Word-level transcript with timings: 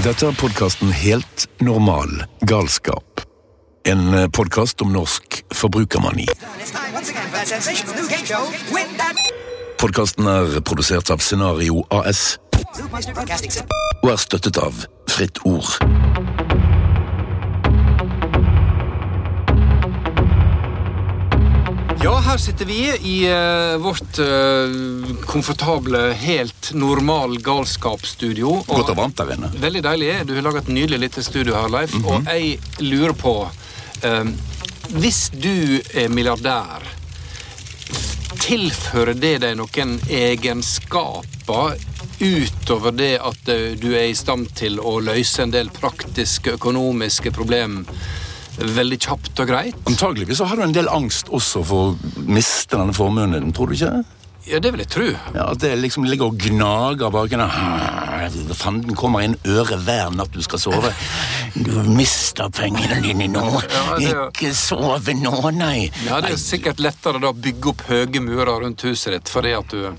Dette 0.00 0.30
er 0.30 0.36
podkasten 0.40 0.88
Helt 0.96 1.42
normal 1.60 2.08
galskap. 2.48 3.20
En 3.84 4.30
podkast 4.32 4.80
om 4.80 4.94
norsk 4.94 5.42
forbrukermani. 5.52 6.24
Podkasten 9.76 10.30
er 10.32 10.56
produsert 10.64 11.12
av 11.12 11.20
Scenario 11.20 11.84
AS 11.92 12.38
og 14.00 14.12
er 14.14 14.20
støttet 14.24 14.56
av 14.62 14.84
Fritt 15.12 15.42
Ord. 15.44 15.68
Her 22.30 22.38
sitter 22.38 22.64
vi 22.64 22.96
i 23.02 23.32
uh, 23.32 23.76
vårt 23.82 24.18
uh, 24.18 25.16
komfortable, 25.26 25.98
helt 26.12 26.70
normal 26.74 27.38
galskapsstudio. 27.42 28.52
Godt 28.68 28.92
og 28.92 28.98
varmt 29.00 29.18
der 29.18 29.32
inne. 29.34 29.50
Veldig 29.58 29.82
deilig. 29.82 30.12
Du 30.28 30.36
har 30.36 30.46
laget 30.46 30.68
et 30.68 30.74
nydelig 30.76 31.00
lite 31.02 31.24
studio 31.26 31.56
her, 31.58 31.66
Leif. 31.72 31.96
Og 32.04 32.28
jeg 32.28 32.60
lurer 32.84 33.16
på 33.18 33.34
eh, 34.06 34.30
Hvis 34.94 35.20
du 35.34 35.80
er 35.94 36.12
milliardær, 36.12 36.86
tilfører 38.38 39.18
det 39.18 39.34
deg 39.42 39.58
noen 39.58 39.98
egenskaper 40.06 41.82
utover 42.20 42.94
det 42.94 43.14
at 43.26 43.54
du 43.80 43.90
er 43.90 44.10
i 44.12 44.14
stand 44.18 44.52
til 44.54 44.78
å 44.78 45.00
løse 45.02 45.42
en 45.42 45.54
del 45.54 45.72
praktiske, 45.74 46.54
økonomiske 46.60 47.34
problem 47.34 47.80
veldig 48.58 48.98
kjapt 49.00 49.40
og 49.40 49.48
greit? 49.48 49.76
Antageligvis 49.88 50.38
så 50.40 50.48
har 50.50 50.56
du 50.56 50.62
en 50.66 50.72
del 50.76 50.88
angst 50.92 51.28
også 51.32 51.62
for 51.66 51.92
å 51.92 52.24
miste 52.26 52.76
denne 52.76 52.94
formuen 52.96 53.32
din, 53.36 53.52
tror 53.56 53.70
du 53.70 53.78
ikke? 53.78 54.02
Ja, 54.48 54.58
det 54.58 54.70
vil 54.72 54.80
jeg 54.80 54.88
tro. 54.90 55.04
Ja, 55.34 55.50
At 55.52 55.60
det 55.60 55.74
liksom 55.78 56.06
ligger 56.08 56.30
og 56.30 56.38
gnager 56.40 57.10
bak 57.12 57.32
en 57.36 57.42
Fanden 58.56 58.96
kommer 58.98 59.22
inn 59.24 59.36
øret 59.44 59.82
hver 59.84 60.10
natt 60.16 60.32
du 60.32 60.40
skal 60.42 60.58
sove. 60.62 60.90
Du 61.54 61.70
mister 61.92 62.48
pengene 62.54 63.00
dine 63.04 63.28
nå. 63.30 63.44
Ja, 63.70 63.84
er- 63.98 64.22
Ikke 64.30 64.54
sove 64.56 65.14
nå, 65.14 65.34
nei. 65.52 65.90
Ja, 66.06 66.20
Det 66.20 66.32
er 66.32 66.40
sikkert 66.40 66.80
lettere 66.80 67.20
da 67.20 67.30
å 67.30 67.36
bygge 67.36 67.68
opp 67.74 67.82
høye 67.88 68.20
murer 68.24 68.60
rundt 68.64 68.82
huset 68.82 69.12
ditt 69.12 69.28
fordi 69.28 69.52
at 69.58 69.68
du, 69.68 69.92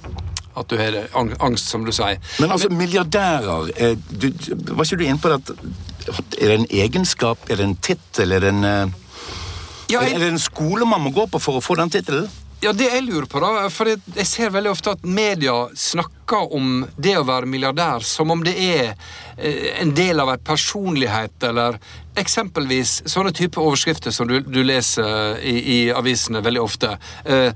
at 0.58 0.68
du 0.68 0.78
har 0.78 1.00
angst, 1.40 1.70
som 1.70 1.86
du 1.86 1.92
sier. 1.92 2.18
Men 2.40 2.52
altså, 2.52 2.70
milliardærer 2.70 3.72
eh, 3.78 3.96
du, 4.10 4.32
Var 4.74 4.86
ikke 4.86 4.98
du 4.98 5.06
inne 5.06 5.22
på 5.22 5.30
det 5.30 5.40
at 5.42 5.56
Er 6.10 6.48
det 6.48 6.56
en 6.56 6.70
egenskap, 6.70 7.50
er 7.50 7.62
det 7.62 7.68
en 7.68 7.76
tittel, 7.78 8.32
er 8.32 8.46
det 8.46 8.54
en 8.54 8.64
eh, 8.64 9.00
Ja, 9.92 10.02
Er 10.02 10.20
det 10.20 10.32
en 10.32 10.40
skole 10.40 10.86
man 10.88 11.04
må 11.04 11.12
gå 11.16 11.28
på 11.28 11.40
for 11.42 11.60
å 11.60 11.64
få 11.64 11.76
den 11.80 11.92
tittelen? 11.94 12.30
ja, 12.62 12.72
det 12.78 12.92
jeg 12.92 13.06
lurer 13.08 13.26
på, 13.30 13.42
da 13.42 13.66
For 13.74 13.90
jeg, 13.90 14.02
jeg 14.16 14.28
ser 14.30 14.54
veldig 14.54 14.72
ofte 14.72 14.94
at 14.94 15.06
media 15.06 15.56
snakker 15.78 16.54
om 16.56 16.84
det 16.96 17.16
å 17.18 17.26
være 17.28 17.50
milliardær 17.50 18.06
som 18.06 18.32
om 18.34 18.44
det 18.46 18.54
er 18.54 18.92
eh, 19.38 19.72
en 19.82 19.94
del 19.98 20.22
av 20.22 20.30
en 20.32 20.44
personlighet, 20.46 21.36
eller 21.50 21.80
eksempelvis 22.22 23.02
sånne 23.10 23.34
type 23.36 23.60
overskrifter 23.60 24.14
som 24.14 24.30
du, 24.30 24.38
du 24.46 24.62
leser 24.64 25.42
i, 25.42 25.56
i 25.58 25.80
avisene 25.96 26.44
veldig 26.46 26.62
ofte. 26.62 26.94
Eh, 27.26 27.50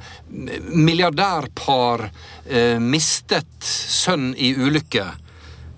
milliardærpar 0.73 2.07
eh, 2.09 2.81
mistet 2.81 3.69
sønn 3.69 4.33
i 4.37 4.55
ulykke. 4.57 5.05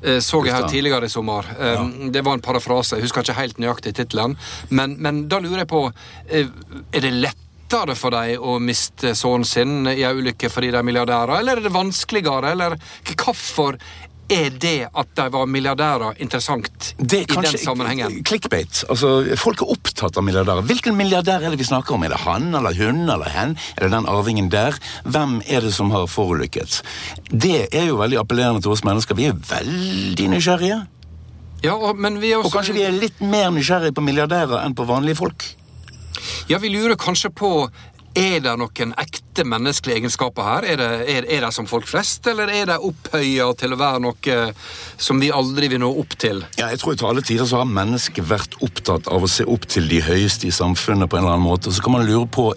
Eh, 0.03 0.20
så 0.22 0.44
jeg 0.45 0.53
her 0.53 0.70
tidligere 0.70 1.09
i 1.09 1.12
sommer. 1.12 1.48
Ja. 1.58 1.81
Det 2.14 2.23
var 2.26 2.38
en 2.38 2.45
parafrase, 2.45 2.98
jeg 2.98 3.08
husker 3.08 3.26
ikke 3.26 3.40
helt 3.40 3.59
nøyaktig 3.62 3.95
tittelen. 3.98 4.38
Men, 4.70 4.98
men 5.02 5.26
da 5.31 5.42
lurer 5.42 5.64
jeg 5.64 5.72
på 5.72 5.84
eh, 6.30 6.48
Er 6.94 7.06
det 7.06 7.14
lettere 7.17 7.98
for 8.00 8.16
dem 8.16 8.44
å 8.44 8.58
miste 8.64 9.16
sønnen 9.18 9.48
sin 9.48 9.90
i 9.92 10.06
en 10.08 10.22
ulykke 10.22 10.52
fordi 10.52 10.70
de 10.72 10.80
er 10.80 10.88
milliardærer, 10.88 11.40
eller 11.40 11.59
er 11.59 11.68
det 11.68 11.73
vanskeligere? 11.75 12.53
Eller 12.53 12.78
hvorfor 13.18 13.80
er 14.30 14.50
det 14.59 14.89
at 14.92 15.11
de 15.16 15.25
var 15.31 15.47
milliardærer, 15.47 16.17
interessant 16.23 16.94
er 17.00 17.23
i 17.23 17.25
den 17.25 17.58
sammenhengen? 17.58 18.23
clickbait. 18.28 18.84
Altså, 18.89 19.36
Folk 19.39 19.61
er 19.64 19.72
opptatt 19.72 20.17
av 20.17 20.25
milliardærer. 20.28 20.66
Hvilken 20.67 20.97
milliardær 20.97 21.44
er 21.44 21.53
det 21.53 21.59
vi 21.61 21.67
snakker 21.67 21.95
om? 21.95 22.03
Er 22.03 22.16
det 22.16 22.22
han 22.25 22.50
eller 22.56 22.75
hun 22.75 23.06
eller 23.08 23.30
hen? 23.31 23.56
Er 23.78 23.88
det 23.88 23.92
den 23.95 24.09
arvingen 24.09 24.52
der? 24.52 24.78
Hvem 25.06 25.41
er 25.47 25.62
det 25.62 25.74
som 25.74 25.91
har 25.96 26.07
forulykket? 26.12 26.81
Det 27.31 27.68
er 27.72 27.88
jo 27.88 28.02
veldig 28.02 28.19
appellerende 28.19 28.62
til 28.62 28.75
oss 28.75 28.84
mennesker. 28.88 29.16
Vi 29.16 29.29
er 29.31 29.38
veldig 29.50 30.29
nysgjerrige. 30.35 30.81
Ja, 31.63 31.73
og, 31.73 31.97
men 31.97 32.19
vi 32.22 32.31
er 32.35 32.44
Og 32.44 32.52
kanskje 32.53 32.75
vi 32.78 32.84
er 32.85 32.94
litt 32.94 33.22
mer 33.23 33.50
nysgjerrige 33.56 33.96
på 33.97 34.03
milliardærer 34.06 34.62
enn 34.66 34.75
på 34.78 34.85
vanlige 34.85 35.18
folk. 35.23 35.47
Ja, 36.50 36.57
vi 36.57 36.69
lurer 36.72 36.96
kanskje 37.00 37.29
på 37.34 37.50
er 38.17 38.41
det 38.44 38.53
noen 38.59 38.94
ekte 38.97 39.45
menneskelige 39.47 40.01
egenskaper 40.01 40.47
her? 40.47 40.67
Er 40.73 40.79
det, 40.81 40.89
er, 41.13 41.28
er 41.38 41.45
det 41.45 41.51
som 41.55 41.69
folk 41.69 41.88
flest, 41.89 42.25
eller 42.29 42.50
er 42.51 42.72
det 42.72 42.79
opphøya 42.83 43.51
til 43.59 43.75
å 43.75 43.79
være 43.79 44.01
noe 44.03 44.39
som 44.97 45.22
vi 45.22 45.29
aldri 45.33 45.69
vil 45.72 45.83
nå 45.83 45.91
opp 46.01 46.17
til? 46.19 46.41
Ja, 46.57 46.72
jeg 46.73 46.81
tror 46.81 46.97
Til 46.97 47.11
alle 47.11 47.25
tider 47.25 47.50
så 47.50 47.61
har 47.61 47.69
mennesket 47.69 48.25
vært 48.28 48.57
opptatt 48.66 49.09
av 49.13 49.23
å 49.23 49.31
se 49.31 49.45
opp 49.45 49.69
til 49.69 49.89
de 49.91 50.01
høyeste 50.01 50.50
i 50.50 50.55
samfunnet. 50.55 51.09
på 51.09 51.17
en 51.17 51.23
eller 51.23 51.38
annen 51.38 51.47
måte. 51.47 51.72
Så 51.72 51.83
kan 51.85 51.94
man 51.94 52.07
lure 52.07 52.28
på 52.28 52.51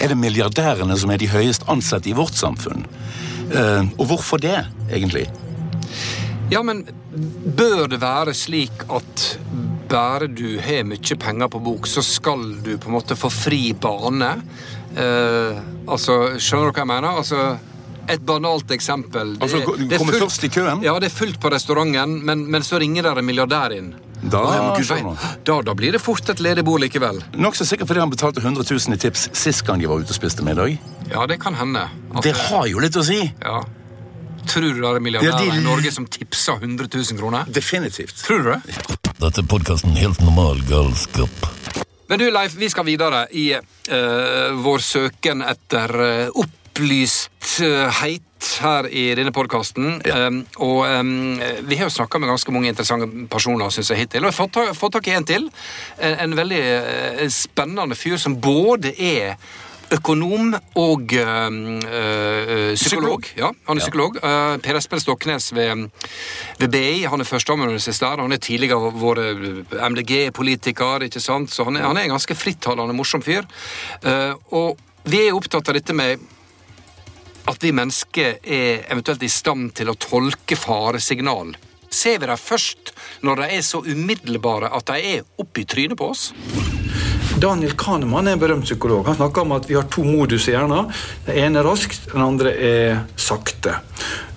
er 0.00 0.12
det 0.12 0.18
milliardærene 0.20 0.96
som 0.98 1.10
er 1.12 1.20
de 1.20 1.28
høyest 1.30 1.66
ansatte 1.72 2.10
i 2.10 2.16
vårt 2.16 2.36
samfunn. 2.36 2.84
Uh, 3.52 3.86
og 3.96 4.08
hvorfor 4.10 4.40
det, 4.42 4.58
egentlig? 4.90 5.26
Ja, 6.52 6.62
men 6.62 6.84
bør 7.56 7.86
det 7.90 8.00
være 8.02 8.34
slik 8.36 8.84
at 8.92 9.24
bare 9.90 10.28
du 10.30 10.58
har 10.62 10.86
mye 10.86 11.18
penger 11.18 11.50
på 11.50 11.62
bok, 11.62 11.88
så 11.90 12.02
skal 12.04 12.44
du 12.62 12.76
på 12.78 12.90
en 12.90 12.96
måte 12.98 13.16
få 13.18 13.30
fri 13.32 13.70
bane? 13.72 14.32
Eh, 14.96 15.58
altså, 15.92 16.16
skjønner 16.40 16.70
du 16.70 16.72
hva 16.72 16.82
jeg 16.84 16.90
mener? 16.90 17.18
Altså, 17.20 17.58
et 18.08 18.22
banalt 18.26 18.70
eksempel. 18.70 19.34
Det- 19.36 19.42
Altså, 19.42 19.58
det 19.88 19.98
kommer 19.98 20.12
fullt- 20.14 20.22
først 20.22 20.44
i 20.44 20.48
køen? 20.48 20.82
Ja, 20.82 20.98
det 20.98 21.10
er 21.12 21.14
fullt 21.16 21.40
på 21.40 21.50
restauranten, 21.52 22.22
men, 22.24 22.50
men 22.50 22.62
så 22.62 22.78
ringer 22.80 23.02
der 23.02 23.18
en 23.18 23.26
milliardær 23.26 23.72
inn. 23.76 23.94
Da 24.30 24.40
da, 25.44 25.60
da 25.62 25.74
blir 25.74 25.92
det 25.92 26.00
fort 26.00 26.28
et 26.30 26.38
ledig 26.40 26.64
bord 26.64 26.80
likevel. 26.80 27.20
Nokså 27.36 27.66
sikkert 27.68 27.86
fordi 27.90 28.00
han 28.00 28.10
betalte 28.10 28.40
100 28.40 28.64
000 28.64 28.94
i 28.94 28.96
tips 28.96 29.28
sist 29.36 29.64
gang 29.66 29.78
de 29.80 29.86
var 29.86 30.00
ute 30.00 30.10
og 30.10 30.16
spiste 30.16 30.42
middag. 30.42 30.78
Ja, 31.10 31.26
det 31.26 31.38
kan 31.40 31.54
hende. 31.54 31.84
At, 32.14 32.22
Det 32.22 32.32
har 32.34 32.66
jo 32.66 32.78
litt 32.78 32.96
å 32.96 33.04
si. 33.04 33.20
ja. 33.44 33.60
Tror 34.46 34.62
du 34.62 34.80
det 34.80 34.84
er 34.96 35.00
milliardærer 35.02 35.24
Ja, 35.46 35.52
de- 35.52 35.58
i 35.58 35.62
Norge 35.64 35.90
som 35.92 36.06
tipser 36.06 36.54
100 36.62 36.86
000 36.94 37.18
kroner? 37.18 37.44
Definitivt. 37.50 38.14
Tror 38.22 38.42
du 38.44 38.50
det? 38.52 38.62
Dette 39.18 39.38
er 39.42 39.42
podkasten 39.42 39.96
Helt 39.96 40.20
normal 40.22 40.60
galskap. 40.68 41.84
Men 42.08 42.20
du, 42.22 42.28
Leif, 42.30 42.54
vi 42.54 42.68
skal 42.70 42.86
videre 42.86 43.24
i 43.34 43.48
uh, 43.56 44.52
vår 44.62 44.84
søken 44.84 45.42
etter 45.42 45.94
uh, 45.98 46.38
opplysthet 46.38 48.22
her 48.62 48.86
i 48.92 49.08
denne 49.16 49.32
podkasten. 49.34 49.96
og 50.62 50.82
um, 50.86 51.40
vi 51.66 51.78
har 51.80 51.88
jo 51.88 51.94
snakka 51.94 52.20
med 52.20 52.28
ganske 52.28 52.52
mange 52.52 52.68
interessante 52.68 53.08
personer, 53.32 53.72
synes 53.74 53.90
jeg, 53.90 53.98
hittil. 54.04 54.22
Og 54.22 54.28
jeg 54.30 54.36
har 54.36 54.38
fått, 54.44 54.52
ta- 54.78 54.90
tak 54.98 55.08
i 55.08 55.14
en 55.16 55.26
til. 55.26 55.48
En, 55.98 56.18
en 56.26 56.36
veldig 56.38 56.62
uh, 56.62 57.24
spennende 57.32 57.96
fyr 57.98 58.20
som 58.22 58.36
både 58.40 58.92
er 58.92 59.34
Økonom 59.94 60.50
og 60.80 61.12
eh, 61.14 61.56
eh, 61.86 62.72
psykolog. 62.74 63.28
Ja, 63.38 63.52
han 63.68 63.78
er 63.78 63.84
psykolog. 63.84 64.16
Uh, 64.18 64.56
per 64.62 64.78
Espen 64.80 65.02
Stoknes 65.02 65.52
ved, 65.54 65.86
ved 66.58 66.72
BI. 66.72 67.04
Han 67.06 67.22
er 67.22 67.28
førsteamanuensis 67.28 68.00
der. 68.02 68.18
Han 68.18 68.34
er 68.34 68.42
tidligere 68.42 68.90
vært 68.90 69.76
MDG-politiker, 69.78 71.06
ikke 71.06 71.22
sant? 71.22 71.54
så 71.54 71.68
han 71.68 71.78
er, 71.78 71.86
han 71.86 72.00
er 72.00 72.08
en 72.08 72.16
ganske 72.16 72.34
frittalende, 72.34 72.96
morsom 72.98 73.22
fyr. 73.22 73.46
Uh, 74.02 74.34
og 74.50 74.82
vi 75.06 75.22
er 75.28 75.36
opptatt 75.38 75.70
av 75.70 75.78
dette 75.78 75.94
med 75.94 76.24
at 77.46 77.62
vi 77.62 77.70
mennesker 77.70 78.40
er 78.42 78.88
eventuelt 78.90 79.22
i 79.22 79.30
stand 79.30 79.70
til 79.78 79.92
å 79.92 79.98
tolke 80.02 80.58
faresignal. 80.58 81.54
Ser 81.94 82.18
vi 82.18 82.26
dem 82.26 82.40
først 82.40 82.90
når 83.22 83.44
de 83.44 83.52
er 83.54 83.62
så 83.62 83.84
umiddelbare 83.86 84.72
at 84.74 84.90
de 84.90 85.14
er 85.14 85.28
oppi 85.38 85.62
trynet 85.62 85.98
på 86.00 86.10
oss? 86.10 86.32
Daniel 87.36 87.74
Kahneman 87.76 88.30
er 88.30 88.36
en 88.36 88.40
berømt 88.40 88.64
psykolog. 88.64 89.04
Han 89.06 89.18
snakker 89.18 89.44
om 89.44 89.52
at 89.52 89.66
vi 89.68 89.74
har 89.76 89.84
to 89.92 90.04
modus 90.06 90.46
i 90.48 90.54
hjernen. 90.54 90.88
Den 91.26 91.36
ene 91.42 91.60
er 91.60 91.68
raskt, 91.68 92.06
den 92.12 92.24
andre 92.24 92.52
er 92.56 93.02
sakte. 93.20 93.74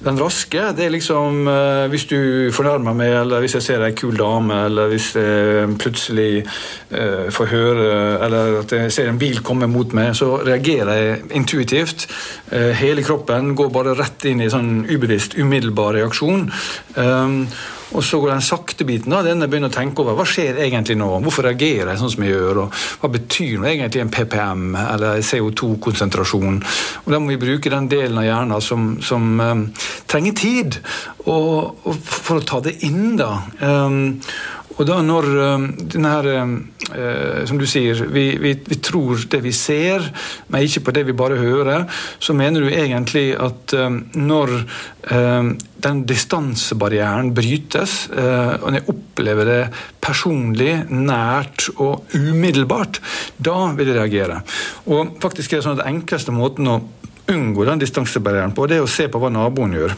Den 0.04 0.20
raske 0.20 0.66
det 0.76 0.86
er 0.86 0.92
liksom 0.92 1.48
eh, 1.52 1.86
hvis 1.92 2.06
du 2.12 2.20
fornærmer 2.56 2.96
meg, 2.96 3.14
eller 3.22 3.44
hvis 3.44 3.56
jeg 3.58 3.66
ser 3.66 3.86
ei 3.88 3.96
kul 3.96 4.20
dame, 4.20 4.66
eller 4.68 4.92
hvis 4.92 5.10
jeg 5.16 5.72
plutselig 5.80 6.44
eh, 6.44 7.26
får 7.36 7.52
høre 7.52 7.88
Eller 8.26 8.60
at 8.62 8.76
jeg 8.76 8.92
ser 8.96 9.10
en 9.12 9.20
bil 9.20 9.40
komme 9.48 9.68
mot 9.72 9.96
meg, 9.96 10.12
så 10.16 10.38
reagerer 10.44 10.94
jeg 11.00 11.26
intuitivt. 11.40 12.08
Eh, 12.52 12.72
hele 12.84 13.04
kroppen 13.04 13.56
går 13.56 13.72
bare 13.76 13.96
rett 14.00 14.28
inn 14.28 14.44
i 14.44 14.52
sånn 14.52 14.86
ubevisst, 14.92 15.40
umiddelbar 15.40 15.96
reaksjon. 15.96 16.50
Um, 16.96 17.46
og 17.90 18.04
så 18.06 18.20
går 18.22 18.34
den 18.34 18.46
sakte 18.46 18.86
biten 18.86 19.14
av 19.16 19.26
den 19.26 19.42
jeg 19.42 19.50
begynner 19.52 19.72
å 19.72 19.74
tenke 19.74 20.04
over 20.04 20.18
hva 20.18 20.26
skjer 20.28 20.60
egentlig 20.66 20.98
nå. 21.00 21.08
Hvorfor 21.26 21.48
reagerer 21.48 21.94
jeg 21.94 22.02
sånn 22.02 22.14
som 22.14 22.26
jeg 22.26 22.36
gjør? 22.36 22.62
og 22.64 22.84
Hva 23.02 23.12
betyr 23.16 23.56
nå 23.58 23.70
egentlig 23.72 24.04
en 24.04 24.14
PPM 24.14 24.68
eller 24.84 25.24
CO2-konsentrasjon? 25.26 26.62
Og 27.06 27.10
Da 27.14 27.22
må 27.22 27.34
vi 27.34 27.42
bruke 27.42 27.74
den 27.74 27.90
delen 27.92 28.22
av 28.22 28.28
hjernen 28.28 28.62
som, 28.66 28.92
som 29.02 29.26
um, 29.42 29.66
trenger 30.10 30.38
tid 30.38 30.80
og, 31.26 31.82
og 31.90 31.98
for 32.06 32.40
å 32.40 32.46
ta 32.46 32.62
det 32.66 32.78
inn. 32.86 33.18
da. 33.20 33.32
Um, 33.62 34.20
og 34.80 34.88
da 34.88 35.00
når 35.04 35.26
um, 35.36 35.66
denne 35.92 36.12
her, 36.14 36.28
um, 36.40 36.54
eh, 36.96 37.42
som 37.50 37.60
du 37.60 37.66
sier, 37.68 38.00
vi, 38.08 38.30
vi, 38.40 38.54
vi, 38.64 38.78
tror 38.80 39.26
det 39.32 39.42
vi 39.44 39.52
ser, 39.56 40.06
men 40.48 40.64
ikke 40.64 40.86
på 40.88 40.94
det 40.96 41.04
vi 41.10 41.18
bare 41.20 41.40
hører, 41.40 41.84
så 42.24 42.36
mener 42.38 42.64
du 42.64 42.72
egentlig 42.72 43.34
at 43.36 43.76
eh, 43.76 44.00
når 44.16 44.56
den 45.10 46.02
distansebarrieren 46.06 47.32
brytes, 47.36 48.10
eh, 48.12 48.52
og 48.60 48.76
jeg 48.76 48.86
opplever 48.92 49.48
det 49.48 49.60
personlig, 50.04 50.74
nært 50.92 51.70
og 51.78 52.12
umiddelbart, 52.16 53.00
da 53.38 53.72
vil 53.78 53.92
jeg 53.92 53.98
reagere. 53.98 54.42
Og 54.92 55.18
faktisk 55.24 55.54
er 55.54 55.60
det 55.60 55.68
sånn 55.68 55.78
at 55.78 55.84
Den 55.84 56.00
enkleste 56.00 56.36
måten 56.36 56.68
å 56.70 56.80
unngå 57.30 57.66
den 57.68 57.82
distansebarrieren 57.82 58.56
på, 58.56 58.68
det 58.68 58.80
er 58.80 58.86
å 58.86 58.92
se 58.92 59.08
på 59.12 59.22
hva 59.22 59.32
naboen 59.34 59.76
gjør. 59.78 59.96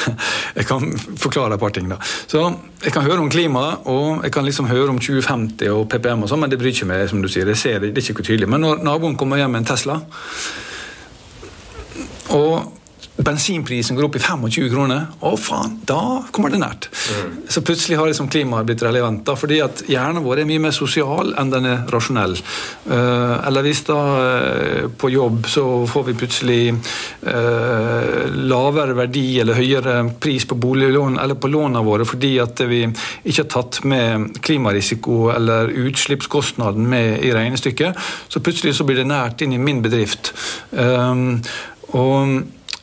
Jeg 0.58 0.66
kan 0.68 0.92
forklare 1.20 1.54
et 1.56 1.60
par 1.60 1.72
ting. 1.74 1.88
da. 1.90 1.98
Så 2.26 2.44
Jeg 2.82 2.92
kan 2.92 3.06
høre 3.06 3.20
om 3.22 3.30
klima, 3.30 3.78
og 3.86 4.24
jeg 4.24 4.32
kan 4.32 4.44
liksom 4.44 4.66
høre 4.66 4.90
om 4.90 4.98
2050 4.98 5.70
og 5.70 5.88
PPM, 5.88 6.24
og 6.24 6.30
sånn, 6.30 6.42
men 6.42 6.50
det 6.50 6.58
bryr 6.58 6.72
ikke 6.74 6.88
meg. 6.90 7.08
som 7.08 7.22
du 7.22 7.28
sier. 7.28 7.46
Jeg 7.46 7.56
ser 7.56 7.78
det, 7.78 7.94
det 7.94 8.02
er 8.02 8.10
ikke 8.10 8.26
tydelig. 8.26 8.48
Men 8.50 8.60
når 8.64 8.82
naboen 8.82 9.16
kommer 9.16 9.38
hjem 9.38 9.54
med 9.54 9.62
en 9.62 9.70
Tesla 9.70 10.00
og 12.32 12.81
bensinprisen 13.16 13.96
går 13.96 14.06
opp 14.06 14.16
i 14.16 14.22
25 14.22 14.70
kroner, 14.72 15.04
å 15.20 15.34
faen, 15.36 15.74
da 15.88 16.22
kommer 16.32 16.52
det 16.52 16.60
nært. 16.62 16.88
Mm. 17.12 17.34
Så 17.52 17.60
plutselig 17.64 17.98
har 18.00 18.08
liksom 18.08 18.30
klimaet 18.32 18.68
blitt 18.68 18.82
relevant. 18.82 19.24
da, 19.26 19.34
fordi 19.36 19.60
at 19.60 19.82
hjernen 19.90 20.24
vår 20.24 20.42
er 20.42 20.48
mye 20.48 20.62
mer 20.64 20.72
sosial 20.72 21.34
enn 21.38 21.50
den 21.52 21.68
er 21.68 21.82
rasjonell. 21.92 22.38
Uh, 22.88 23.36
eller 23.46 23.66
hvis 23.66 23.82
da 23.88 23.98
uh, 23.98 24.88
på 24.96 25.10
jobb 25.12 25.44
så 25.50 25.64
får 25.90 26.06
vi 26.08 26.16
plutselig 26.22 26.60
uh, 26.72 28.32
lavere 28.32 28.96
verdi 28.96 29.26
eller 29.42 29.60
høyere 29.60 29.98
pris 30.22 30.48
på 30.48 30.56
boliglån 30.56 31.20
eller 31.20 31.36
på 31.36 31.50
lånene 31.52 31.84
våre 31.84 32.06
fordi 32.08 32.32
at 32.42 32.64
vi 32.68 32.80
ikke 32.86 33.42
har 33.42 33.50
tatt 33.52 33.82
med 33.88 34.40
klimarisiko 34.42 35.28
eller 35.34 35.70
utslippskostnaden 35.84 36.88
med 36.88 37.20
i 37.26 37.32
regnestykket, 37.34 38.00
så 38.28 38.40
plutselig 38.40 38.74
så 38.78 38.88
blir 38.88 39.02
det 39.02 39.08
nært 39.10 39.44
inn 39.44 39.54
i 39.54 39.60
min 39.60 39.82
bedrift. 39.84 40.32
Og 41.92 42.42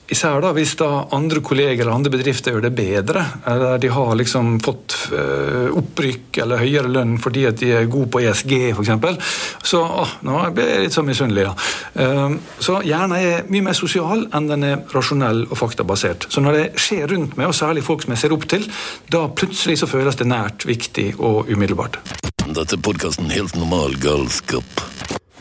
Især 0.09 0.41
da 0.41 0.49
hvis 0.57 0.71
da 0.79 0.87
andre 1.13 1.41
kolleger 1.45 1.83
eller 1.83 1.93
andre 1.93 2.11
bedrifter 2.13 2.55
gjør 2.55 2.63
det 2.65 2.71
bedre, 2.77 3.23
eller 3.49 3.77
de 3.81 3.91
har 3.93 4.15
liksom 4.17 4.55
fått 4.65 4.95
uh, 5.13 5.69
opprykk 5.77 6.39
eller 6.43 6.63
høyere 6.63 6.89
lønn 6.89 7.17
fordi 7.21 7.45
at 7.49 7.59
de 7.61 7.69
er 7.77 7.89
gode 7.91 8.09
på 8.15 8.23
ESG 8.25 8.53
f.eks. 8.73 9.35
Så 9.69 9.83
å, 9.83 10.07
nå 10.25 10.39
blir 10.55 10.71
jeg 10.73 10.87
litt 10.87 10.97
sånn 10.97 11.09
misunnelig. 11.09 11.45
Ja. 11.45 11.53
Uh, 11.93 12.39
så 12.57 12.79
hjernen 12.85 13.17
er 13.19 13.45
mye 13.53 13.67
mer 13.69 13.77
sosial 13.77 14.25
enn 14.33 14.49
den 14.49 14.65
er 14.65 14.81
rasjonell 14.95 15.45
og 15.49 15.55
faktabasert. 15.61 16.29
Så 16.33 16.41
når 16.41 16.57
det 16.57 16.65
skjer 16.81 17.05
rundt 17.13 17.37
meg, 17.37 17.51
og 17.51 17.57
særlig 17.57 17.85
folk 17.85 18.05
som 18.05 18.15
jeg 18.15 18.23
ser 18.23 18.35
opp 18.35 18.49
til, 18.49 18.65
da 19.13 19.27
plutselig 19.29 19.77
så 19.83 19.89
føles 19.89 20.17
det 20.17 20.29
nært, 20.29 20.65
viktig 20.69 21.11
og 21.19 21.53
umiddelbart. 21.53 22.01
Dette 22.49 22.79
er 22.79 22.81
podkasten 22.81 23.29
Helt 23.29 23.53
normal 23.59 23.93
galskap. 24.01 24.87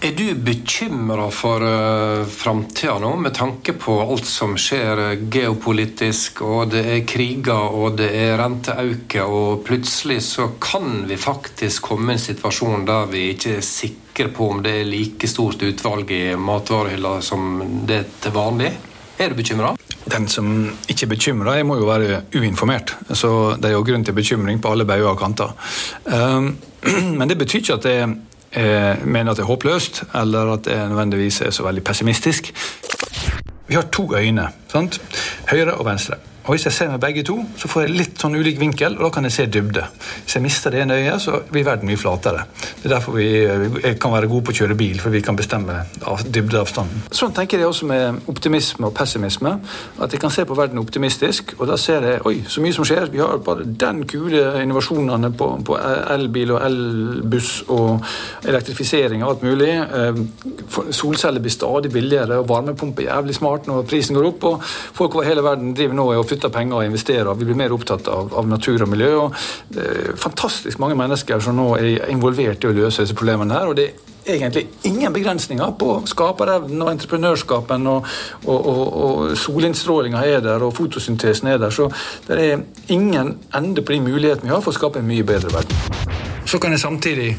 Er 0.00 0.12
du 0.14 0.34
bekymra 0.34 1.24
for 1.34 1.62
uh, 1.62 2.26
framtida 2.30 3.00
nå, 3.02 3.16
med 3.16 3.34
tanke 3.34 3.72
på 3.74 3.96
alt 3.98 4.26
som 4.30 4.52
skjer 4.54 5.00
uh, 5.02 5.24
geopolitisk, 5.26 6.44
og 6.46 6.70
det 6.70 6.84
er 6.86 7.00
kriger 7.02 7.74
og 7.74 7.96
det 7.98 8.12
er 8.14 8.36
renteauke, 8.38 9.24
og 9.26 9.64
plutselig 9.66 10.20
så 10.22 10.52
kan 10.62 11.02
vi 11.08 11.18
faktisk 11.18 11.90
komme 11.90 12.14
i 12.14 12.14
en 12.14 12.22
situasjon 12.22 12.86
der 12.86 13.10
vi 13.10 13.24
ikke 13.32 13.56
er 13.56 13.66
sikre 13.66 14.28
på 14.36 14.52
om 14.52 14.62
det 14.62 14.76
er 14.84 14.86
like 14.86 15.30
stort 15.30 15.66
utvalg 15.66 16.14
i 16.14 16.22
matvarehylla 16.38 17.16
som 17.18 17.58
det 17.90 17.98
er 17.98 18.06
til 18.22 18.36
vanlig? 18.38 18.70
Er 19.18 19.34
du 19.34 19.40
bekymra? 19.42 19.74
Den 20.06 20.30
som 20.30 20.54
ikke 20.86 21.08
er 21.08 21.14
bekymra, 21.16 21.58
må 21.66 21.74
jo 21.80 21.90
være 21.90 22.22
uinformert. 22.38 22.94
Så 23.10 23.58
det 23.58 23.72
er 23.72 23.74
jo 23.74 23.82
grunn 23.82 24.06
til 24.06 24.14
bekymring 24.14 24.62
på 24.62 24.70
alle 24.70 24.86
bauger 24.86 25.10
og 25.10 25.18
kanter. 25.18 25.58
Um, 26.06 26.52
men 27.18 27.26
det 27.26 27.40
betyr 27.42 27.64
ikke 27.64 27.80
at 27.80 27.86
det 27.90 27.98
er 27.98 28.16
eh, 28.52 29.04
mener 29.04 29.30
at 29.30 29.36
det 29.36 29.42
er 29.42 29.50
håpløst, 29.50 30.02
eller 30.14 30.52
at 30.52 30.64
det 30.64 30.78
nødvendigvis 30.88 31.40
er 31.40 31.50
så 31.50 31.62
veldig 31.66 31.84
pessimistisk. 31.84 32.52
Vi 33.68 33.74
har 33.74 33.82
to 33.92 34.14
øyne. 34.16 34.48
Sant? 34.68 35.00
Høyre 35.50 35.74
og 35.74 35.86
venstre. 35.86 36.14
Og 36.48 36.54
Hvis 36.54 36.64
jeg 36.64 36.72
ser 36.72 36.88
med 36.88 37.00
begge 37.00 37.22
to, 37.28 37.34
så 37.60 37.68
får 37.68 37.82
jeg 37.82 37.92
litt 37.92 38.22
sånn 38.22 38.32
ulik 38.40 38.56
vinkel, 38.56 38.94
og 38.96 39.02
da 39.04 39.08
kan 39.12 39.26
jeg 39.28 39.34
se 39.34 39.44
dybde. 39.52 39.82
Hvis 40.24 40.36
jeg 40.38 40.42
mister 40.42 40.72
det 40.72 40.80
ene 40.80 40.96
øyet, 40.96 41.20
så 41.20 41.42
blir 41.44 41.66
verden 41.66 41.90
mye 41.90 42.00
flatere. 42.00 42.46
Det 42.80 42.86
er 42.88 42.94
derfor 42.94 43.18
vi, 43.18 43.26
vi 43.74 43.90
kan 44.00 44.14
være 44.14 44.30
gode 44.32 44.46
på 44.46 44.54
å 44.54 44.56
kjøre 44.56 44.76
bil, 44.80 44.96
for 45.02 45.12
vi 45.12 45.20
kan 45.20 45.36
bestemme 45.36 45.82
dybdeavstanden. 46.24 47.02
Sånn 47.12 47.34
tenker 47.36 47.60
jeg 47.60 47.68
også 47.68 47.88
med 47.90 48.30
optimisme 48.32 48.88
og 48.88 48.94
pessimisme. 48.96 49.52
At 50.00 50.16
jeg 50.16 50.22
kan 50.22 50.32
se 50.32 50.46
på 50.48 50.56
verden 50.56 50.80
optimistisk, 50.80 51.52
og 51.58 51.68
da 51.68 51.76
ser 51.76 52.06
jeg 52.08 52.24
oi, 52.24 52.38
så 52.48 52.64
mye 52.64 52.78
som 52.78 52.88
skjer. 52.88 53.12
Vi 53.12 53.20
har 53.20 53.44
bare 53.44 53.68
den 53.84 54.00
kule 54.08 54.46
innovasjonene 54.62 55.30
på, 55.36 55.50
på 55.68 55.76
elbil 56.16 56.54
og 56.56 56.64
elbuss 56.64 57.52
og 57.76 58.08
elektrifisering 58.48 59.20
og 59.20 59.34
alt 59.34 59.46
mulig. 59.50 59.74
Eh, 59.84 60.24
solceller 60.96 61.44
blir 61.44 61.52
stadig 61.52 61.92
billigere, 61.92 62.40
og 62.40 62.48
varmepumper 62.54 63.04
er 63.04 63.12
jævlig 63.12 63.36
smart 63.36 63.68
når 63.68 63.84
prisen 63.92 64.16
går 64.16 64.32
opp. 64.32 64.50
og 64.54 64.66
Folk 64.96 65.20
over 65.20 65.28
hele 65.28 65.44
verden 65.44 65.76
driver 65.76 66.00
nå 66.00 66.10
og 66.16 66.24
flytter 66.38 66.55
penger 66.55 66.76
og 66.76 66.87
investerer. 66.87 67.35
Vi 67.35 67.44
blir 67.44 67.56
mer 67.58 67.73
opptatt 67.75 68.08
av, 68.08 68.32
av 68.35 68.46
natur 68.49 68.82
og 68.82 68.88
miljø. 68.88 69.14
og 69.19 69.35
det 69.75 69.87
er 69.87 70.17
Fantastisk 70.19 70.79
mange 70.79 70.94
mennesker 70.94 71.40
som 71.40 71.56
nå 71.56 71.76
er 71.76 72.11
involvert 72.11 72.64
i 72.64 72.69
å 72.69 72.73
løse 72.73 73.02
disse 73.02 73.14
problemene. 73.14 73.55
her, 73.55 73.67
og 73.67 73.76
det 73.76 73.94
er 74.26 74.35
egentlig 74.35 74.69
ingen 74.85 75.12
begrensninger 75.12 75.70
på 75.79 76.02
skaperevnen 76.06 76.82
og 76.82 76.90
entreprenørskapen. 76.93 77.87
Og, 77.87 78.06
og, 78.46 78.67
og, 78.67 78.96
og 79.02 79.37
solinnstrålinga 79.37 80.23
er 80.25 80.40
der, 80.40 80.62
og 80.62 80.76
fotosyntesen 80.76 81.49
er 81.49 81.58
der. 81.58 81.70
Så 81.70 81.90
det 82.29 82.38
er 82.38 82.62
ingen 82.88 83.38
ende 83.55 83.82
på 83.82 83.93
de 83.93 84.00
mulighetene 84.00 84.49
vi 84.49 84.55
har 84.55 84.62
for 84.62 84.70
å 84.70 84.79
skape 84.79 85.00
en 85.00 85.08
mye 85.08 85.25
bedre 85.26 85.52
verden. 85.52 86.06
Så 86.46 86.58
kan 86.58 86.73
jeg 86.73 86.81
samtidig 86.81 87.37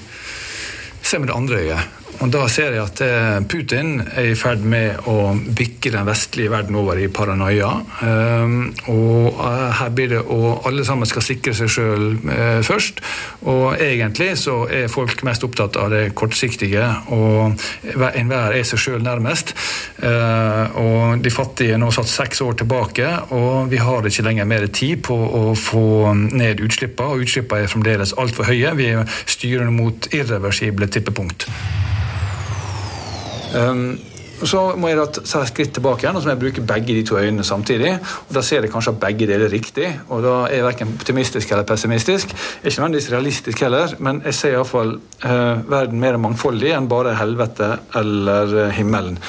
se 1.02 1.20
med 1.20 1.30
det 1.30 1.36
andre 1.36 1.64
øyet. 1.64 2.09
Og 2.20 2.32
Da 2.34 2.42
ser 2.52 2.74
jeg 2.76 2.84
at 2.84 3.00
eh, 3.04 3.38
Putin 3.48 4.02
er 4.04 4.34
i 4.34 4.36
ferd 4.38 4.64
med 4.68 5.08
å 5.08 5.32
bikke 5.56 5.92
den 5.94 6.08
vestlige 6.08 6.52
verden 6.52 6.76
over 6.76 7.00
i 7.00 7.08
paranoia. 7.08 7.70
Ehm, 8.04 8.58
og 8.92 9.40
eh, 9.40 9.78
her 9.80 9.94
blir 9.96 10.12
det 10.12 10.20
å 10.28 10.58
alle 10.68 10.84
sammen 10.88 11.08
skal 11.08 11.24
sikre 11.24 11.54
seg 11.56 11.72
sjøl 11.72 12.06
eh, 12.34 12.60
først. 12.66 13.00
Og 13.48 13.80
egentlig 13.80 14.34
så 14.42 14.58
er 14.68 14.92
folk 14.92 15.24
mest 15.28 15.48
opptatt 15.48 15.80
av 15.80 15.94
det 15.94 16.10
kortsiktige, 16.20 16.84
og 17.16 17.56
enhver 18.10 18.58
er 18.58 18.68
seg 18.68 18.82
sjøl 18.84 19.04
nærmest. 19.06 19.54
Og 20.00 21.22
de 21.24 21.32
fattige 21.32 21.76
er 21.76 21.82
nå 21.82 21.90
satt 21.96 22.10
seks 22.12 22.42
år 22.44 22.58
tilbake, 22.60 23.08
og 23.36 23.72
vi 23.72 23.80
har 23.82 24.06
ikke 24.06 24.26
lenger 24.28 24.50
mer 24.50 24.68
tid 24.68 25.04
på 25.08 25.16
å 25.16 25.44
få 25.58 26.14
ned 26.18 26.64
utslippene, 26.66 27.16
og 27.16 27.26
utslippene 27.26 27.66
er 27.66 27.72
fremdeles 27.72 28.16
altfor 28.20 28.52
høye. 28.52 28.76
Vi 28.80 28.92
styrer 29.38 29.72
mot 29.74 30.12
irreversible 30.12 30.90
tippepunkt. 30.92 31.48
Um, 33.56 34.00
så 34.48 34.62
må 34.80 34.88
jeg 34.92 35.00
da 35.00 35.06
ta 35.12 35.42
et 35.44 35.50
skritt 35.52 35.74
tilbake 35.76 36.06
igjen 36.06 36.16
og 36.16 36.24
så 36.24 36.30
må 36.30 36.36
jeg 36.36 36.42
bruke 36.44 36.66
begge 36.68 36.96
de 36.96 37.04
to 37.08 37.18
øynene 37.20 37.44
samtidig. 37.44 37.96
og 38.00 38.36
Da 38.36 38.44
ser 38.46 38.64
jeg 38.64 38.72
kanskje 38.72 38.94
at 38.96 39.02
begge 39.02 39.28
deler 39.28 39.52
riktig, 39.52 39.90
og 40.08 40.24
da 40.24 40.36
er 40.48 40.60
jeg 40.60 40.68
verken 40.68 40.94
optimistisk 40.96 41.52
eller 41.52 41.68
pessimistisk. 41.68 42.32
Jeg 42.32 42.64
er 42.64 42.72
ikke 42.72 42.82
nødvendigvis 42.82 43.12
realistisk 43.12 43.64
heller, 43.66 43.96
men 44.00 44.22
jeg 44.26 44.38
ser 44.38 44.56
iallfall 44.56 44.96
uh, 45.26 45.72
verden 45.72 46.00
mer 46.00 46.20
mangfoldig 46.22 46.72
enn 46.76 46.88
bare 46.92 47.18
helvete 47.20 47.74
eller 48.00 48.56
uh, 48.56 48.70
himmelen. 48.76 49.20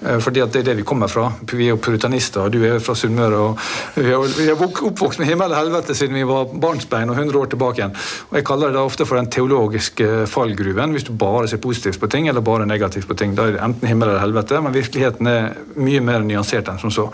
Uh, 0.00 0.16
fordi 0.22 0.40
at 0.44 0.52
det 0.52 0.62
er 0.62 0.68
det 0.70 0.76
vi 0.80 0.86
kommer 0.86 1.10
fra. 1.12 1.26
Vi 1.50 1.66
er 1.66 1.74
jo 1.74 1.80
puritanister, 1.82 2.46
og 2.46 2.54
du 2.54 2.62
er 2.64 2.78
fra 2.80 2.94
Sunnmøre. 2.94 3.38
og 3.38 3.58
Vi 3.96 4.46
er, 4.48 4.54
oppvokst 4.60 5.20
med 5.20 5.28
himmel 5.28 5.52
og 5.52 5.58
helvete 5.58 5.94
siden 5.94 6.16
vi 6.16 6.24
var 6.28 6.48
barnsbein 6.62 7.10
og 7.10 7.18
100 7.18 7.38
år 7.38 7.52
tilbake 7.54 7.82
igjen. 7.82 7.96
Og 8.30 8.36
Jeg 8.36 8.46
kaller 8.48 8.70
det 8.70 8.78
da 8.78 8.86
ofte 8.86 9.06
for 9.06 9.20
den 9.20 9.30
teologiske 9.30 10.26
fallgruven, 10.30 10.96
hvis 10.96 11.08
du 11.08 11.12
bare 11.12 11.48
ser 11.48 11.62
positivt 11.62 12.00
på 12.00 12.06
ting 12.06 12.28
eller 12.28 12.40
bare 12.40 12.66
negativt 12.66 13.08
på 13.08 13.14
ting. 13.14 13.36
Da 13.36 13.48
er 13.48 13.58
det 13.58 13.64
enten 13.64 13.88
himmel 13.88 14.08
eller 14.08 14.24
helvete 14.24 14.60
men 14.60 14.74
virkeligheten 14.74 15.26
er 15.26 15.52
mye 15.80 16.00
mer 16.04 16.24
nyansert 16.26 16.68
enn 16.70 16.80
som 16.80 16.92
så. 16.94 17.08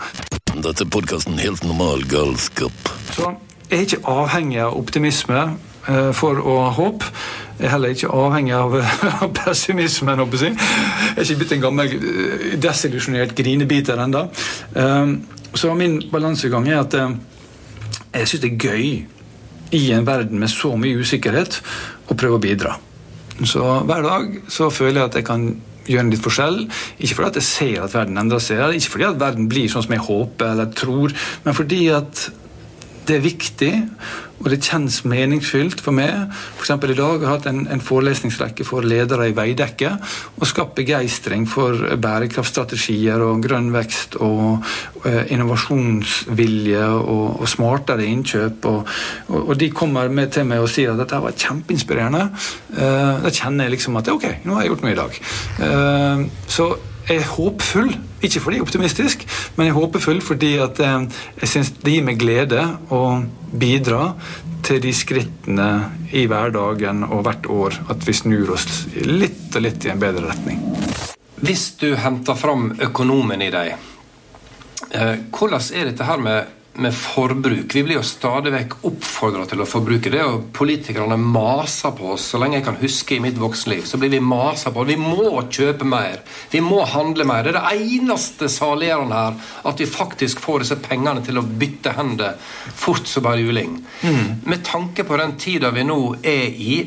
Dette 0.57 0.83
er 0.83 0.89
podkasten 0.89 1.37
Helt 1.41 1.63
normal 1.67 2.03
galskap. 2.09 2.91
Så 3.13 3.33
jeg 3.67 3.77
er 3.77 3.83
ikke 3.85 4.03
avhengig 4.09 4.61
av 4.63 4.77
optimisme 4.79 5.41
eh, 5.43 5.55
for 6.15 6.39
å 6.41 6.55
ha 6.65 6.71
håp. 6.75 7.05
Jeg 7.57 7.65
er 7.65 7.73
heller 7.73 7.93
ikke 7.95 8.13
avhengig 8.13 8.53
av 8.53 8.75
pessimisme. 9.39 10.13
Jeg 10.13 10.49
er 10.53 11.23
ikke 11.23 11.37
blitt 11.39 11.53
en 11.55 11.63
gammel 11.63 11.93
eh, 11.95 12.49
desillusjonert 12.61 13.33
grinebiter 13.37 14.01
ennå. 14.03 14.27
Eh, 14.77 15.13
så 15.57 15.73
min 15.79 15.99
balansegang 16.11 16.67
er 16.69 16.83
at 16.83 16.97
jeg 16.97 18.27
syns 18.29 18.43
det 18.43 18.51
er 18.51 18.67
gøy 18.67 18.91
i 19.77 19.81
en 19.95 20.05
verden 20.07 20.39
med 20.39 20.51
så 20.51 20.75
mye 20.79 21.01
usikkerhet 21.01 21.61
å 22.11 22.17
prøve 22.19 22.37
å 22.37 22.43
bidra. 22.43 22.75
Så 23.45 23.63
hver 23.87 24.05
dag 24.05 24.37
så 24.53 24.69
føler 24.73 25.01
jeg 25.01 25.09
at 25.09 25.17
jeg 25.19 25.27
kan 25.27 25.49
gjøre 25.87 26.05
en 26.05 26.11
litt 26.13 26.23
forskjell. 26.23 26.59
Ikke 26.99 27.17
fordi 27.17 27.29
at 27.31 27.39
jeg 27.39 27.47
ser 27.47 27.85
at 27.85 27.95
verden 27.95 28.19
endrer 28.21 28.43
seg, 28.43 28.77
ikke 28.77 28.95
fordi 28.95 29.07
at 29.09 29.21
verden 29.21 29.49
blir 29.51 29.71
sånn 29.71 29.85
som 29.85 29.95
jeg 29.95 30.05
håper 30.07 30.53
eller 30.53 30.71
tror, 30.77 31.15
men 31.45 31.57
fordi 31.57 31.81
at 31.95 32.27
det 33.07 33.17
er 33.17 33.23
viktig, 33.23 33.73
og 34.37 34.49
det 34.51 34.59
kjennes 34.61 34.99
meningsfylt 35.07 35.79
for 35.81 35.95
meg. 35.97 36.33
Eksempel 36.59 36.91
I 36.93 36.97
dag 36.97 37.13
har 37.15 37.23
jeg 37.23 37.31
hatt 37.31 37.47
en, 37.49 37.61
en 37.73 37.81
forelesningsrekke 37.81 38.65
for 38.67 38.85
ledere 38.85 39.29
i 39.31 39.35
Veidekke 39.35 39.95
og 40.37 40.45
skapt 40.49 40.75
begeistring 40.77 41.47
for 41.49 41.95
bærekraftstrategier 42.03 43.23
og 43.25 43.41
grønn 43.45 43.71
vekst 43.73 44.19
og, 44.21 44.59
og 45.01 45.31
innovasjonsvilje 45.33 46.83
og, 46.99 47.39
og 47.41 47.49
smartere 47.49 48.05
innkjøp. 48.05 48.67
Og, 48.69 48.91
og 49.39 49.55
de 49.57 49.71
kommer 49.73 50.11
med 50.13 50.35
til 50.35 50.45
meg 50.49 50.61
og 50.61 50.69
sier 50.71 50.93
at 50.93 51.01
dette 51.01 51.23
var 51.23 51.37
kjempeinspirerende. 51.37 52.27
Uh, 52.75 53.23
da 53.25 53.33
kjenner 53.33 53.65
jeg 53.65 53.77
liksom 53.77 53.97
at 53.97 54.11
ok, 54.13 54.29
nå 54.45 54.57
har 54.57 54.67
jeg 54.67 54.75
gjort 54.75 54.85
noe 54.85 54.93
i 54.93 55.01
dag. 55.01 55.17
Uh, 55.63 56.27
så 56.45 56.69
jeg 57.07 57.23
er 57.23 57.33
håpfull. 57.33 57.91
Ikke 58.17 58.41
fordi 58.41 58.57
jeg 58.57 58.63
er 58.63 58.65
optimistisk, 58.65 59.25
men 59.55 59.67
jeg 59.67 59.75
er 59.75 59.77
håpefull 59.77 60.21
fordi 60.25 60.53
at 60.63 60.79
eh, 60.81 61.07
jeg 61.43 61.51
syns 61.51 61.73
det 61.83 61.93
gir 61.97 62.05
meg 62.07 62.19
glede 62.21 62.63
å 62.93 63.01
bidra 63.53 64.13
til 64.65 64.81
de 64.83 64.91
skrittene 64.95 65.67
i 66.17 66.25
hverdagen 66.27 67.05
og 67.07 67.21
hvert 67.27 67.45
år 67.53 67.77
at 67.93 68.07
vi 68.07 68.15
snur 68.17 68.55
oss 68.57 68.87
litt 69.05 69.53
og 69.55 69.63
litt 69.63 69.85
i 69.85 69.93
en 69.93 70.01
bedre 70.01 70.31
retning. 70.31 70.63
Hvis 71.37 71.69
du 71.77 71.91
henter 72.01 72.35
fram 72.35 72.71
økonomen 72.81 73.43
i 73.45 73.51
deg, 73.53 73.75
eh, 74.89 75.15
hvordan 75.29 75.69
er 75.77 75.91
dette 75.91 76.07
her 76.07 76.17
med 76.17 76.56
med 76.77 76.95
forbruk. 76.95 77.75
Vi 77.75 77.83
blir 77.83 77.97
jo 77.97 78.05
stadig 78.05 78.51
vekk 78.53 78.75
oppfordra 78.89 79.45
til 79.49 79.61
å 79.63 79.67
forbruke. 79.67 80.11
Det 80.13 80.21
jo 80.21 80.41
Politikerne 80.57 81.17
maser 81.19 81.93
på 81.97 82.11
oss. 82.13 82.29
Så 82.31 82.39
lenge 82.41 82.59
jeg 82.59 82.65
kan 82.67 82.79
huske 82.81 83.17
i 83.17 83.21
mitt 83.23 83.37
voksenliv, 83.39 83.83
så 83.85 83.99
blir 84.01 84.11
vi 84.13 84.21
masa 84.23 84.71
på. 84.73 84.85
Vi 84.87 84.97
må 84.99 85.41
kjøpe 85.43 85.87
mer. 85.87 86.21
Vi 86.51 86.61
må 86.63 86.81
handle 86.87 87.27
mer. 87.27 87.45
Det 87.45 87.53
er 87.53 87.59
det 87.59 87.87
eneste 87.97 88.49
saliggjørende 88.51 89.23
her. 89.23 89.39
At 89.69 89.81
vi 89.81 89.89
faktisk 89.89 90.43
får 90.43 90.65
disse 90.65 90.79
pengene 90.83 91.23
til 91.25 91.39
å 91.41 91.45
bytte 91.45 91.95
hender 91.97 92.37
fort 92.77 93.09
som 93.09 93.25
bare 93.25 93.43
juling. 93.43 93.79
Mm. 94.03 94.43
Med 94.45 94.65
tanke 94.67 95.05
på 95.07 95.17
den 95.21 95.37
tida 95.41 95.73
vi 95.75 95.85
nå 95.87 96.01
er 96.21 96.47
i, 96.51 96.77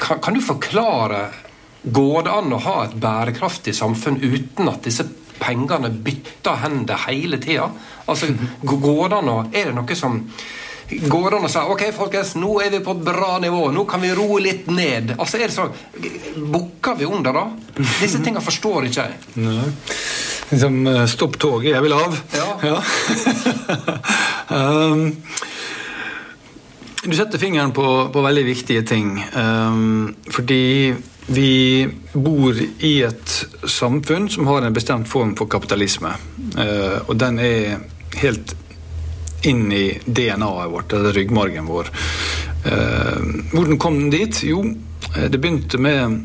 kan, 0.00 0.20
kan 0.22 0.34
du 0.34 0.42
forklare 0.44 1.28
Går 1.80 2.26
det 2.26 2.32
an 2.36 2.52
å 2.52 2.58
ha 2.60 2.74
et 2.84 2.96
bærekraftig 3.00 3.72
samfunn 3.72 4.18
uten 4.20 4.68
at 4.68 4.84
disse 4.84 5.06
pengene 5.40 5.90
bytter 5.90 6.60
hender 6.64 7.06
hele 7.06 7.40
tida? 7.42 7.68
Altså, 8.10 8.30
går 8.62 9.08
det 9.08 9.20
an 9.20 9.30
å 9.30 9.38
Er 9.52 9.70
det 9.70 9.76
noe 9.78 9.96
som 9.98 10.24
Går 10.90 11.28
det 11.30 11.38
an 11.38 11.46
å 11.46 11.50
si 11.50 11.60
ok, 11.72 11.82
folkens, 11.94 12.32
nå 12.40 12.56
er 12.64 12.72
vi 12.72 12.80
på 12.82 12.96
et 12.96 13.02
bra 13.06 13.36
nivå, 13.42 13.68
nå 13.70 13.84
kan 13.86 14.02
vi 14.02 14.10
roe 14.16 14.40
litt 14.42 14.66
ned? 14.74 15.12
Altså, 15.18 15.38
er 15.38 15.46
det 15.46 15.54
sånn 15.54 16.48
Bukker 16.50 16.98
vi 16.98 17.06
under, 17.06 17.36
da? 17.36 17.44
Disse 18.00 18.18
tingene 18.24 18.42
forstår 18.42 18.88
ikke 18.88 19.04
jeg. 19.06 19.20
Nei. 19.44 19.68
Liksom, 20.50 20.80
eh, 20.90 21.04
stopp 21.06 21.38
toget, 21.38 21.76
jeg 21.76 21.84
vil 21.84 21.94
av. 21.94 22.16
Ja. 22.34 22.48
ja. 22.66 22.80
um, 24.56 25.04
du 27.04 27.14
setter 27.16 27.38
fingeren 27.38 27.70
på, 27.76 27.86
på 28.10 28.24
veldig 28.26 28.42
viktige 28.48 28.82
ting. 28.82 29.14
Um, 29.38 30.16
fordi 30.34 30.96
vi 31.30 31.86
bor 32.12 32.56
i 32.58 32.94
et 33.06 33.36
samfunn 33.70 34.26
som 34.32 34.48
har 34.50 34.66
en 34.66 34.74
bestemt 34.74 35.08
form 35.08 35.36
for 35.38 35.50
kapitalisme. 35.50 36.12
Uh, 36.58 36.98
og 37.06 37.14
den 37.20 37.38
er 37.38 37.84
helt 38.20 38.56
inn 39.46 39.70
i 39.72 39.86
DNA-et 40.04 40.72
vårt, 40.72 40.92
eller 40.92 41.14
ryggmargen 41.16 41.68
vår. 41.70 41.88
Eh, 42.64 43.20
hvordan 43.52 43.78
kom 43.78 43.98
den 43.98 44.10
dit? 44.12 44.42
Jo, 44.44 44.64
eh, 45.16 45.30
det 45.30 45.40
begynte 45.40 45.78
med 45.80 46.20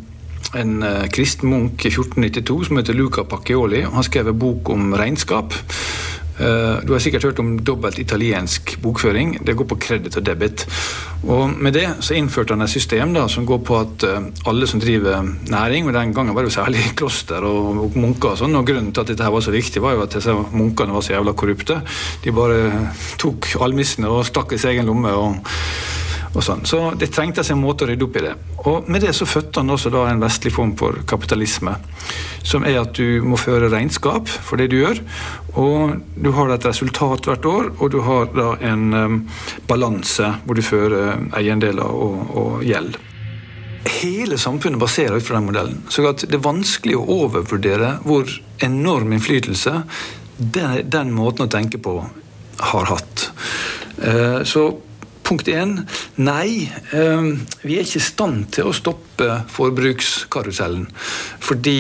en 0.56 0.84
eh, 0.84 1.06
kristen 1.12 1.50
munk 1.50 1.86
i 1.86 1.92
1492 1.94 2.64
som 2.68 2.80
heter 2.80 2.98
Luca 2.98 3.24
Pacchioli. 3.24 3.86
Han 3.92 4.04
skrev 4.04 4.28
en 4.28 4.40
bok 4.40 4.70
om 4.70 4.96
regnskap. 4.96 5.56
Eh, 6.40 6.84
du 6.84 6.92
har 6.92 7.00
sikkert 7.00 7.24
hørt 7.24 7.40
om 7.40 7.54
dobbelt 7.64 8.00
italiensk 8.00 8.76
bokføring. 8.84 9.38
Det 9.46 9.56
går 9.56 9.68
på 9.72 9.78
kreditt 9.80 10.18
og 10.20 10.26
debit. 10.26 10.66
Og 11.24 11.50
Med 11.50 11.74
det 11.74 11.88
så 12.00 12.14
innførte 12.14 12.54
han 12.54 12.62
et 12.62 12.70
system 12.70 13.14
da, 13.14 13.28
som 13.28 13.46
går 13.46 13.62
på 13.64 13.80
at 13.80 14.04
eh, 14.04 14.28
alle 14.46 14.68
som 14.68 14.80
driver 14.80 15.24
næring, 15.50 15.88
og 15.88 15.94
den 15.94 16.14
gangen 16.14 16.36
var 16.36 16.44
det 16.44 16.52
jo 16.52 16.60
særlig 16.60 16.84
kloster 17.00 17.44
og 17.44 17.96
munker 17.96 18.34
og 18.34 18.38
sånn, 18.44 18.56
og 18.56 18.68
grunnen 18.68 18.92
til 18.92 19.02
at 19.02 19.14
dette 19.14 19.24
her 19.24 19.32
var 19.32 19.46
så 19.46 19.56
viktig, 19.56 19.82
var 19.82 19.96
jo 19.96 20.04
at 20.04 20.16
disse 20.18 20.36
munkene 20.52 20.94
var 20.94 21.02
så 21.02 21.16
jævla 21.16 21.34
korrupte. 21.34 21.82
De 22.24 22.36
bare 22.36 22.90
tok 23.18 23.56
almissene 23.62 24.12
og 24.12 24.26
stakk 24.28 24.54
i 24.54 24.60
sin 24.60 24.76
egen 24.76 24.92
lomme. 24.92 25.14
og 25.16 26.05
og 26.36 26.44
sånn. 26.44 26.66
Så 26.68 26.80
det 27.00 27.12
trengtes 27.16 27.50
en 27.52 27.62
måte 27.62 27.86
å 27.86 27.90
rydde 27.90 28.06
opp 28.06 28.20
i 28.20 28.24
det. 28.26 28.34
Og 28.68 28.90
Med 28.92 29.04
det 29.06 29.14
så 29.16 29.28
fødte 29.30 29.62
han 29.62 29.72
også 29.72 29.92
da 29.94 30.06
en 30.10 30.22
vestlig 30.24 30.52
form 30.56 30.76
for 30.80 31.00
kapitalisme. 31.08 31.76
Som 32.46 32.66
er 32.68 32.82
at 32.82 32.94
du 32.98 33.24
må 33.26 33.40
føre 33.40 33.72
regnskap 33.72 34.28
for 34.28 34.60
det 34.60 34.70
du 34.74 34.78
gjør. 34.82 35.02
Og 35.62 35.96
du 36.16 36.32
har 36.36 36.52
et 36.52 36.68
resultat 36.68 37.30
hvert 37.30 37.50
år, 37.50 37.72
og 37.80 37.92
du 37.94 38.02
har 38.06 38.30
da 38.36 38.52
en 38.68 38.86
um, 38.94 39.20
balanse 39.70 40.34
hvor 40.46 40.58
du 40.58 40.64
fører 40.66 41.24
eiendeler 41.38 41.88
og, 41.88 42.18
og 42.36 42.66
gjeld. 42.68 43.00
Hele 44.02 44.38
samfunnet 44.42 44.82
baserer 44.82 45.20
ut 45.20 45.26
fra 45.26 45.38
den 45.38 45.48
modellen. 45.48 45.84
Så 45.94 46.04
det 46.04 46.34
er 46.34 46.44
vanskelig 46.44 46.98
å 46.98 47.08
overvurdere 47.22 48.00
hvor 48.04 48.30
enorm 48.66 49.14
innflytelse 49.16 49.78
den, 50.36 50.82
den 50.92 51.14
måten 51.16 51.46
å 51.46 51.52
tenke 51.52 51.80
på 51.80 52.00
har 52.74 52.92
hatt. 52.92 53.30
Uh, 54.02 54.44
så 54.44 54.68
Punkt 55.26 55.48
én 55.50 55.80
nei. 56.22 56.70
Ehm, 56.94 57.32
vi 57.64 57.80
er 57.80 57.88
ikke 57.88 57.98
i 57.98 58.06
stand 58.06 58.52
til 58.54 58.70
å 58.70 58.76
stoppe 58.78 59.42
forbrukskarusellen. 59.50 60.86
Fordi 61.42 61.80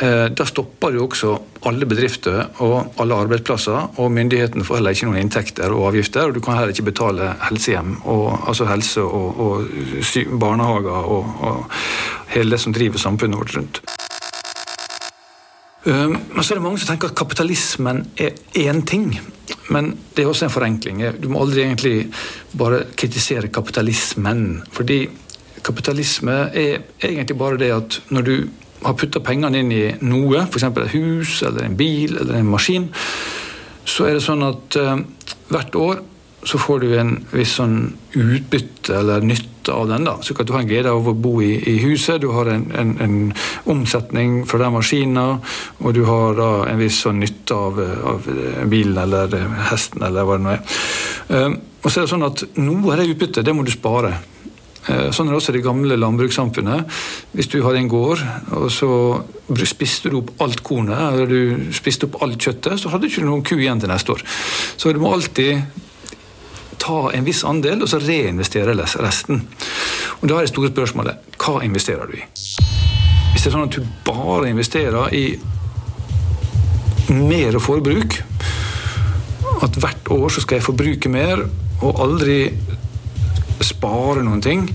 eh, 0.00 0.26
da 0.32 0.46
stopper 0.48 0.96
jo 0.96 1.04
også 1.04 1.34
alle 1.68 1.84
bedrifter 1.84 2.40
og 2.64 2.96
alle 3.02 3.20
arbeidsplasser. 3.26 4.00
Og 4.00 4.08
myndighetene 4.16 4.64
får 4.64 4.80
heller 4.80 4.96
ikke 4.96 5.10
noen 5.10 5.20
inntekter 5.26 5.76
og 5.76 5.90
avgifter. 5.90 6.30
Og 6.30 6.38
du 6.38 6.40
kan 6.40 6.56
heller 6.56 6.72
ikke 6.72 6.88
betale 6.88 7.34
helsehjem, 7.50 7.98
og, 8.08 8.32
altså 8.48 8.70
helse 8.72 9.04
og, 9.04 9.44
og 9.44 10.36
barnehager 10.40 11.14
og, 11.18 11.34
og 11.50 11.82
hele 12.32 12.56
det 12.56 12.64
som 12.64 12.72
driver 12.72 13.02
samfunnet 13.02 13.44
vårt 13.44 13.58
rundt. 13.60 13.84
Ehm, 15.88 16.16
men 16.34 16.44
så 16.44 16.54
er 16.54 16.60
det 16.60 16.64
mange 16.64 16.80
som 16.80 16.90
tenker 16.90 17.10
at 17.10 17.16
kapitalismen 17.16 18.04
er 18.20 18.36
én 18.58 18.82
ting. 18.86 19.14
Men 19.70 19.94
det 20.14 20.24
er 20.24 20.28
også 20.28 20.48
en 20.48 20.52
forenkling. 20.52 21.02
Du 21.22 21.28
må 21.30 21.40
aldri 21.40 21.64
egentlig 21.64 22.10
bare 22.58 22.84
kritisere 22.96 23.48
kapitalismen. 23.48 24.62
Fordi 24.72 25.06
kapitalisme 25.64 26.50
er 26.52 26.82
egentlig 27.02 27.38
bare 27.38 27.58
det 27.60 27.70
at 27.72 28.00
når 28.10 28.22
du 28.22 28.34
har 28.84 28.96
putta 28.96 29.20
pengene 29.20 29.60
inn 29.60 29.72
i 29.72 29.82
noe, 30.00 30.46
f.eks. 30.46 30.64
et 30.64 30.94
hus 30.94 31.42
eller 31.46 31.66
en 31.66 31.76
bil 31.76 32.16
eller 32.16 32.38
en 32.38 32.48
maskin, 32.48 32.88
så 33.84 34.06
er 34.08 34.16
det 34.16 34.24
sånn 34.24 34.44
at 34.46 34.76
uh, 34.80 34.96
hvert 35.50 35.76
år 35.76 36.00
så 36.48 36.60
får 36.60 36.80
du 36.80 36.94
en 36.96 37.12
viss 37.34 37.58
sånn 37.58 37.90
utbytte 38.16 38.96
eller 38.96 39.24
nytte 39.24 39.49
av 39.68 39.88
den. 39.88 40.04
da, 40.04 40.16
Så 40.22 40.34
kan 40.34 40.46
du 40.46 40.52
ha 40.52 40.60
en 40.60 40.68
glede 40.68 40.90
av 40.90 41.08
å 41.08 41.14
bo 41.14 41.40
i, 41.42 41.52
i 41.68 41.76
huset, 41.84 42.20
du 42.20 42.30
har 42.32 42.46
en, 42.46 42.70
en, 42.72 42.96
en, 43.00 43.32
omsetning 43.70 44.44
fra 44.48 44.58
den 44.62 44.72
maskinen, 44.72 45.40
og 45.78 45.94
du 45.94 46.04
har 46.08 46.34
da 46.38 46.50
en 46.70 46.80
viss 46.80 47.02
sånn 47.04 47.20
nytte 47.20 47.54
av, 47.54 47.80
av 48.14 48.28
bilen 48.70 48.98
eller 48.98 49.36
hesten 49.70 50.02
eller 50.06 50.26
hva 50.26 50.38
det 50.38 50.46
nå 50.46 50.54
er. 50.54 50.78
Um, 51.28 51.58
og 51.80 51.88
så 51.90 52.00
er 52.00 52.04
det 52.04 52.12
sånn 52.12 52.26
at 52.26 52.44
Noe 52.60 52.92
av 52.92 53.00
det 53.00 53.12
utbyttet 53.12 53.46
det 53.46 53.54
må 53.56 53.64
du 53.64 53.72
spare. 53.72 54.14
Uh, 54.88 55.10
sånn 55.12 55.28
er 55.28 55.34
det 55.34 55.40
også 55.40 55.52
i 55.52 55.58
det 55.58 55.66
gamle 55.66 55.98
landbrukssamfunnet. 56.00 56.96
Hvis 57.36 57.50
du 57.52 57.60
hadde 57.64 57.82
en 57.82 57.92
gård, 57.92 58.24
og 58.56 58.70
så 58.74 58.90
spiste 59.68 60.10
du 60.10 60.20
opp 60.22 60.34
alt 60.44 60.64
kornet, 60.66 60.98
eller 61.12 61.30
du 61.30 61.70
spiste 61.76 62.08
opp 62.08 62.20
alt 62.24 62.40
kjøttet, 62.40 62.80
så 62.80 62.92
hadde 62.92 63.06
du 63.06 63.12
ikke 63.12 63.28
noen 63.28 63.44
ku 63.46 63.56
igjen 63.58 63.82
til 63.82 63.92
neste 63.92 64.16
år. 64.16 64.26
Så 64.80 64.94
du 64.94 65.00
må 65.02 65.12
alltid 65.14 65.60
ta 66.80 67.10
en 67.14 67.26
viss 67.26 67.44
andel, 67.44 67.82
og 67.84 67.90
så 67.90 68.00
reinvestere 68.02 68.74
resten. 68.74 69.44
Og 70.20 70.28
Da 70.28 70.36
er 70.36 70.46
det 70.46 70.52
store 70.52 70.72
spørsmålet 70.72 71.36
hva 71.40 71.60
investerer 71.64 72.06
du 72.10 72.16
i? 72.18 72.24
Hvis 73.30 73.44
det 73.44 73.50
er 73.50 73.54
sånn 73.54 73.68
at 73.68 73.76
du 73.76 73.86
bare 74.04 74.50
investerer 74.50 75.14
i 75.14 75.38
mer 77.10 77.58
forbruk, 77.62 78.18
at 79.62 79.76
hvert 79.76 80.10
år 80.10 80.28
så 80.32 80.42
skal 80.42 80.58
jeg 80.58 80.66
forbruke 80.66 81.12
mer 81.12 81.44
og 81.80 82.00
aldri 82.00 82.42
spare 83.64 84.24
noen 84.24 84.42
ting, 84.44 84.68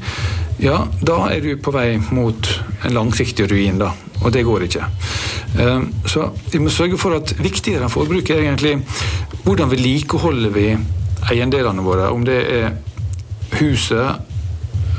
ja, 0.61 0.85
da 1.03 1.25
er 1.33 1.41
du 1.43 1.55
på 1.59 1.73
vei 1.75 1.97
mot 2.15 2.49
en 2.85 2.95
langsiktig 2.95 3.49
ruin, 3.51 3.79
da. 3.81 3.91
Og 4.23 4.31
det 4.31 4.45
går 4.47 4.67
ikke. 4.69 4.85
Ehm, 5.59 5.89
så 6.07 6.29
vi 6.51 6.61
må 6.63 6.71
sørge 6.71 6.99
for 6.99 7.17
at 7.17 7.33
viktigere 7.39 7.83
enn 7.85 7.91
forbruk 7.91 8.29
er 8.31 8.45
egentlig 8.45 8.77
hvordan 9.45 9.71
vedlikeholder 9.71 10.53
vi 10.55 10.69
eiendelene 11.31 11.83
våre, 11.85 12.09
om 12.13 12.25
det 12.25 12.39
er 12.53 12.75
huset 13.59 14.34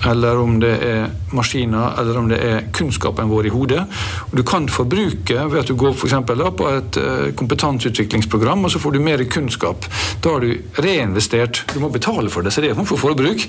eller 0.04 0.38
om 0.38 0.58
det 0.60 0.72
er 0.84 1.06
maskiner, 1.34 1.96
eller 2.00 2.18
om 2.18 2.28
det 2.30 2.38
er 2.42 2.66
kunnskapen 2.74 3.30
vår 3.30 3.48
i 3.48 3.52
hodet. 3.54 3.82
Og 4.30 4.36
du 4.38 4.42
kan 4.46 4.68
forbruke 4.68 5.46
ved 5.50 5.58
at 5.60 5.70
du 5.70 5.76
går 5.78 5.94
for 5.96 6.10
da, 6.10 6.50
på 6.50 6.68
et 6.70 6.98
eh, 7.00 7.32
kompetanseutviklingsprogram, 7.36 8.64
og 8.64 8.70
så 8.72 8.78
får 8.82 8.96
du 8.96 9.00
mer 9.00 9.24
kunnskap. 9.30 9.86
Da 10.22 10.36
har 10.36 10.44
du 10.44 10.52
reinvestert. 10.82 11.64
Du 11.74 11.80
må 11.80 11.90
betale 11.92 12.30
for 12.30 12.42
det, 12.42 12.52
så 12.52 12.60
det 12.60 12.70
er 12.70 12.84
for 12.84 13.00
forbruk. 13.00 13.46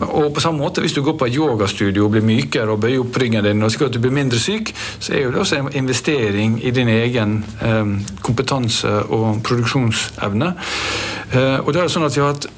Og 0.00 0.32
på 0.34 0.40
samme 0.40 0.58
måte, 0.58 0.80
hvis 0.80 0.96
du 0.96 1.02
går 1.02 1.18
på 1.18 1.28
et 1.30 1.36
yogastudio 1.36 2.06
og 2.06 2.16
blir 2.16 2.26
mykere 2.26 2.74
og 2.74 2.82
bøyer 2.84 3.04
opp 3.04 3.20
ryggen 3.20 3.44
din, 3.44 3.62
og 3.62 3.72
sikkert 3.72 3.94
at 3.94 3.98
du 3.98 4.02
blir 4.04 4.14
mindre 4.14 4.40
syk, 4.40 4.74
så 4.98 5.14
er 5.14 5.30
det 5.30 5.40
også 5.40 5.60
en 5.60 5.72
investering 5.74 6.58
i 6.64 6.74
din 6.74 6.88
egen 6.88 7.38
eh, 7.62 7.94
kompetanse 8.22 8.98
og 9.08 9.40
produksjonsevne. 9.46 10.52
Eh, 11.32 11.58
og 11.62 11.72
det 11.72 11.82
er 11.82 11.92
sånn 11.92 12.06
at 12.08 12.16
vi 12.16 12.22
har 12.24 12.34
hatt 12.34 12.50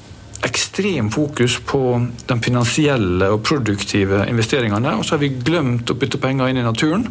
ekstrem 0.77 1.09
fokus 1.11 1.57
på 1.65 1.79
de 2.27 2.35
finansielle 2.41 3.31
og 3.33 3.41
produktive 3.43 4.25
investeringene, 4.29 4.93
og 4.93 5.05
så 5.05 5.15
har 5.15 5.23
vi 5.23 5.33
glemt 5.41 5.89
å 5.89 5.95
putte 5.97 6.19
penger 6.21 6.51
inn 6.51 6.59
i 6.61 6.65
naturen. 6.65 7.07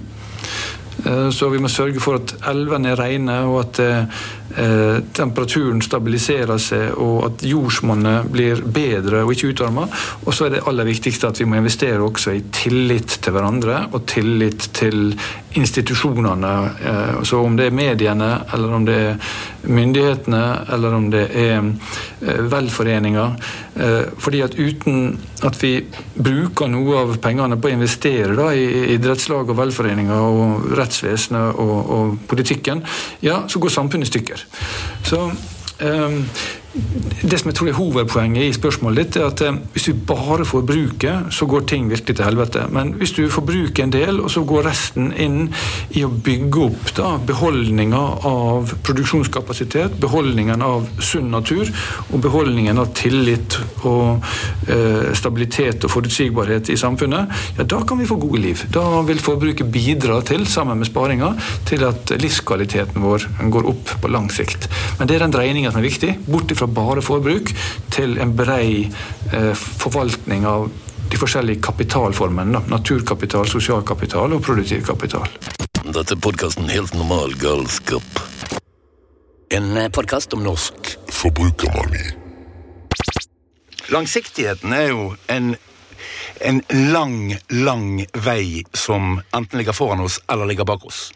Eh, 1.05 1.31
Så 1.31 1.49
vi 1.49 1.59
må 1.59 1.69
sørge 1.69 2.01
for 2.01 2.21
at 2.21 2.35
elvene 2.49 2.95
er 2.95 3.01
rene, 3.01 3.37
og 3.45 3.61
at 3.61 3.81
eh, 3.85 5.01
temperaturen 5.15 5.83
stabiliserer 5.85 6.59
seg, 6.63 6.95
og 6.97 7.27
at 7.29 7.45
jordsmonnet 7.45 8.31
blir 8.33 8.63
bedre 8.65 9.25
og 9.25 9.35
ikke 9.35 9.53
utarma. 9.53 9.85
Og 10.25 10.33
så 10.35 10.47
er 10.47 10.57
det 10.57 10.63
aller 10.67 10.89
viktigste 10.89 11.29
at 11.29 11.41
vi 11.41 11.49
må 11.49 11.59
investere 11.61 12.01
også 12.01 12.33
i 12.37 12.45
tillit 12.55 13.19
til 13.21 13.37
hverandre, 13.37 13.83
og 13.93 14.07
tillit 14.09 14.71
til 14.77 15.13
institusjonene. 15.57 16.55
Eh, 16.81 17.23
Så 17.27 17.43
om 17.45 17.57
det 17.57 17.67
er 17.67 17.77
mediene, 17.77 18.31
eller 18.55 18.73
om 18.73 18.85
det 18.87 18.97
er 18.97 19.17
myndighetene, 19.67 20.43
eller 20.73 20.95
om 20.95 21.11
det 21.11 21.27
er 21.35 21.63
velforeninger. 22.49 23.37
Fordi 24.19 24.41
at 24.41 24.55
uten 24.55 25.19
at 25.45 25.59
vi 25.61 25.73
bruker 26.15 26.71
noe 26.73 27.01
av 27.03 27.17
pengene 27.23 27.59
på 27.61 27.69
å 27.69 27.75
investere 27.75 28.37
da, 28.39 28.49
i 28.57 28.95
idrettslag 28.95 29.51
og 29.53 29.59
velforeninger 29.59 30.29
og 30.41 30.71
rettsvesenet 30.79 31.61
og, 31.61 31.75
og 31.97 32.15
politikken, 32.31 32.81
ja, 33.25 33.43
så 33.51 33.61
går 33.61 33.75
samfunnet 33.75 34.09
i 34.09 34.13
stykker. 34.15 34.47
Så 35.07 35.21
eh, 35.85 36.23
det 37.23 37.39
som 37.41 37.51
jeg 37.51 37.57
tror 37.57 37.71
er 37.71 37.77
hovedpoenget 37.79 38.45
i 38.45 38.55
spørsmålet 38.55 39.07
ditt, 39.07 39.17
er 39.21 39.31
at 39.31 39.43
eh, 39.45 39.59
hvis 39.75 39.89
vi 39.91 39.95
bare 40.09 40.45
får 40.47 40.65
bruke, 40.69 41.13
så 41.33 41.49
går 41.49 41.65
ting 41.71 41.89
virkelig 41.91 42.17
til 42.19 42.27
helvete. 42.27 42.67
Men 42.73 42.93
hvis 43.01 43.15
du 43.17 43.23
får 43.33 43.47
bruke 43.49 43.83
en 43.83 43.93
del, 43.95 44.21
og 44.21 44.31
så 44.33 44.43
går 44.47 44.67
resten 44.69 45.09
inn 45.13 45.39
i 45.97 46.05
å 46.05 46.11
bygge 46.11 46.65
opp 46.67 46.93
da, 46.99 47.15
beholdninga 47.27 48.03
av 48.29 48.75
produksjonskapasitet, 48.87 49.97
beholdningen 50.03 50.65
av 50.65 50.87
sunn 51.01 51.31
natur, 51.33 51.71
og 52.11 52.23
beholdningen 52.25 52.81
av 52.83 52.93
tillit 52.99 53.59
og 53.89 54.27
eh, 54.69 55.13
stabilitet 55.17 55.87
og 55.87 55.95
forutsigbarhet 55.97 56.71
i 56.73 56.79
samfunnet, 56.81 57.33
ja, 57.57 57.65
da 57.65 57.81
kan 57.89 58.01
vi 58.01 58.09
få 58.09 58.21
gode 58.21 58.43
liv. 58.45 58.67
Da 58.75 58.85
vil 59.09 59.23
forbruket 59.23 59.73
bidra 59.73 60.21
til, 60.27 60.47
sammen 60.51 60.83
med 60.83 60.91
sparinga, 60.91 61.33
til 61.69 61.87
at 61.89 62.13
livskvaliteten 62.21 63.03
vår 63.03 63.29
går 63.53 63.73
opp 63.73 63.97
på 64.03 64.13
lang 64.13 64.29
sikt. 64.33 64.69
Men 65.01 65.09
det 65.09 65.17
er 65.17 65.27
den 65.27 65.35
dreininga 65.35 65.73
som 65.73 65.81
er 65.81 65.89
viktig. 65.89 66.15
Bort 66.29 66.53
fra 66.67 66.75
bare 66.75 67.03
forbruk 67.03 67.53
til 67.95 68.19
en 68.19 68.35
brei 68.37 68.91
eh, 69.33 69.55
forvaltning 69.55 70.47
av 70.47 70.69
de 71.11 71.19
forskjellige 71.19 71.63
kapitalformene. 71.63 72.65
Naturkapital, 72.69 73.47
sosialkapital 73.47 74.33
og 74.35 74.43
produktiv 74.43 74.85
kapital. 74.87 75.29
Dette 75.87 76.17
er 76.17 76.21
podkasten 76.21 76.69
Helt 76.69 76.95
normal 76.95 77.37
galskap. 77.39 78.23
En 79.51 79.79
podkast 79.93 80.33
om 80.35 80.43
norsk 80.43 80.97
Forbrukermani. 81.13 82.03
Langsiktigheten 83.95 84.73
er 84.73 84.89
jo 84.91 85.13
en, 85.31 85.55
en 86.43 86.63
lang, 86.91 87.37
lang 87.49 88.03
vei 88.25 88.65
som 88.75 89.21
enten 89.31 89.61
ligger 89.61 89.77
foran 89.77 90.03
oss 90.03 90.19
eller 90.27 90.51
ligger 90.51 90.67
bak 90.67 90.85
oss. 90.85 91.13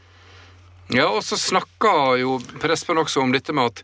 Ja, 0.91 1.07
og 1.15 1.23
så 1.23 1.39
snakker 1.39 2.17
jo 2.19 2.39
Prespen 2.63 2.99
også 2.99 3.23
om 3.23 3.31
dette 3.35 3.55
med 3.55 3.71
at, 3.71 3.83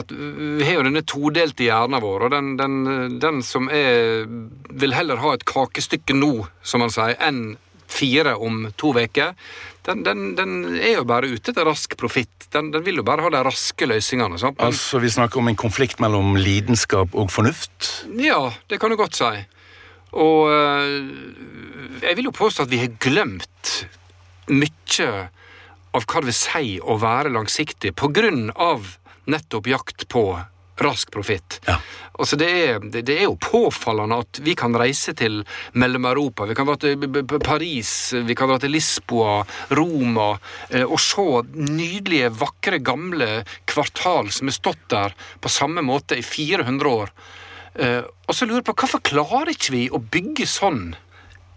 at 0.00 0.12
vi 0.12 0.64
har 0.64 0.78
jo 0.78 0.86
denne 0.86 1.04
todelte 1.04 1.66
hjernen 1.66 2.00
vår, 2.00 2.26
og 2.28 2.32
den, 2.32 2.54
den, 2.56 3.18
den 3.20 3.42
som 3.44 3.68
er 3.72 4.24
vil 4.70 4.96
heller 4.96 5.20
ha 5.20 5.34
et 5.36 5.44
kakestykke 5.48 6.16
nå, 6.16 6.46
som 6.64 6.84
han 6.84 6.92
sier, 6.94 7.16
enn 7.20 7.56
fire 7.86 8.34
om 8.42 8.64
to 8.80 8.90
uker, 8.96 9.34
den, 9.86 10.00
den, 10.02 10.22
den 10.34 10.54
er 10.80 10.96
jo 10.96 11.04
bare 11.06 11.28
ute 11.30 11.52
etter 11.52 11.68
rask 11.68 11.92
profitt. 11.98 12.48
Den, 12.50 12.72
den 12.74 12.82
vil 12.86 12.98
jo 12.98 13.04
bare 13.06 13.22
ha 13.22 13.30
de 13.30 13.42
raske 13.46 13.86
løsningene. 13.86 14.40
Sant? 14.42 14.58
Men, 14.58 14.72
Altså, 14.72 14.98
Vi 14.98 15.12
snakker 15.14 15.38
om 15.38 15.48
en 15.52 15.58
konflikt 15.58 16.00
mellom 16.02 16.34
lidenskap 16.40 17.14
og 17.14 17.30
fornuft. 17.30 18.06
ja, 18.18 18.40
det 18.66 18.80
kan 18.82 18.90
du 18.90 18.96
godt 18.98 19.14
si. 19.14 19.30
Og 20.16 20.50
eh, 20.50 22.02
jeg 22.02 22.16
vil 22.18 22.30
jo 22.30 22.34
påstå 22.34 22.66
at 22.66 22.72
vi 22.72 22.82
har 22.82 22.90
glemt 23.02 23.72
mye 24.50 25.28
av 25.96 26.04
hva 26.04 26.22
det 26.22 26.30
vil 26.30 26.38
si 26.38 26.76
å 26.80 26.98
være 27.00 27.32
langsiktig, 27.34 27.94
på 27.96 28.12
grunn 28.14 28.50
av 28.52 28.96
nettopp 29.26 29.72
jakt 29.72 30.06
på 30.12 30.28
rask 30.76 31.10
profitt. 31.10 31.60
Ja. 31.64 31.78
Altså 32.18 32.36
det, 32.36 32.48
er, 32.48 32.80
det, 32.80 33.02
det 33.08 33.16
er 33.18 33.26
jo 33.26 33.36
påfallende 33.40 34.18
at 34.24 34.40
vi 34.44 34.54
kan 34.56 34.76
reise 34.76 35.12
til 35.16 35.38
Mellom-Europa. 35.76 36.46
Vi 36.48 36.56
kan 36.56 36.68
dra 36.68 36.76
til 36.80 37.24
Paris, 37.44 37.90
vi 38.12 38.36
kan 38.36 38.50
dra 38.50 38.58
til 38.60 38.72
Lisboa, 38.76 39.38
Roma, 39.76 40.30
eh, 40.68 40.84
og 40.84 41.00
se 41.00 41.26
nydelige, 41.56 42.32
vakre, 42.40 42.80
gamle 42.84 43.42
kvartal 43.68 44.30
som 44.32 44.52
har 44.52 44.56
stått 44.56 44.86
der 44.92 45.16
på 45.40 45.52
samme 45.52 45.84
måte 45.84 46.20
i 46.20 46.24
400 46.24 46.92
år. 46.92 47.12
Eh, 47.74 48.02
og 48.04 48.36
så 48.36 48.48
lurer 48.48 48.62
jeg 48.62 48.68
på, 48.70 48.78
hvorfor 48.84 49.04
klarer 49.04 49.52
ikke 49.52 49.76
vi 49.76 49.84
å 49.92 50.00
bygge 50.00 50.48
sånn 50.48 50.88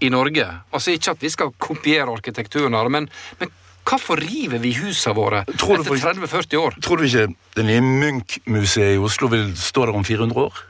i 0.03 0.11
Norge? 0.11 0.47
Altså 0.71 0.95
Ikke 0.95 1.15
at 1.15 1.23
vi 1.23 1.31
skal 1.31 1.55
kopiere 1.59 2.11
arkitekturen, 2.11 2.75
her, 2.75 2.91
men, 2.91 3.07
men 3.39 3.51
hvorfor 3.87 4.21
river 4.21 4.61
vi 4.63 4.73
husene 4.77 5.15
våre 5.17 5.43
etter 5.47 5.83
30-40 5.85 6.59
år? 6.59 6.79
Tror 6.83 6.99
du 6.99 7.07
ikke 7.07 7.27
det 7.57 7.65
nye 7.67 7.83
Munch-museet 7.83 8.97
i 8.97 9.01
Oslo 9.01 9.31
vil 9.31 9.51
stå 9.57 9.87
der 9.87 9.99
om 9.99 10.05
400 10.07 10.47
år? 10.47 10.63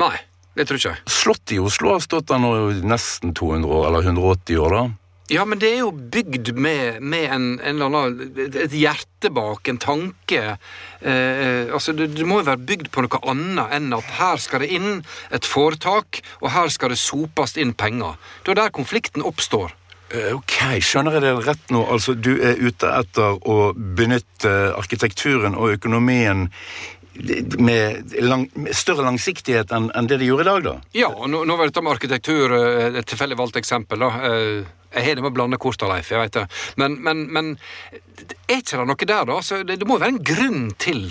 Nei, 0.00 0.16
det 0.56 0.68
tror 0.68 0.78
jeg 0.80 0.96
ikke. 0.96 1.12
Slottet 1.12 1.56
i 1.56 1.60
Oslo 1.62 1.94
har 1.94 2.02
stått 2.04 2.30
der 2.30 2.40
nå 2.42 2.54
i 2.70 2.80
nesten 2.86 3.34
200 3.36 3.70
år, 3.70 3.86
eller 3.90 4.10
180 4.12 4.64
år, 4.64 4.76
da. 4.76 4.88
Ja, 5.30 5.44
men 5.46 5.60
det 5.62 5.68
er 5.70 5.84
jo 5.84 5.92
bygd 5.94 6.48
med, 6.58 6.98
med 7.06 7.28
en, 7.30 7.44
en 7.62 7.76
eller 7.76 7.86
annen 7.86 8.48
Et 8.64 8.72
hjerte 8.74 9.30
bak, 9.30 9.68
en 9.70 9.78
tanke. 9.78 10.40
Eh, 11.06 11.70
altså, 11.70 11.94
det, 11.94 12.08
det 12.16 12.26
må 12.26 12.40
jo 12.40 12.48
være 12.48 12.64
bygd 12.66 12.90
på 12.90 13.04
noe 13.06 13.20
annet 13.30 13.76
enn 13.76 13.94
at 13.94 14.08
her 14.18 14.42
skal 14.42 14.64
det 14.64 14.72
inn 14.74 15.04
et 15.30 15.46
foretak, 15.46 16.18
og 16.42 16.50
her 16.50 16.72
skal 16.74 16.90
det 16.90 16.98
sopes 16.98 17.54
inn 17.62 17.76
penger. 17.78 18.18
Det 18.42 18.56
er 18.56 18.64
der 18.64 18.74
konflikten 18.74 19.22
oppstår. 19.22 19.70
Eh, 20.10 20.32
Ok, 20.34 20.56
skjønner 20.82 21.16
jeg 21.18 21.22
det 21.26 21.34
rett 21.46 21.70
nå? 21.74 21.84
Altså, 21.94 22.14
du 22.18 22.32
er 22.42 22.58
ute 22.58 22.88
etter 22.98 23.36
å 23.46 23.72
benytte 23.76 24.52
arkitekturen 24.78 25.54
og 25.54 25.76
økonomien 25.76 26.48
med, 27.60 28.12
lang, 28.24 28.46
med 28.56 28.74
større 28.74 29.04
langsiktighet 29.04 29.72
enn 29.76 29.90
enn 29.98 30.06
det 30.08 30.20
de 30.22 30.28
gjorde 30.30 30.44
i 30.46 30.48
dag, 30.48 30.62
da? 30.64 30.74
Ja, 30.96 31.10
nå, 31.28 31.42
nå 31.44 31.56
var 31.58 31.68
dette 31.68 31.82
med 31.84 31.92
arkitektur 31.94 32.54
eh, 32.56 32.98
et 33.00 33.06
tilfeldig 33.10 33.36
valgt 33.38 33.58
eksempel. 33.60 34.00
da. 34.06 34.10
Eh, 34.30 34.62
Jeg 34.94 35.04
har 35.06 35.14
det 35.18 35.22
med 35.22 35.30
å 35.30 35.36
blande 35.36 35.58
korta, 35.62 35.86
Leif. 35.86 36.08
jeg 36.10 36.18
vet 36.18 36.32
det. 36.38 36.46
Men, 36.80 36.96
men, 37.06 37.20
men 37.30 37.50
er 38.48 38.56
ikke 38.58 38.80
det 38.80 38.86
noe 38.90 39.04
der, 39.06 39.28
da? 39.28 39.36
Altså, 39.36 39.60
det, 39.62 39.76
det 39.78 39.86
må 39.86 39.98
jo 39.98 40.02
være 40.02 40.16
en 40.16 40.24
grunn 40.26 40.64
til 40.82 41.04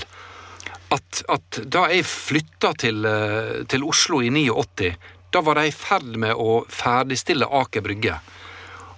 at, 0.92 1.22
at 1.30 1.62
da 1.70 1.86
jeg 1.94 2.04
flytta 2.10 2.74
til, 2.82 3.06
til 3.70 3.86
Oslo 3.88 4.20
i 4.26 4.32
89, 4.34 4.92
da 5.32 5.44
var 5.46 5.60
de 5.62 5.68
i 5.70 5.76
ferd 5.76 6.16
med 6.20 6.34
å 6.36 6.64
ferdigstille 6.74 7.46
Aker 7.62 7.86
Brygge. 7.86 8.18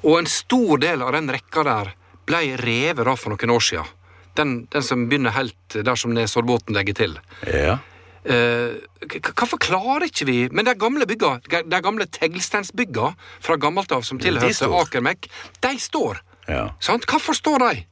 Og 0.04 0.20
en 0.20 0.30
stor 0.30 0.82
del 0.82 1.04
av 1.06 1.14
den 1.16 1.30
rekka 1.32 1.64
der 1.68 1.94
ble 2.30 2.42
revet 2.62 3.06
da 3.06 3.16
for 3.18 3.34
noen 3.34 3.54
år 3.54 3.66
siden. 3.66 3.98
Den, 4.38 4.52
den 4.72 4.84
som 4.86 5.08
begynner 5.12 5.34
helt 5.36 5.76
der 5.76 5.98
som 6.00 6.14
Nesoddbåten 6.16 6.76
legger 6.78 6.96
til. 6.96 7.18
Ja. 7.52 7.80
Hvorfor 8.22 9.58
klarer 9.58 10.06
ikke 10.06 10.28
vi 10.30 10.36
Men 10.54 10.68
de 10.68 10.76
gamle 10.78 11.08
bygga, 11.10 11.40
de 11.50 11.80
gamle 11.82 12.06
teglsteinsbygga 12.06 13.16
fra 13.42 13.56
gammelt 13.58 13.92
av 13.92 14.06
som 14.06 14.20
tilhørte. 14.22 14.70
Akermek, 14.78 15.26
de 15.66 15.72
står. 15.82 16.22
ja. 16.48 16.68
Sant? 16.80 17.08
Hvorfor 17.10 17.34
står 17.34 17.66
de? 17.66 17.86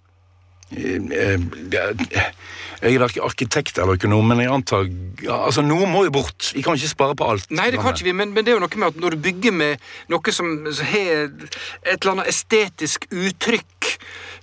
Eh, 0.70 1.00
eh, 1.12 2.30
Jeg 2.80 2.96
er 2.96 3.10
ikke 3.10 3.26
arkitekt 3.26 3.80
eller 3.82 3.98
økonom, 3.98 4.28
men 4.30 4.40
jeg 4.40 4.52
antar 4.54 4.86
Altså, 5.28 5.64
noe 5.66 5.88
må 5.90 6.06
jo 6.06 6.14
bort. 6.16 6.52
Vi 6.56 6.62
kan 6.64 6.78
ikke 6.78 6.92
spare 6.94 7.16
på 7.18 7.28
alt. 7.28 7.50
Nei, 7.52 7.72
det 7.74 7.82
kan 7.82 7.92
ikke 7.92 8.08
vi, 8.08 8.14
men, 8.16 8.32
men 8.32 8.46
det 8.46 8.54
er 8.54 8.60
jo 8.60 8.64
noe 8.64 8.80
med 8.80 8.94
at 8.94 9.02
når 9.02 9.16
du 9.18 9.24
bygger 9.26 9.52
med 9.52 9.90
noe 10.14 10.36
som 10.36 10.52
har 10.64 11.28
et 11.28 11.98
eller 11.98 12.14
annet 12.14 12.30
estetisk 12.32 13.10
uttrykk 13.12 13.90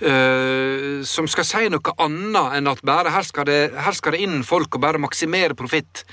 eh, 0.04 1.00
som 1.08 1.30
skal 1.30 1.48
si 1.48 1.64
noe 1.72 1.96
annet 2.02 2.58
enn 2.58 2.72
at 2.74 2.82
bare 2.84 3.14
her 3.14 3.24
skal 3.24 3.48
det, 3.48 3.60
her 3.86 3.96
skal 3.96 4.16
det 4.16 4.24
inn 4.26 4.42
folk 4.44 4.76
og 4.76 4.84
bare 4.84 5.00
maksimere 5.00 5.56
profitt. 5.56 6.04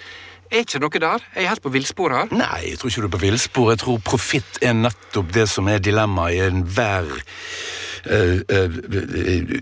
Er 0.53 0.63
ikke 0.63 0.79
noe 0.83 0.99
der? 1.01 1.23
Er 1.33 1.41
jeg 1.41 1.49
helt 1.49 1.65
på 1.65 1.71
villspor 1.73 2.13
her? 2.13 2.31
Nei, 2.31 2.69
jeg 2.69 2.79
tror 2.79 2.91
ikke 2.91 3.03
du 3.03 3.07
er 3.09 3.15
på 3.17 3.23
villspor. 3.25 3.71
Jeg 3.73 3.83
tror 3.83 4.03
profitt 4.05 4.59
er 4.61 4.75
nettopp 4.77 5.33
det 5.33 5.47
som 5.49 5.67
er 5.71 5.81
dilemmaet 5.83 6.37
i 6.37 6.43
enhver 6.45 7.09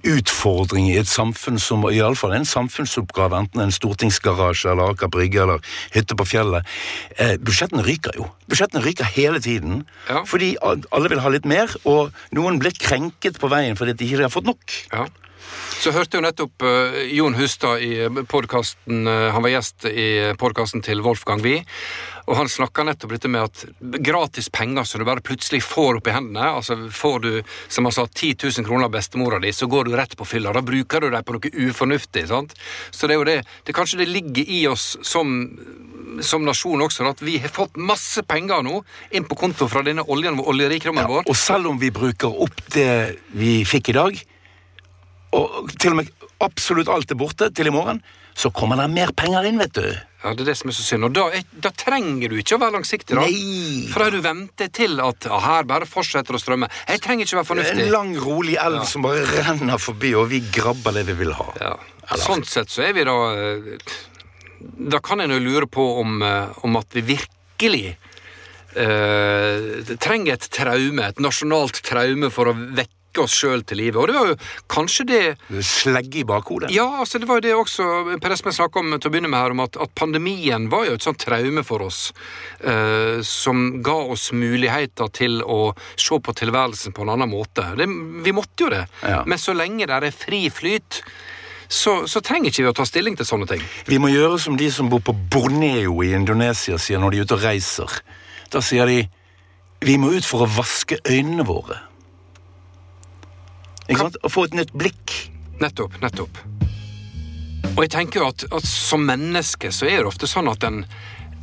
utfordring 0.08 0.90
i 0.90 0.98
et 1.00 1.10
samfunn 1.10 1.60
som 1.62 1.86
iallfall 1.90 2.34
er 2.34 2.42
en 2.42 2.50
samfunnsoppgave, 2.50 3.38
enten 3.38 3.64
en 3.66 3.74
stortingsgarasje 3.74 4.72
eller 4.74 4.94
Aker 4.96 5.12
Brygge 5.14 5.44
eller 5.44 5.74
hytte 5.96 6.18
på 6.18 6.28
fjellet. 6.28 6.68
Eh, 7.18 7.38
budsjettene 7.42 7.86
ryker 7.86 8.18
jo. 8.18 8.28
Budsjettene 8.52 8.84
ryker 8.86 9.08
hele 9.16 9.42
tiden. 9.44 9.84
Ja. 10.10 10.24
Fordi 10.28 10.56
alle 10.64 11.12
vil 11.12 11.24
ha 11.24 11.34
litt 11.34 11.48
mer, 11.50 11.72
og 11.86 12.12
noen 12.36 12.60
blir 12.62 12.76
krenket 12.78 13.40
på 13.42 13.52
veien 13.52 13.78
fordi 13.80 13.98
de 13.98 14.10
ikke 14.10 14.26
har 14.26 14.34
fått 14.34 14.50
nok. 14.50 14.78
Ja. 14.92 15.06
Så 15.82 15.94
hørte 15.96 16.20
jo 16.20 16.24
nettopp 16.26 16.66
eh, 16.68 17.02
Jon 17.18 17.36
Hustad 17.38 17.82
i 17.82 18.08
podkasten 18.30 19.08
Han 19.08 19.44
var 19.44 19.54
gjest 19.56 19.88
i 19.90 20.08
podkasten 20.40 20.84
til 20.86 21.02
Wolfgang 21.06 21.42
Wie. 21.44 21.64
Og 22.30 22.38
han 22.38 22.50
snakka 22.50 22.86
nettopp 22.86 23.16
dette 23.16 23.30
med 23.32 23.44
at 23.44 23.64
gratis 24.06 24.50
penger 24.54 24.86
som 24.88 25.02
du 25.02 25.08
bare 25.10 25.24
plutselig 25.26 25.64
får 25.66 26.00
opp 26.00 26.10
i 26.10 26.16
hendene 26.16 26.52
altså 26.54 26.78
Får 26.94 27.20
du, 27.24 27.32
som 27.68 27.88
han 27.88 27.96
sa, 27.96 28.06
10 28.08 28.36
000 28.46 28.68
kroner 28.68 28.88
av 28.88 28.94
bestemora 28.94 29.40
di, 29.42 29.52
så 29.54 29.68
går 29.68 29.90
du 29.90 29.96
rett 29.98 30.14
på 30.18 30.28
fylla. 30.28 30.54
Da 30.54 30.64
bruker 30.66 31.02
du 31.02 31.10
dem 31.12 31.26
på 31.26 31.36
noe 31.36 31.54
ufornuftig. 31.68 32.28
sant? 32.30 32.54
Så 32.92 33.10
det 33.10 33.18
er 33.18 33.22
jo 33.22 33.28
det, 33.28 33.38
det 33.66 33.76
Kanskje 33.76 34.04
det 34.04 34.12
ligger 34.12 34.48
i 34.48 34.66
oss 34.70 34.94
som 35.02 35.40
som 36.22 36.44
nasjon 36.44 36.82
også, 36.84 37.06
at 37.08 37.22
vi 37.24 37.38
har 37.40 37.52
fått 37.54 37.78
masse 37.80 38.20
penger 38.28 38.66
nå 38.66 38.82
inn 39.16 39.24
på 39.30 39.38
konto 39.40 39.68
fra 39.72 39.84
denne 39.86 40.04
oljen, 40.12 40.40
oljerikdommen 40.40 41.08
vår. 41.08 41.24
Og 41.24 41.38
selv 41.40 41.72
om 41.72 41.80
vi 41.80 41.92
bruker 41.94 42.36
opp 42.44 42.60
det 42.76 43.22
vi 43.38 43.62
fikk 43.68 43.94
i 43.94 43.98
dag, 43.98 44.20
og 45.38 45.72
til 45.80 45.94
og 45.94 46.02
med 46.02 46.10
absolutt 46.42 46.90
alt 46.92 47.12
er 47.14 47.20
borte 47.20 47.52
til 47.54 47.70
i 47.70 47.74
morgen, 47.74 48.02
så 48.36 48.50
kommer 48.56 48.80
det 48.80 48.88
mer 48.94 49.12
penger 49.18 49.46
inn, 49.50 49.60
vet 49.60 49.74
du. 49.76 49.86
Ja, 50.22 50.32
det 50.38 50.44
er 50.46 50.52
det 50.52 50.56
som 50.60 50.70
er 50.72 50.76
så 50.78 50.84
synd. 50.86 51.04
Og 51.08 51.14
da, 51.18 51.26
da 51.66 51.72
trenger 51.76 52.30
du 52.32 52.36
ikke 52.40 52.56
å 52.56 52.62
være 52.62 52.76
langsiktig. 52.78 53.16
da. 53.18 53.24
Nei. 53.26 53.88
For 53.92 54.00
da 54.02 54.08
har 54.08 54.16
du 54.16 54.22
ventet 54.24 54.74
til 54.78 55.00
at 55.04 55.28
ja, 55.28 55.40
her 55.44 55.68
bare 55.70 55.88
fortsetter 55.90 56.38
å 56.38 56.42
strømme. 56.42 56.70
Jeg 56.88 57.02
trenger 57.04 57.26
ikke 57.26 57.36
å 57.38 57.42
være 57.42 57.50
fornuftig. 57.50 57.86
En 57.88 57.92
lang, 57.94 58.14
rolig 58.22 58.56
elv 58.62 58.86
som 58.90 59.04
bare 59.06 59.26
renner 59.42 59.82
forbi, 59.82 60.14
og 60.18 60.30
vi 60.32 60.40
grabber 60.54 60.96
det 61.00 61.08
vi 61.10 61.18
vil 61.24 61.34
ha. 61.38 61.48
Ja. 61.60 61.74
Eller- 62.08 62.24
Sånn 62.24 62.46
sett 62.48 62.72
så 62.72 62.86
er 62.88 62.94
vi 62.98 63.04
da 63.08 63.18
eh, 63.34 63.98
Da 64.92 65.00
kan 65.04 65.22
en 65.24 65.32
jo 65.34 65.40
lure 65.42 65.68
på 65.68 65.84
om, 66.02 66.22
eh, 66.22 66.64
om 66.66 66.76
at 66.78 66.94
vi 66.94 67.02
virkelig 67.16 67.96
eh, 68.76 69.96
trenger 70.02 70.34
et 70.38 70.48
traume, 70.54 71.04
et 71.08 71.20
nasjonalt 71.24 71.82
traume, 71.86 72.30
for 72.34 72.52
å 72.52 72.56
vekke 72.56 73.01
oss 73.20 73.36
sjøl 73.36 73.64
til 73.68 73.82
live. 73.82 74.00
Og 74.00 74.08
det 74.08 74.16
var 74.16 74.30
jo 74.32 74.38
kanskje 74.72 75.06
det 75.10 75.22
Slegge 75.66 76.22
i 76.22 76.24
bakhodet. 76.24 76.72
Ja, 76.72 76.86
altså 77.02 77.20
det 77.20 77.28
var 77.28 77.42
jo 77.42 77.46
det 77.48 77.56
også 77.56 77.88
Per 78.24 78.32
Espen 78.32 78.56
snakka 78.56 78.80
om 78.80 78.94
til 78.96 79.10
å 79.10 79.14
begynne 79.14 79.32
med 79.32 79.42
her, 79.42 79.52
om 79.52 79.60
at, 79.66 79.76
at 79.82 79.92
pandemien 79.98 80.70
var 80.72 80.86
jo 80.88 80.96
et 80.96 81.04
sånt 81.04 81.20
traume 81.20 81.64
for 81.68 81.82
oss. 81.84 82.14
eh, 82.64 83.22
som 83.22 83.82
ga 83.84 83.98
oss 84.14 84.32
muligheter 84.32 85.10
til 85.14 85.42
å 85.44 85.74
se 85.96 86.20
på 86.20 86.34
tilværelsen 86.34 86.94
på 86.94 87.04
en 87.06 87.14
annen 87.16 87.30
måte. 87.30 87.66
Det, 87.78 87.88
vi 88.24 88.32
måtte 88.36 88.66
jo 88.66 88.70
det. 88.70 88.86
Ja. 89.04 89.24
Men 89.26 89.42
så 89.42 89.54
lenge 89.58 89.88
det 89.90 89.98
er 90.00 90.16
fri 90.16 90.46
flyt, 90.54 91.02
så, 91.72 92.02
så 92.08 92.20
trenger 92.22 92.52
ikke 92.52 92.66
vi 92.66 92.72
å 92.72 92.76
ta 92.76 92.86
stilling 92.88 93.16
til 93.16 93.28
sånne 93.28 93.48
ting. 93.48 93.62
Vi 93.88 94.00
må 94.02 94.10
gjøre 94.12 94.40
som 94.44 94.58
de 94.60 94.68
som 94.74 94.90
bor 94.92 95.00
på 95.06 95.16
Borneo 95.32 96.02
i 96.04 96.12
Indonesia 96.18 96.78
sier 96.82 97.00
når 97.00 97.12
de 97.16 97.22
er 97.22 97.28
ute 97.30 97.38
og 97.38 97.46
reiser. 97.46 98.02
Da 98.52 98.60
sier 98.66 98.90
de 98.90 99.06
vi 99.82 99.96
må 99.98 100.12
ut 100.14 100.28
for 100.28 100.44
å 100.44 100.50
vaske 100.52 101.00
øynene 101.10 101.46
våre. 101.48 101.80
Ikke 103.92 104.08
sant? 104.08 104.20
Og 104.24 104.32
få 104.32 104.48
et 104.48 104.58
nytt 104.58 104.74
blikk. 104.78 105.18
Nettopp, 105.62 106.00
nettopp. 106.02 106.42
Og 107.76 107.84
jeg 107.86 107.94
tenker 107.94 108.22
jo 108.22 108.30
at, 108.32 108.46
at 108.52 108.68
som 108.68 109.04
menneske 109.08 109.72
så 109.76 109.88
er 109.88 110.02
det 110.02 110.10
ofte 110.10 110.28
sånn 110.28 110.50
at 110.52 110.64
en, 110.68 110.82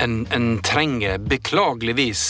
en, 0.03 0.17
en 0.35 0.49
trenger 0.65 1.19
beklageligvis 1.25 2.23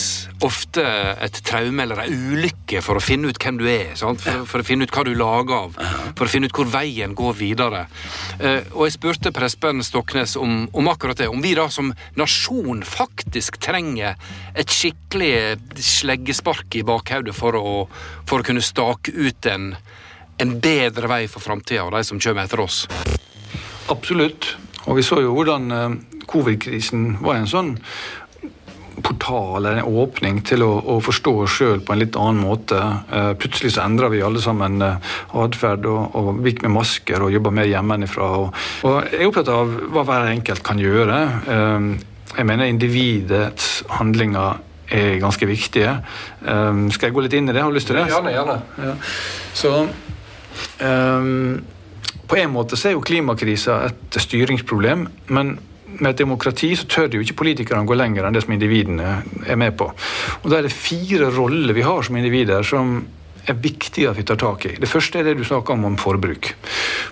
ofte 0.45 0.83
et 1.19 1.39
traume 1.45 1.83
eller 1.83 2.03
ei 2.05 2.13
ulykke 2.13 2.81
for 2.85 2.99
å 2.99 3.03
finne 3.03 3.29
ut 3.29 3.39
hvem 3.41 3.59
du 3.59 3.65
er. 3.69 3.91
Sant? 3.99 4.23
For, 4.23 4.45
for 4.49 4.63
å 4.63 4.67
finne 4.67 4.87
ut 4.87 4.95
hva 4.95 5.03
du 5.07 5.11
lager 5.17 5.55
av. 5.57 5.77
For 6.15 6.25
å 6.25 6.31
finne 6.31 6.49
ut 6.49 6.55
hvor 6.55 6.69
veien 6.71 7.15
går 7.17 7.37
videre. 7.41 7.85
Eh, 8.39 8.69
og 8.71 8.87
jeg 8.87 8.95
spurte 8.95 9.33
prespen 9.35 9.83
Stoknes 9.85 10.37
om, 10.39 10.63
om 10.71 10.91
akkurat 10.91 11.19
det. 11.19 11.29
Om 11.31 11.43
vi 11.43 11.55
da 11.59 11.67
som 11.73 11.91
nasjon 12.19 12.85
faktisk 12.87 13.59
trenger 13.63 14.15
et 14.55 14.71
skikkelig 14.73 15.59
sleggespark 15.75 16.79
i 16.79 16.85
bakhodet 16.87 17.35
for 17.35 17.59
å, 17.59 17.73
for 18.29 18.39
å 18.39 18.47
kunne 18.47 18.63
stake 18.63 19.13
ut 19.17 19.51
en, 19.51 19.73
en 20.39 20.55
bedre 20.63 21.09
vei 21.11 21.23
for 21.31 21.43
framtida 21.43 21.85
og 21.85 21.93
de 21.95 22.03
som 22.07 22.19
kommer 22.21 22.47
etter 22.47 22.63
oss. 22.63 22.85
Absolutt. 23.91 24.53
Og 24.87 24.97
vi 24.99 25.05
så 25.05 25.19
jo 25.23 25.35
hvordan 25.35 25.75
eh, 25.75 25.99
covid-krisen 26.29 27.19
var 27.23 27.39
en 27.39 27.49
sånn 27.49 27.75
portal, 28.99 29.63
eller 29.63 29.79
en 29.79 29.95
åpning 30.01 30.41
til 30.43 30.63
å, 30.65 30.71
å 30.91 30.97
forstå 31.03 31.33
oss 31.45 31.53
sjøl 31.55 31.83
på 31.85 31.93
en 31.95 32.01
litt 32.01 32.17
annen 32.19 32.41
måte. 32.43 32.79
Eh, 33.15 33.31
plutselig 33.39 33.73
så 33.75 33.85
endra 33.85 34.09
vi 34.11 34.21
alle 34.25 34.41
sammen 34.43 34.79
eh, 34.85 35.11
atferd 35.39 35.87
og, 35.89 36.15
og 36.19 36.41
gikk 36.47 36.63
med 36.65 36.75
masker 36.75 37.25
og 37.25 37.33
jobba 37.35 37.53
mer 37.61 37.69
hjemmefra. 37.69 38.29
Og, 38.43 38.63
og 38.87 38.97
jeg 39.09 39.21
er 39.21 39.29
opptatt 39.29 39.51
av 39.53 39.75
hva 39.95 40.05
hver 40.07 40.31
enkelt 40.33 40.65
kan 40.67 40.81
gjøre. 40.81 41.19
Jeg 42.29 42.45
mener 42.45 42.69
individets 42.69 43.79
handlinger 43.97 44.59
er 44.89 45.17
ganske 45.21 45.47
viktige. 45.49 45.95
Skal 46.41 47.07
jeg 47.07 47.15
gå 47.15 47.23
litt 47.25 47.35
inn 47.37 47.49
i 47.49 47.55
det? 47.55 47.63
Har 47.63 47.73
du 47.73 47.77
lyst 47.77 47.89
til 47.89 47.97
det? 47.97 48.05
gjerne. 48.09 48.59
Ja. 48.77 48.93
Så 49.57 49.73
på 52.29 52.37
en 52.37 52.53
måte 52.53 52.77
så 52.77 52.89
er 52.89 52.95
jo 52.95 53.05
klimakrisa 53.05 53.81
et 53.89 54.19
styringsproblem, 54.21 55.07
men 55.35 55.57
med 55.99 56.11
et 56.11 56.21
demokrati 56.21 56.71
så 56.77 56.87
tør 56.89 57.17
jo 57.17 57.23
ikke 57.23 57.39
politikerne 57.41 57.87
gå 57.87 57.97
lenger 57.97 58.27
enn 58.27 58.35
det 58.35 58.43
som 58.45 58.53
individene 58.53 59.15
er 59.47 59.57
med 59.59 59.75
på. 59.79 59.89
Og 60.43 60.49
Da 60.49 60.59
er 60.59 60.67
det 60.67 60.75
fire 60.75 61.31
roller 61.33 61.73
vi 61.75 61.85
har 61.85 62.05
som 62.05 62.19
individer 62.19 62.63
som 62.63 62.99
er 63.49 63.57
viktige 63.57 64.09
at 64.11 64.17
vi 64.17 64.27
tar 64.27 64.37
tak 64.39 64.65
i. 64.69 64.75
Det 64.79 64.89
første 64.89 65.19
er 65.19 65.27
det 65.27 65.37
du 65.39 65.43
snakker 65.47 65.73
om 65.73 65.85
om 65.89 65.97
forbruk. 65.97 66.53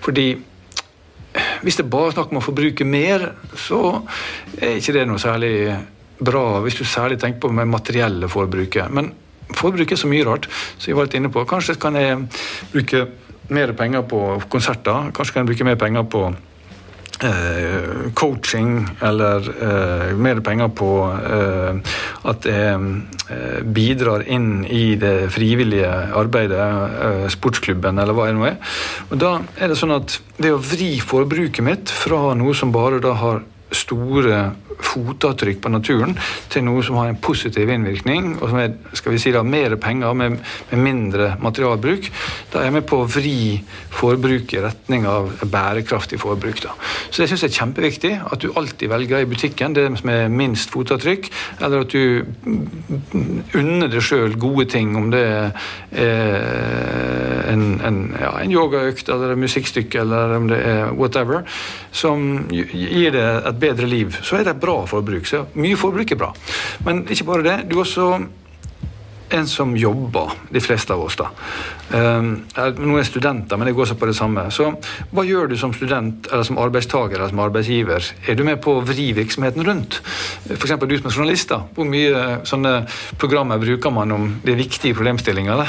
Fordi 0.04 0.28
hvis 1.62 1.76
det 1.76 1.90
bare 1.90 2.12
er 2.12 2.16
snakk 2.16 2.32
om 2.32 2.40
å 2.40 2.44
forbruke 2.44 2.86
mer, 2.86 3.32
så 3.56 4.02
er 4.60 4.78
ikke 4.78 4.94
det 4.96 5.06
noe 5.08 5.22
særlig 5.22 5.54
bra, 6.18 6.60
hvis 6.64 6.78
du 6.78 6.84
særlig 6.84 7.18
tenker 7.20 7.42
på 7.42 7.52
det 7.54 7.66
materielle 7.68 8.30
forbruket. 8.30 8.90
Men 8.90 9.12
forbruk 9.54 9.92
er 9.92 10.00
så 10.00 10.10
mye 10.10 10.26
rart, 10.26 10.48
som 10.78 10.90
jeg 10.90 10.98
var 10.98 11.08
litt 11.08 11.18
inne 11.18 11.32
på. 11.32 11.44
Kanskje 11.48 11.78
kan 11.80 11.98
jeg 11.98 12.24
bruke 12.72 13.06
mer 13.54 13.72
penger 13.76 14.04
på 14.08 14.20
konserter, 14.50 15.10
kanskje 15.16 15.34
kan 15.34 15.44
en 15.44 15.50
bruke 15.50 15.66
mer 15.66 15.78
penger 15.80 16.06
på 16.10 16.22
eh, 17.24 18.10
coaching, 18.14 18.88
eller 19.00 19.48
eh, 19.68 20.16
mer 20.16 20.40
penger 20.44 20.70
på 20.76 20.90
eh, 21.16 21.96
at 22.30 22.48
jeg 22.48 22.78
eh, 23.32 23.60
bidrar 23.64 24.24
inn 24.28 24.64
i 24.64 24.96
det 25.00 25.30
frivillige 25.34 25.92
arbeidet, 26.18 26.70
eh, 27.08 27.26
sportsklubben 27.32 27.98
eller 27.98 28.16
hva 28.16 28.28
det 28.28 28.38
nå 28.38 28.48
er. 28.50 28.58
Og 29.10 29.20
da 29.20 29.34
er 29.58 29.72
det 29.72 29.78
sånn 29.80 29.96
at 29.96 30.18
det 30.38 30.54
å 30.54 30.62
vri 30.62 30.96
forbruket 31.02 31.64
mitt 31.64 31.92
fra 31.92 32.34
noe 32.38 32.56
som 32.56 32.74
bare 32.74 33.02
da 33.02 33.16
har 33.22 33.42
store 33.74 34.40
fotavtrykk 34.78 35.60
på 35.62 35.72
naturen, 35.72 36.14
til 36.52 36.64
noe 36.66 36.82
som 36.86 36.98
har 37.00 37.10
en 37.10 37.18
positiv 37.20 37.70
innvirkning, 37.72 38.36
og 38.38 38.52
som 38.52 38.60
er 38.62 38.76
skal 38.96 39.14
vi 39.14 39.20
si 39.22 39.32
da, 39.34 39.42
mer 39.42 39.74
penger 39.80 40.14
med, 40.16 40.38
med 40.70 40.82
mindre 40.82 41.30
materialbruk, 41.42 42.08
da 42.52 42.60
er 42.60 42.68
jeg 42.68 42.76
med 42.78 42.86
på 42.88 43.02
å 43.02 43.08
vri 43.10 43.38
forbruket 43.98 44.58
i 44.58 44.62
retning 44.64 45.06
av 45.10 45.32
bærekraftig 45.50 46.20
forbruk. 46.22 46.62
Da. 46.64 46.74
Så 47.10 47.22
det 47.22 47.28
syns 47.30 47.44
jeg 47.44 47.52
er 47.52 47.58
kjempeviktig, 47.58 48.12
at 48.24 48.42
du 48.42 48.52
alltid 48.54 48.92
velger 48.92 49.24
i 49.24 49.30
butikken 49.30 49.76
det 49.76 49.88
som 50.00 50.12
er 50.14 50.32
minst 50.32 50.72
fotavtrykk, 50.74 51.30
eller 51.60 51.84
at 51.84 51.94
du 51.94 52.02
unner 53.58 53.90
deg 53.90 54.02
sjøl 54.04 54.38
gode 54.40 54.68
ting, 54.72 54.94
om 54.98 55.10
det 55.14 55.24
er 55.28 55.46
en, 57.48 57.64
en, 57.84 58.00
ja, 58.20 58.32
en 58.42 58.52
yogaøkt 58.54 59.08
eller 59.12 59.34
et 59.34 59.42
musikkstykke 59.42 60.02
eller 60.02 60.36
om 60.36 60.48
det 60.50 60.58
er 60.64 60.92
whatever, 60.98 61.44
som 61.92 62.48
gir 62.52 63.14
deg 63.14 63.48
et 63.48 63.60
bedre 63.60 63.88
liv, 63.90 64.18
så 64.22 64.40
er 64.40 64.48
det 64.48 64.58
bra 64.62 64.80
forbruk. 64.88 65.26
Så 65.28 65.46
mye 65.58 65.78
forbruk 65.78 66.12
er 66.12 66.20
bra. 66.20 66.32
Men 66.86 67.06
ikke 67.08 67.28
bare 67.28 67.46
det. 67.46 67.56
Du 67.70 67.78
også 67.82 68.10
en 69.30 69.46
som 69.46 69.76
jobber, 69.76 70.32
de 70.50 70.60
fleste 70.60 70.94
av 70.94 71.04
oss. 71.04 71.16
da. 71.18 71.30
Noen 71.88 72.88
nå 72.90 72.98
er 73.00 73.06
studenter, 73.08 73.56
men 73.56 73.68
det 73.68 73.74
går 73.76 73.86
også 73.86 73.96
på 74.00 74.08
det 74.10 74.16
samme. 74.16 74.44
Så 74.52 74.68
hva 75.14 75.24
gjør 75.24 75.48
du 75.48 75.56
som 75.60 75.72
student, 75.76 76.28
eller 76.30 76.44
som 76.44 76.60
arbeidstaker 76.60 77.16
eller 77.16 77.32
som 77.32 77.40
arbeidsgiver? 77.44 78.04
Er 78.28 78.36
du 78.36 78.44
med 78.44 78.60
på 78.64 78.76
å 78.76 78.84
vri 78.84 79.10
virksomheten 79.16 79.64
rundt? 79.64 80.00
F.eks. 80.52 80.74
du 80.80 80.96
som 80.98 81.08
er 81.08 81.16
journalist. 81.16 81.48
da. 81.48 81.62
Hvor 81.74 81.88
mye 81.88 82.24
sånne 82.48 82.74
programmer 83.20 83.60
bruker 83.62 83.94
man 83.94 84.12
om 84.12 84.28
de 84.44 84.56
viktige 84.58 84.96
problemstillinger? 84.98 85.64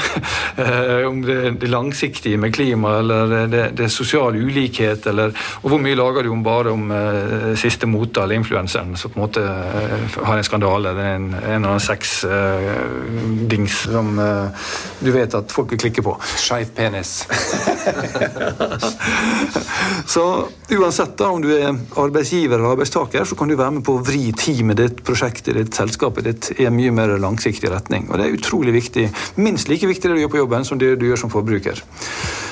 Eh, 0.60 1.06
om 1.06 1.20
det, 1.24 1.36
det 1.62 1.68
langsiktige 1.70 2.36
med 2.40 2.52
klima, 2.52 2.96
eller 3.00 3.46
det, 3.48 3.62
det 3.78 3.86
sosial 3.92 4.34
ulikhet, 4.36 5.06
eller 5.08 5.32
Og 5.62 5.70
hvor 5.70 5.80
mye 5.80 5.96
lager 5.96 6.26
du 6.26 6.30
om 6.32 6.42
bare 6.44 6.72
om 6.74 6.90
uh, 6.90 7.54
siste 7.58 7.88
mote 7.88 8.20
eller 8.22 8.36
influenseren 8.36 8.96
som 8.98 9.12
på 9.12 9.20
en 9.20 9.24
måte 9.24 9.44
har 10.26 10.36
en 10.36 10.44
skandale, 10.44 10.92
eller 10.92 11.14
en, 11.14 11.28
en 11.34 11.44
eller 11.54 11.70
annen 11.70 11.84
sex 11.84 12.24
dings 13.50 13.82
som 13.84 14.18
uh, 14.18 14.68
du 15.00 15.10
vet 15.14 15.34
at 15.36 15.52
folk 15.52 15.72
vil 15.74 15.80
klikke 15.84 16.04
på. 16.06 16.14
Skeiv 16.40 16.72
penis. 16.76 17.24
Så 20.10 20.24
uansett 20.70 21.16
da, 21.18 21.28
om 21.30 21.42
du 21.42 21.50
er 21.54 21.68
arbeidsgiver 22.00 22.58
eller 22.58 22.74
arbeidstaker, 22.74 23.24
så 23.24 23.36
kan 23.38 23.50
du 23.50 23.56
være 23.58 23.76
med 23.78 23.84
på 23.86 23.96
å 23.98 24.04
vri 24.04 24.30
teamet 24.36 24.80
ditt, 24.80 25.02
prosjektet 25.06 25.54
ditt, 25.58 25.74
selskapet 25.76 26.26
ditt 26.26 26.50
i 26.58 26.66
en 26.68 26.76
mye 26.76 26.92
mer 26.94 27.16
langsiktig 27.22 27.70
retning. 27.72 28.08
Og 28.10 28.18
det 28.18 28.26
er 28.26 28.38
utrolig 28.38 28.74
viktig. 28.76 29.08
Minst 29.40 29.70
like 29.70 29.88
viktig 29.90 30.10
det 30.10 30.18
du 30.18 30.22
gjør 30.24 30.34
på 30.34 30.42
jobben, 30.42 30.66
som 30.66 30.80
det 30.80 30.96
du 31.00 31.06
gjør 31.08 31.24
som 31.24 31.32
forbruker. 31.32 31.82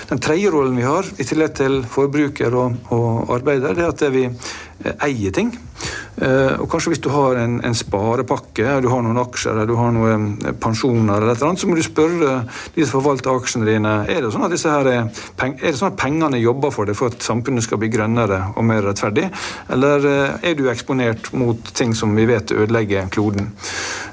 Den 0.09 0.23
tredje 0.25 0.51
rollen 0.53 0.79
vi 0.79 0.87
har, 0.87 1.05
i 1.21 1.27
tillegg 1.27 1.57
til 1.59 1.83
forbruker 1.85 2.55
og, 2.57 2.79
og 2.95 3.35
arbeider, 3.37 3.77
det 3.77 3.85
er 3.85 3.93
at 3.93 4.07
vi 4.15 4.25
eier 5.05 5.35
ting. 5.35 5.53
Eh, 6.19 6.55
og 6.59 6.67
kanskje 6.71 6.93
hvis 6.93 7.03
du 7.05 7.11
har 7.15 7.39
en, 7.39 7.59
en 7.65 7.77
sparepakke, 7.77 8.79
du 8.83 8.89
har 8.91 9.05
noen 9.05 9.21
aksjer 9.23 9.55
eller 9.55 9.69
du 9.71 9.77
har 9.79 9.93
noen 9.95 10.57
pensjoner, 10.59 11.23
eller 11.23 11.37
et 11.37 11.61
så 11.61 11.69
må 11.71 11.79
du 11.79 11.85
spørre 11.87 12.41
de 12.75 12.87
som 12.87 12.99
forvalter 12.99 13.39
aksjene 13.39 13.69
dine 13.69 13.95
er 14.11 14.25
det 14.25 14.33
sånn 14.35 14.47
at, 14.47 14.53
disse 14.55 14.73
her 14.73 14.91
er, 14.91 15.07
er 15.39 15.55
det 15.69 15.77
sånn 15.79 15.93
at 15.93 16.01
pengene 16.01 16.41
jobber 16.43 16.75
for 16.75 16.89
det 16.89 16.97
for 16.99 17.13
at 17.13 17.23
samfunnet 17.23 17.67
skal 17.67 17.81
bli 17.83 17.91
grønnere 17.93 18.41
og 18.57 18.67
mer 18.67 18.83
rettferdig, 18.89 19.29
eller 19.75 20.09
eh, 20.11 20.51
er 20.51 20.59
du 20.59 20.67
eksponert 20.73 21.31
mot 21.39 21.73
ting 21.79 21.95
som 21.95 22.17
vi 22.19 22.27
vet 22.31 22.55
ødelegger 22.57 23.11
kloden? 23.15 23.53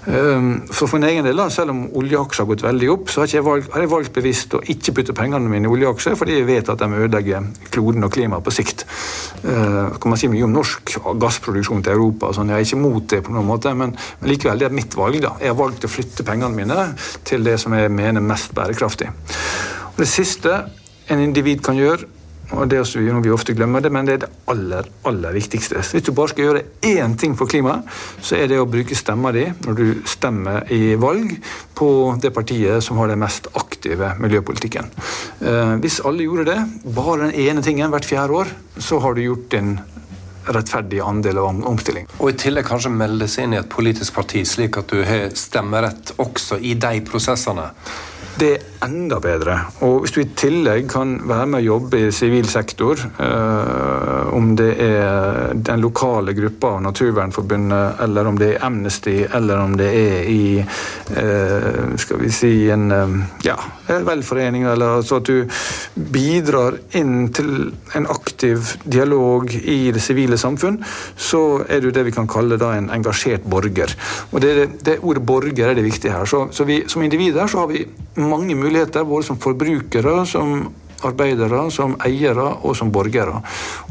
Um, 0.05 0.67
For 0.69 0.85
for 0.85 0.99
min 0.99 1.07
egen 1.09 1.25
del, 1.25 1.39
selv 1.49 1.73
om 1.73 1.79
oljeaksjer 1.97 2.43
har 2.43 2.49
gått 2.51 2.63
veldig 2.63 2.89
opp, 2.93 3.09
så 3.09 3.23
har, 3.23 3.31
jeg 3.31 3.45
valgt, 3.45 3.71
har 3.73 3.81
jeg 3.81 3.89
valgt 3.89 4.13
bevisst 4.13 4.53
å 4.53 4.61
ikke 4.61 4.93
putte 4.99 5.15
pengene 5.17 5.49
mine 5.49 5.65
i 5.65 5.71
oljeaksjer, 5.71 6.17
fordi 6.19 6.37
jeg 6.37 6.45
vet 6.45 6.69
at 6.69 6.81
de 6.81 6.99
ødelegger 7.05 7.47
kloden 7.73 8.05
og 8.05 8.13
klimaet 8.13 8.45
på 8.45 8.53
sikt. 8.53 8.85
Uh, 9.41 9.97
kan 9.97 10.13
man 10.13 10.21
si 10.21 10.29
mye 10.29 10.45
om 10.45 10.53
norsk 10.53 10.95
gassproduksjon 11.21 11.81
til 11.85 11.97
Europa, 11.97 12.31
sånn. 12.37 12.53
jeg 12.53 12.61
er 12.61 12.69
ikke 12.69 12.81
mot 12.83 13.09
det 13.15 13.23
på 13.25 13.33
noen 13.33 13.49
måte, 13.49 13.73
men, 13.73 13.95
men 14.21 14.31
likevel, 14.31 14.61
det 14.61 14.69
er 14.69 14.77
mitt 14.77 14.97
valg. 14.97 15.17
da. 15.25 15.33
Jeg 15.41 15.53
har 15.53 15.59
valgt 15.59 15.89
å 15.89 15.91
flytte 15.91 16.27
pengene 16.27 16.53
mine 16.53 16.89
til 17.25 17.45
det 17.45 17.57
som 17.61 17.73
jeg 17.73 17.93
mener 17.93 18.21
er 18.21 18.29
mest 18.29 18.53
bærekraftig. 18.57 19.09
Og 19.95 20.03
det 20.03 20.11
siste 20.11 20.59
en 21.09 21.21
individ 21.21 21.65
kan 21.65 21.77
gjøre, 21.77 22.14
og 22.53 22.67
det 22.69 22.77
er 22.77 23.13
noe 23.13 23.23
vi 23.25 23.34
ofte 23.34 23.55
glemmer, 23.58 23.81
det, 23.81 23.89
men 23.93 24.05
det 24.08 24.15
er 24.15 24.21
det 24.25 24.31
aller 24.51 24.89
aller 25.10 25.34
viktigste. 25.36 25.81
Hvis 25.81 26.05
du 26.05 26.12
bare 26.15 26.31
skal 26.34 26.45
gjøre 26.45 26.63
én 26.86 27.15
ting 27.17 27.34
for 27.38 27.49
klimaet, 27.49 27.88
så 28.21 28.38
er 28.38 28.49
det 28.51 28.60
å 28.62 28.67
bruke 28.69 28.97
stemma 28.97 29.31
di 29.36 29.47
når 29.65 29.79
du 29.79 29.86
stemmer 30.10 30.69
i 30.73 30.95
valg 30.99 31.34
på 31.77 31.89
det 32.21 32.31
partiet 32.36 32.84
som 32.86 33.01
har 33.01 33.12
den 33.12 33.21
mest 33.23 33.49
aktive 33.58 34.13
miljøpolitikken. 34.21 34.91
Eh, 35.41 35.75
hvis 35.81 36.01
alle 36.05 36.27
gjorde 36.27 36.47
det, 36.51 36.60
bare 36.86 37.27
den 37.27 37.36
ene 37.47 37.65
tingen 37.65 37.93
hvert 37.93 38.08
fjerde 38.08 38.41
år, 38.43 38.55
så 38.77 39.01
har 39.03 39.15
du 39.15 39.25
gjort 39.25 39.51
din 39.53 39.77
rettferdig 40.45 40.99
andel 41.01 41.39
av 41.41 41.63
omstilling. 41.65 42.10
Og 42.19 42.29
i 42.31 42.38
tillegg 42.38 42.67
kanskje 42.67 42.93
melde 42.93 43.27
seg 43.31 43.47
inn 43.47 43.55
i 43.55 43.62
et 43.62 43.71
politisk 43.71 44.13
parti, 44.17 44.43
slik 44.45 44.77
at 44.77 44.91
du 44.93 45.01
har 45.05 45.31
stemmerett 45.38 46.13
også 46.21 46.60
i 46.62 46.75
de 46.77 46.99
prosessene. 47.08 47.71
Det 48.36 48.50
er 48.52 48.63
enda 48.84 49.19
bedre. 49.24 49.60
Og 49.86 50.02
hvis 50.04 50.12
du 50.12 50.19
i 50.21 50.28
tillegg 50.36 50.89
kan 50.91 51.15
være 51.24 51.45
med 51.48 51.62
å 51.62 51.65
jobbe 51.69 52.02
i 52.04 52.12
sivil 52.12 52.48
sektor, 52.52 53.00
eh, 53.00 54.24
om 54.36 54.52
det 54.60 54.71
er 54.84 55.54
den 55.56 55.82
lokale 55.84 56.34
gruppa 56.36 56.76
av 56.76 56.82
Naturvernforbundet, 56.84 58.02
eller 58.04 58.28
om 58.28 58.39
det 58.39 58.50
er 58.54 58.65
Amnesty, 58.67 59.15
eller 59.24 59.62
om 59.63 59.76
det 59.80 59.88
er 59.95 60.30
i 60.32 60.60
eh, 60.60 61.95
skal 62.02 62.19
vi 62.19 62.32
si 62.36 62.52
en 62.74 62.91
eh, 62.91 63.15
ja, 63.48 63.56
velforening, 63.88 64.67
eller 64.67 65.00
altså 65.00 65.21
at 65.21 65.32
du 65.32 65.58
bidrar 65.95 66.80
inn 67.00 67.30
til 67.36 67.69
en 67.95 68.10
aktiv 68.12 68.76
dialog 68.84 69.54
i 69.56 69.91
det 69.95 70.04
sivile 70.04 70.39
samfunn, 70.41 70.82
så 71.15 71.63
er 71.69 71.86
du 71.86 71.91
det 71.95 72.06
vi 72.10 72.15
kan 72.15 72.30
kalle 72.30 72.60
da 72.60 72.74
en 72.76 72.91
engasjert 72.93 73.48
borger. 73.48 73.95
Og 74.32 74.41
det, 74.43 74.56
det 74.84 75.00
Ordet 75.06 75.21
borger 75.28 75.69
er 75.69 75.78
det 75.78 75.84
viktige 75.86 76.15
her. 76.15 76.26
Så, 76.26 76.48
så 76.52 76.65
vi, 76.65 76.82
Som 76.89 77.04
individer 77.06 77.48
så 77.48 77.63
har 77.63 77.67
vi 77.69 77.86
mange 78.19 78.56
muligheter, 78.56 79.04
både 79.06 79.28
som 79.28 79.38
forbrukere, 79.39 80.26
som 80.26 80.65
arbeidere, 81.03 81.71
som 81.71 81.95
eiere 82.05 82.45
og 82.63 82.75
som 82.77 82.91
borgere. 82.91 83.41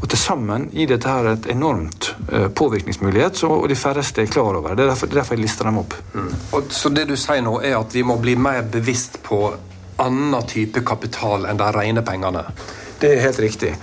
Og 0.01 0.07
Til 0.09 0.19
sammen 0.19 0.69
gir 0.73 0.89
dette 0.89 1.09
her 1.09 1.31
et 1.33 1.49
enormt 1.53 2.11
eh, 2.31 2.47
påvirkningsmulighet, 2.47 3.37
så, 3.37 3.51
og 3.51 3.69
de 3.69 3.75
færreste 3.75 4.23
er 4.23 4.31
klar 4.31 4.57
over. 4.57 4.75
Det 4.75 4.85
er 4.85 4.93
derfor, 4.93 5.07
det 5.07 5.15
er 5.17 5.21
derfor 5.21 5.37
jeg 5.37 5.45
lister 5.45 5.69
dem 5.69 5.81
opp. 5.83 5.93
Og, 6.51 6.71
så 6.73 6.89
det 6.89 7.07
du 7.09 7.15
sier 7.19 7.43
nå, 7.45 7.59
er 7.61 7.77
at 7.79 7.95
vi 7.95 8.03
må 8.03 8.17
bli 8.21 8.35
mer 8.35 8.63
bevisst 8.71 9.21
på 9.23 9.43
annen 10.01 10.49
type 10.49 10.81
kapital 10.85 11.45
enn 11.49 11.59
de 11.59 11.69
rene 11.71 12.03
pengene? 12.05 12.43
Det 12.99 13.11
er 13.11 13.25
helt 13.25 13.39
riktig. 13.43 13.73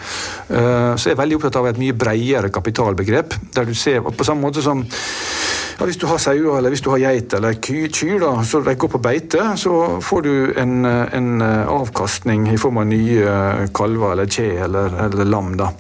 Eh, 0.49 0.95
Så 0.97 1.11
jeg 1.11 1.17
er 1.17 1.21
veldig 1.21 1.39
opptatt 1.39 1.61
av 1.61 1.69
et 1.69 1.81
mye 1.81 1.97
bredere 1.97 2.51
kapitalbegrep. 2.53 3.37
Der 3.55 3.69
du 3.69 3.75
ser 3.75 4.01
på 4.01 4.25
samme 4.25 4.49
måte 4.49 4.65
som 4.65 4.85
ja, 5.79 5.85
Hvis 5.85 5.97
du 5.97 6.07
har 6.07 6.19
sauer 6.19 6.59
eller 6.59 6.71
hvis 6.71 6.81
du 6.85 6.91
har 6.91 6.99
geit 6.99 7.35
eller 7.35 7.53
ky- 7.55 7.89
kyr 7.93 8.19
da, 8.21 8.33
så 8.45 8.61
de 8.65 8.75
går 8.75 8.89
på 8.89 8.99
beite, 9.03 9.57
så 9.57 10.01
får 10.03 10.23
du 10.23 10.53
en, 10.57 10.85
eh, 10.85 11.07
en 11.17 11.41
eh, 11.41 11.67
avkastning 11.69 12.49
i 12.53 12.57
form 12.61 12.79
av 12.83 12.87
nye 12.87 13.69
kalver 13.75 14.13
eller 14.13 14.27
kje 14.27 14.51
eller, 14.65 14.99
eller 15.07 15.25
lam. 15.25 15.57
da. 15.57 15.71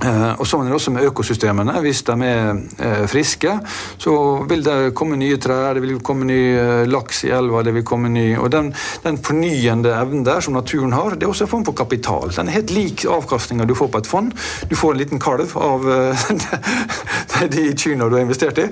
Eh, 0.00 0.32
og 0.40 0.48
Sånn 0.48 0.64
er 0.64 0.72
det 0.72 0.78
også 0.78 0.92
med 0.94 1.06
økosystemene. 1.10 1.74
Hvis 1.84 2.02
de 2.08 2.14
er 2.24 2.60
eh, 2.80 3.04
friske, 3.10 3.56
så 4.00 4.14
vil 4.48 4.64
det 4.64 4.76
komme 4.96 5.18
nye 5.20 5.38
trær, 5.40 5.76
det 5.76 5.84
vil 5.84 6.00
komme 6.04 6.28
ny 6.28 6.38
eh, 6.56 6.84
laks 6.88 7.24
i 7.28 7.32
elva, 7.36 7.62
det 7.66 7.74
vil 7.76 7.84
komme 7.86 8.08
ny 8.12 8.26
Og 8.40 8.48
den, 8.52 8.70
den 9.04 9.18
fornyende 9.20 9.92
evnen 9.96 10.24
der 10.24 10.40
som 10.44 10.56
naturen 10.56 10.94
har, 10.96 11.16
det 11.16 11.26
er 11.26 11.32
også 11.32 11.46
en 11.46 11.52
form 11.52 11.66
for 11.68 11.76
kapital. 11.76 12.32
Den 12.36 12.48
er 12.48 12.60
helt 12.60 12.74
lik 12.74 13.04
avkastninga 13.04 13.68
du 13.68 13.76
får 13.76 13.92
på 13.92 14.02
et 14.02 14.10
fond. 14.10 14.32
Du 14.70 14.76
får 14.78 14.94
en 14.94 15.02
liten 15.02 15.22
kalv 15.22 15.52
av 15.60 15.84
de 17.54 17.66
kyrne 17.74 18.08
du 18.08 18.16
har 18.16 18.24
investert 18.24 18.60
i. 18.60 18.66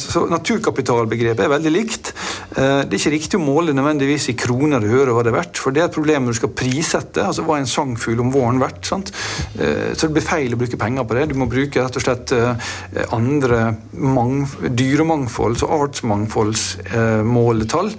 Så 0.00 0.24
naturkapitalbegrepet 0.30 1.44
er 1.44 1.52
veldig 1.52 1.72
likt. 1.72 2.12
Eh, 2.56 2.84
Det 2.86 2.94
er 2.94 2.98
ikke 3.00 3.10
riktig 3.16 3.38
å 3.40 3.42
måle 3.42 3.72
nødvendigvis 3.74 4.28
i 4.30 4.34
kroner 4.38 4.84
og 4.84 4.92
øre 5.00 5.14
hva 5.16 5.22
det 5.26 5.32
er 5.32 5.38
verdt, 5.40 5.58
for 5.58 5.74
det 5.74 5.80
er 5.82 5.88
et 5.88 5.96
problem 5.96 6.24
når 6.24 6.32
du 6.36 6.38
skal 6.38 6.52
prissette. 6.54 7.24
altså 7.24 7.42
Hva 7.42 7.56
er 7.56 7.60
en 7.64 7.70
sangfugl 7.70 8.20
om 8.22 8.30
våren 8.34 8.60
verdt? 8.62 8.86
sant? 8.86 9.10
Eh, 9.58 9.90
Så 9.94 10.06
det 10.06 10.12
blir 10.14 10.22
feil 10.22 10.54
å 10.54 10.58
bruke 10.60 10.76
penger 10.78 11.04
på 11.04 11.14
det. 11.18 11.28
Du 11.32 11.34
må 11.34 11.46
bruke 11.50 11.82
rett 11.82 11.96
og 11.96 12.02
slett 12.02 12.32
eh, 12.32 12.54
andre 13.12 13.74
mang 13.92 14.46
dyremangfolds- 14.62 15.62
og 15.64 15.70
artsmangfoldsmåletall 15.88 17.90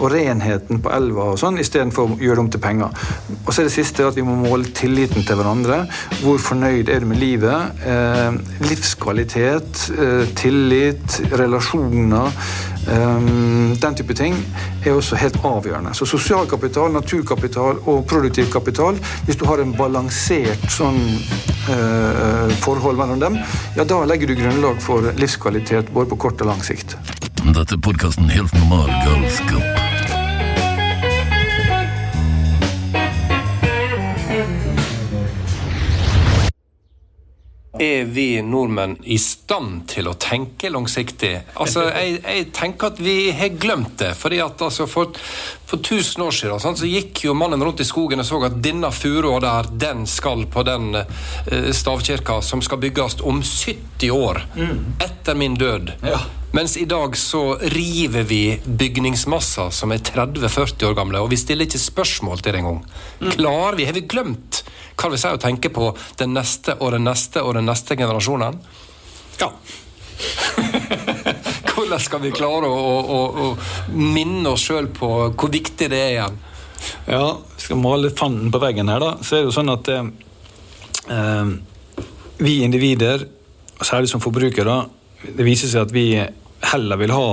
og 0.00 0.10
renheten 0.12 0.80
på 0.82 0.90
elva 0.94 1.22
og 1.32 1.38
sånn, 1.38 1.58
istedenfor 1.58 2.02
å 2.14 2.18
gjøre 2.18 2.34
det 2.36 2.44
om 2.44 2.50
til 2.50 2.60
penger. 2.60 2.88
Og 3.46 3.52
så 3.52 3.60
er 3.60 3.64
det 3.68 3.72
siste 3.76 4.06
at 4.06 4.14
vi 4.16 4.22
må 4.26 4.34
måle 4.36 4.64
tilliten 4.74 5.22
til 5.26 5.36
hverandre. 5.38 5.86
Hvor 6.22 6.38
fornøyd 6.38 6.88
er 6.88 7.00
du 7.00 7.06
med 7.06 7.18
livet? 7.18 7.72
Livskvalitet, 8.60 9.90
tillit, 10.38 11.20
relasjoner. 11.32 12.30
Um, 12.84 13.76
den 13.80 13.94
type 13.96 14.14
ting 14.14 14.34
er 14.84 14.92
også 14.92 15.16
helt 15.16 15.38
avgjørende. 15.44 15.94
Så 15.96 16.06
sosial 16.08 16.48
kapital, 16.50 16.92
naturkapital 16.92 17.80
og 17.88 18.04
produktiv 18.10 18.50
kapital, 18.52 18.98
hvis 19.24 19.40
du 19.40 19.46
har 19.48 19.62
en 19.62 19.72
balansert 19.76 20.66
sånn 20.72 21.00
eh, 21.72 22.52
forhold 22.64 23.00
mellom 23.00 23.22
dem, 23.22 23.40
ja, 23.78 23.86
da 23.88 24.02
legger 24.08 24.30
du 24.30 24.36
grunnlag 24.38 24.82
for 24.84 25.08
livskvalitet 25.20 25.92
både 25.94 26.12
på 26.12 26.20
kort 26.26 26.44
og 26.44 26.52
lang 26.52 26.64
sikt. 26.66 26.98
Dette 27.44 27.76
er 27.76 27.82
podkasten 27.84 28.30
Helt 28.32 28.54
normal 28.60 28.92
galskap. 29.04 29.83
Er 37.80 38.04
vi 38.04 38.42
nordmenn 38.42 38.96
i 39.10 39.16
stand 39.18 39.88
til 39.90 40.06
å 40.06 40.14
tenke 40.20 40.70
langsiktig? 40.70 41.32
Altså, 41.58 41.88
jeg, 41.90 42.20
jeg 42.22 42.46
tenker 42.54 42.92
at 42.92 43.00
vi 43.02 43.32
har 43.34 43.56
glemt 43.58 43.96
det. 43.98 44.12
fordi 44.14 44.38
at 44.44 44.62
altså, 44.62 44.86
For, 44.86 45.10
for 45.66 45.82
1000 45.82 46.22
år 46.22 46.36
siden 46.38 46.62
sånn, 46.62 46.78
så 46.78 46.86
gikk 46.86 47.24
jo 47.26 47.34
mannen 47.34 47.62
rundt 47.64 47.82
i 47.82 47.88
skogen 47.88 48.22
og 48.22 48.28
så 48.28 48.38
at 48.46 48.60
denne 48.62 48.92
furua 48.94 49.40
der, 49.42 49.72
den 49.86 50.06
skal 50.06 50.46
på 50.46 50.62
den 50.66 50.94
uh, 50.94 51.68
stavkirka 51.74 52.40
som 52.46 52.62
skal 52.62 52.78
bygges 52.84 53.18
om 53.26 53.42
70 53.42 54.14
år 54.14 54.44
etter 55.02 55.38
min 55.38 55.58
død. 55.58 55.96
Ja. 56.06 56.22
Mens 56.54 56.76
i 56.76 56.84
dag 56.86 57.16
så 57.18 57.56
river 57.58 58.22
vi 58.22 58.60
bygningsmasser 58.64 59.72
som 59.74 59.90
er 59.90 59.98
30-40 59.98 60.86
år 60.86 60.94
gamle, 60.94 61.18
og 61.24 61.32
vi 61.32 61.38
stiller 61.40 61.66
ikke 61.66 61.80
spørsmål 61.82 62.44
til 62.44 62.54
det 62.54 62.60
engang. 62.60 62.78
Klarer 63.32 63.74
vi, 63.80 63.88
Har 63.88 63.96
vi 63.96 64.04
glemt 64.06 64.60
hva 64.94 65.10
vil 65.10 65.20
si 65.20 65.30
å 65.30 65.42
tenke 65.42 65.70
på 65.74 65.90
den 66.20 66.34
neste 66.36 66.76
og 66.78 66.92
den 66.94 67.04
neste 67.08 67.42
og 67.42 67.54
den 67.58 67.68
neste 67.68 67.96
generasjonen? 67.98 68.60
Ja. 69.40 69.50
Hvordan 71.74 72.00
skal 72.00 72.22
vi 72.22 72.30
klare 72.34 72.68
å, 72.70 72.82
å, 73.02 73.20
å 73.44 73.46
minne 73.94 74.48
oss 74.54 74.64
sjøl 74.68 74.88
på 74.94 75.08
hvor 75.34 75.52
viktig 75.52 75.88
det 75.90 76.00
er 76.00 76.12
igjen? 76.14 76.36
Ja, 77.08 77.38
skal 77.56 77.80
male 77.80 78.10
fanden 78.14 78.52
på 78.52 78.60
veggen 78.62 78.88
her, 78.92 79.00
da, 79.02 79.10
så 79.24 79.36
er 79.36 79.42
det 79.42 79.48
jo 79.48 79.56
sånn 79.56 79.72
at 79.72 79.88
eh, 79.92 80.04
eh, 81.10 81.46
vi 82.44 82.54
individer, 82.64 83.18
særlig 83.80 84.08
som 84.12 84.22
forbrukere, 84.22 84.76
det 85.24 85.46
viser 85.46 85.68
seg 85.70 85.86
at 85.86 85.94
vi 85.94 86.06
heller 86.74 86.96
vil 87.00 87.12
ha 87.14 87.28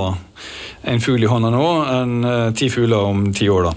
en 0.82 1.00
fugl 1.00 1.22
i 1.22 1.30
hånda 1.30 1.50
nå 1.52 1.68
enn 1.92 2.16
eh, 2.26 2.48
ti 2.58 2.68
fugler 2.72 3.06
om 3.12 3.28
ti 3.34 3.48
år. 3.50 3.68
da. 3.68 3.72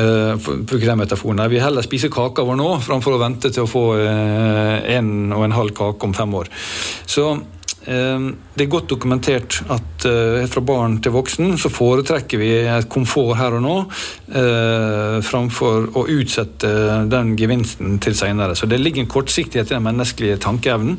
Eh, 0.00 0.48
Bruker 0.68 0.86
den 0.86 1.02
metaforen. 1.02 1.44
Jeg 1.44 1.54
Vi 1.56 1.62
heller 1.62 1.86
spiser 1.86 2.12
kaka 2.12 2.46
vår 2.46 2.58
nå 2.60 2.70
framfor 2.84 3.16
å 3.16 3.20
vente 3.22 3.52
til 3.52 3.66
å 3.66 3.70
få 3.70 3.84
eh, 4.00 4.96
en 4.96 5.32
og 5.36 5.44
en 5.44 5.56
halv 5.58 5.76
kake 5.76 6.08
om 6.08 6.16
fem 6.16 6.34
år. 6.40 6.52
Så 7.06 7.30
det 7.88 8.60
er 8.60 8.68
godt 8.68 8.90
dokumentert 8.90 9.62
at 9.72 10.04
fra 10.52 10.60
barn 10.66 10.98
til 11.00 11.14
voksen 11.14 11.54
så 11.56 11.70
foretrekker 11.72 12.36
vi 12.36 12.50
et 12.68 12.88
komfort 12.92 13.38
her 13.38 13.54
og 13.56 13.62
nå 13.64 13.76
framfor 15.24 15.86
å 15.96 16.02
utsette 16.12 16.68
den 17.08 17.32
gevinsten 17.38 17.96
til 18.04 18.18
senere. 18.18 18.58
Så 18.58 18.68
det 18.68 18.82
ligger 18.82 19.06
en 19.06 19.08
kortsiktighet 19.08 19.70
i 19.70 19.78
den 19.78 19.86
menneskelige 19.88 20.36
tankeevnen. 20.44 20.98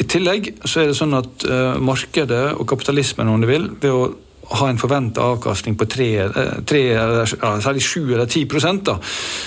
I 0.00 0.06
tillegg 0.08 0.50
så 0.64 0.82
er 0.82 0.90
det 0.90 0.96
sånn 0.98 1.16
at 1.18 1.44
uh, 1.44 1.76
markedet 1.82 2.54
og 2.56 2.66
kapitalismen, 2.70 3.28
om 3.28 3.42
du 3.42 3.48
vil, 3.50 3.68
ved 3.82 3.92
å 3.92 4.08
ha 4.50 4.66
en 4.70 4.80
forventa 4.80 5.22
avkastning 5.30 5.76
på 5.78 5.86
tre, 5.86 6.08
eh, 6.24 6.54
tre 6.66 6.80
eller, 6.90 7.34
ja, 7.38 7.52
særlig 7.62 7.84
7 7.86 8.00
eller 8.16 8.26
10 8.26 8.48
prosent, 8.50 8.82
da, 8.88 8.96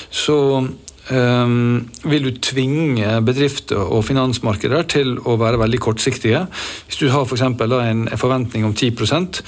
så 0.07 0.37
ehm, 1.11 1.89
vil 2.03 2.27
du 2.27 2.31
tvinge 2.39 3.19
bedrifter 3.25 3.81
og 3.83 4.05
finansmarkeder 4.07 4.87
til 4.95 5.17
å 5.19 5.35
være 5.41 5.59
veldig 5.61 5.81
kortsiktige. 5.83 6.45
Hvis 6.87 7.01
du 7.01 7.09
har 7.11 7.25
for 7.27 7.37
da, 7.67 7.81
en 7.83 8.07
forventning 8.17 8.65
om 8.65 8.73
10% 8.73 9.41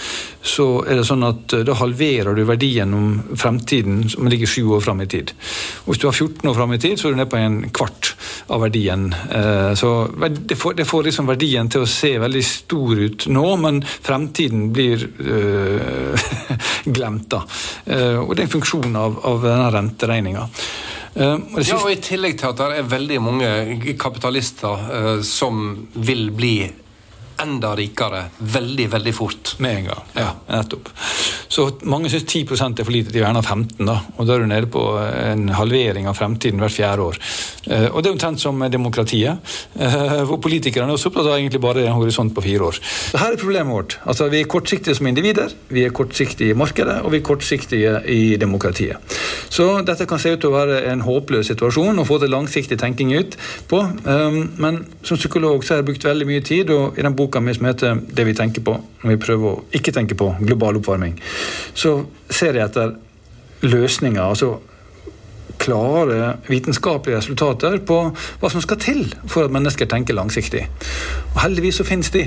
så 0.45 0.65
er 0.85 0.99
det 0.99 1.05
sånn 1.07 1.25
at 1.25 1.53
eh, 1.57 1.63
da 1.65 1.75
halverer 1.79 2.37
du 2.37 2.43
verdien 2.47 2.93
om 2.93 3.07
fremtiden 3.39 4.03
som 4.11 4.29
ligger 4.29 4.49
sju 4.49 4.61
år 4.77 4.83
fram 4.85 5.01
i 5.01 5.07
tid. 5.09 5.33
Og 5.85 5.93
hvis 5.93 6.01
du 6.03 6.07
har 6.09 6.15
14 6.15 6.49
år 6.51 6.57
fram 6.57 6.75
i 6.75 6.81
tid, 6.81 6.99
så 6.99 7.09
er 7.09 7.15
du 7.15 7.19
nede 7.19 7.31
på 7.31 7.41
en 7.41 7.57
kvart 7.75 8.11
av 8.53 8.61
verdien. 8.61 9.07
Uh, 9.31 9.73
Så 9.75 9.89
det 10.29 10.57
får, 10.59 10.75
det 10.77 10.85
får 10.85 11.07
liksom 11.07 11.29
verdien 11.29 11.69
til 11.71 11.85
å 11.85 11.89
se 11.89 12.13
veldig 12.21 12.43
stor 12.45 13.01
ut 13.01 13.25
nå, 13.31 13.45
men 13.61 13.81
fremtiden 13.85 14.69
blir 14.75 15.01
uh, 15.01 16.27
glemt, 16.95 17.27
da. 17.33 17.41
Uh, 17.89 18.21
Og 18.21 18.35
det 18.35 18.45
er 18.45 18.47
en 18.49 18.55
funksjon 18.57 18.99
av, 19.01 19.17
av 19.25 19.41
denne 19.45 19.71
renteregninga. 19.73 20.45
Eh, 21.15 21.35
og 21.55 21.61
Ja, 21.63 21.77
og 21.79 21.91
I 21.91 21.99
tillegg 22.03 22.39
til 22.39 22.51
at 22.51 22.59
det 22.59 22.79
er 22.79 22.89
veldig 22.91 23.19
mange 23.23 23.95
kapitalister 23.99 24.89
eh, 24.91 25.21
som 25.23 25.87
vil 25.95 26.27
bli 26.35 26.55
enda 27.41 27.75
rikere 27.75 28.25
veldig, 28.39 28.87
veldig 28.91 29.13
fort. 29.15 29.55
Med 29.59 29.77
en 29.77 29.89
gang. 29.91 30.03
Ja, 30.15 30.29
nettopp. 30.49 30.89
Så 31.47 31.67
mange 31.87 32.09
syns 32.09 32.25
10 32.25 32.41
er 32.79 32.83
for 32.83 32.91
lite, 32.91 33.11
de 33.11 33.19
vil 33.19 33.25
gjerne 33.25 33.41
ha 33.41 33.45
15 33.45 33.85
da. 33.85 33.99
Og 34.17 34.27
da 34.27 34.35
er 34.35 34.39
du 34.43 34.49
nede 34.49 34.69
på 34.71 34.83
en 34.99 35.49
halvering 35.55 36.07
av 36.07 36.17
fremtiden 36.17 36.59
hvert 36.59 36.75
fjerde 36.75 37.01
år. 37.01 37.19
Eh, 37.67 37.87
Og 37.95 38.03
det 38.03 38.09
er 38.09 38.15
omtrent 38.15 38.39
som 38.41 38.59
demokratiet, 38.71 39.37
eh, 39.79 40.23
hvor 40.25 40.39
politikerne 40.41 40.89
er 40.89 40.97
også 40.97 41.09
opptatt 41.11 41.27
av 41.27 41.37
egentlig 41.37 41.61
bare 41.61 41.85
en 41.85 41.95
horisont 41.95 42.33
på 42.33 42.41
fire 42.43 42.59
år. 42.59 42.79
Så 42.81 43.17
her 43.17 43.33
er 43.33 43.37
problemet 43.37 43.73
vårt. 43.73 43.97
Altså, 44.05 44.29
vi 44.29 44.41
er 44.41 44.45
kortsiktige 44.47 44.95
som 44.95 45.07
individer, 45.07 45.53
vi 45.69 45.83
er 45.85 45.89
kortsiktige 45.89 46.49
i 46.49 46.53
markedet, 46.57 47.01
og 47.03 47.11
vi 47.11 47.17
er 47.17 47.21
kortsiktige 47.21 48.05
i 48.07 48.37
demokratiet. 48.37 48.97
Så 49.49 49.85
dette 49.85 50.05
kan 50.05 50.19
se 50.19 50.33
ut 50.33 50.39
til 50.39 50.49
å 50.49 50.53
være 50.53 50.91
en 50.91 51.01
håpløs 51.01 51.47
situasjon 51.47 51.99
å 51.99 52.05
få 52.05 52.19
det 52.19 52.29
langsiktig 52.29 52.77
tenking 52.79 53.13
ut 53.17 53.37
på. 53.67 53.81
Um, 54.05 54.51
Men 54.57 54.85
som 55.03 55.17
psykolog 55.17 55.63
så 55.63 55.73
har 55.73 55.81
jeg 55.81 55.85
brukt 55.85 56.03
veldig 56.03 56.25
mye 56.27 56.41
tid, 56.41 56.69
og 56.69 56.97
i 56.97 57.01
den 57.01 57.15
boka 57.15 57.24
mi 57.41 57.53
som 57.53 57.65
heter 57.65 57.95
'Det 58.15 58.25
vi 58.25 58.33
tenker 58.33 58.61
på', 58.61 58.81
når 59.03 59.09
vi 59.09 59.15
prøver 59.15 59.51
å 59.51 59.63
ikke 59.73 59.91
tenke 59.91 60.15
på 60.15 60.35
global 60.45 60.75
oppvarming, 60.75 61.19
så 61.73 62.05
ser 62.29 62.53
jeg 62.53 62.65
etter 62.65 62.95
løsninger. 63.61 64.21
altså 64.21 64.59
klare 65.57 66.37
vitenskapelige 66.47 67.17
resultater 67.17 67.77
på 67.77 67.99
hva 68.41 68.49
som 68.51 68.61
skal 68.61 68.77
til 68.77 69.15
for 69.27 69.45
at 69.45 69.51
mennesker 69.51 69.85
tenker 69.85 70.13
langsiktig. 70.13 70.67
Og 71.33 71.41
heldigvis 71.41 71.75
så 71.75 71.83
finnes 71.83 72.09
de. 72.09 72.21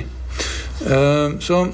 Eh, 0.86 1.30
Så 1.40 1.68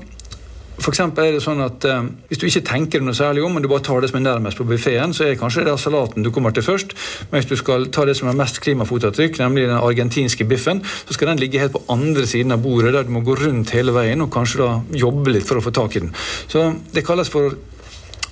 eksempel 0.82 1.28
er 1.28 1.36
det 1.36 1.42
sånn 1.44 1.62
at 1.62 1.84
eh, 1.86 2.06
Hvis 2.30 2.40
du 2.40 2.46
ikke 2.48 2.64
tenker 2.66 3.02
noe 3.04 3.14
særlig 3.14 3.44
om, 3.46 3.54
men 3.54 3.62
du 3.62 3.68
bare 3.70 3.84
tar 3.86 4.02
det 4.02 4.10
som 4.10 4.18
er 4.18 4.26
nærmest 4.26 4.58
på 4.58 4.66
buffeen, 4.68 5.14
så 5.14 5.28
er 5.28 5.38
kanskje 5.38 5.66
det 5.68 5.76
salaten 5.80 6.26
du 6.26 6.32
kommer 6.34 6.54
til 6.54 6.66
først. 6.66 6.96
Men 7.30 7.40
hvis 7.40 7.50
du 7.50 7.56
skal 7.60 7.88
ta 7.94 8.06
det 8.08 8.16
som 8.18 8.30
er 8.30 8.38
mest 8.38 8.60
klimafotavtrykk, 8.64 9.38
nemlig 9.42 9.68
den 9.68 9.78
argentinske 9.78 10.46
biffen, 10.50 10.82
så 10.82 11.16
skal 11.16 11.30
den 11.30 11.42
ligge 11.42 11.62
helt 11.62 11.76
på 11.76 11.84
andre 11.94 12.26
siden 12.26 12.56
av 12.56 12.62
bordet, 12.64 12.94
der 12.96 13.06
du 13.06 13.14
må 13.14 13.22
gå 13.26 13.38
rundt 13.38 13.74
hele 13.76 13.94
veien 13.94 14.24
og 14.24 14.32
kanskje 14.34 14.62
da 14.64 15.00
jobbe 15.04 15.36
litt 15.36 15.46
for 15.48 15.60
å 15.60 15.64
få 15.64 15.74
tak 15.74 15.96
i 15.96 16.04
den. 16.06 16.14
Så 16.50 16.66
det 16.94 17.06
kalles 17.06 17.30
for 17.30 17.54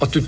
at 0.02 0.14
du 0.14 0.22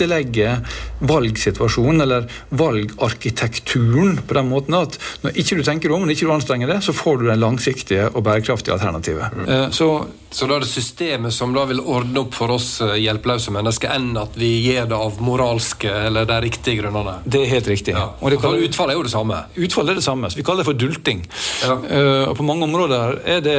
tilrettelegger 0.00 0.60
valgsituasjonen 1.00 2.00
eller 2.00 2.26
valgarkitekturen 2.48 4.20
på 4.26 4.34
den 4.36 4.48
måten 4.50 4.76
at 4.78 4.96
når 5.24 5.36
ikke 5.40 5.58
du 5.60 5.64
tenker 5.66 5.92
om, 5.94 6.04
når 6.06 6.14
ikke 6.16 6.28
du 6.28 6.34
anstrenger 6.34 6.70
det, 6.70 6.80
så 6.84 6.94
får 6.96 7.20
du 7.20 7.28
det 7.28 7.38
langsiktige 7.40 8.08
og 8.10 8.24
bærekraftige 8.26 8.74
alternativet. 8.76 9.36
Mm. 9.36 9.72
Så 9.72 9.90
Så 10.30 10.46
da 10.46 10.54
er 10.54 10.60
det 10.62 10.68
systemet 10.70 11.32
som 11.34 11.50
da 11.52 11.64
vil 11.66 11.80
ordne 11.82 12.20
opp 12.20 12.36
for 12.38 12.52
oss 12.54 12.80
eh, 12.86 12.92
hjelpeløse 13.02 13.50
mennesker, 13.50 13.90
enn 13.96 14.12
at 14.20 14.36
vi 14.38 14.50
gjør 14.62 14.86
det 14.92 14.94
av 14.94 15.16
moralske 15.26 15.90
eller 15.90 16.24
de 16.28 16.36
riktige 16.44 16.78
grunnene. 16.78 17.16
det 17.26 17.40
er 17.40 17.50
helt 17.50 17.66
riktig. 17.66 17.96
Ja. 17.96 18.12
Og 18.20 18.30
det 18.30 18.38
kaller- 18.38 18.62
utfallet 18.62 18.94
er 18.94 19.00
jo 19.00 19.02
det 19.02 19.10
samme. 19.10 19.40
Utfallet 19.56 19.90
er 19.90 19.98
det 19.98 20.04
samme. 20.06 20.30
så 20.30 20.36
Vi 20.36 20.42
kaller 20.46 20.62
det 20.62 20.70
for 20.70 20.78
dulting. 20.78 21.26
Ja. 21.66 21.74
Uh, 21.74 22.28
og 22.30 22.36
på 22.36 22.46
mange 22.46 22.62
områder 22.62 23.18
er 23.26 23.40
det 23.40 23.58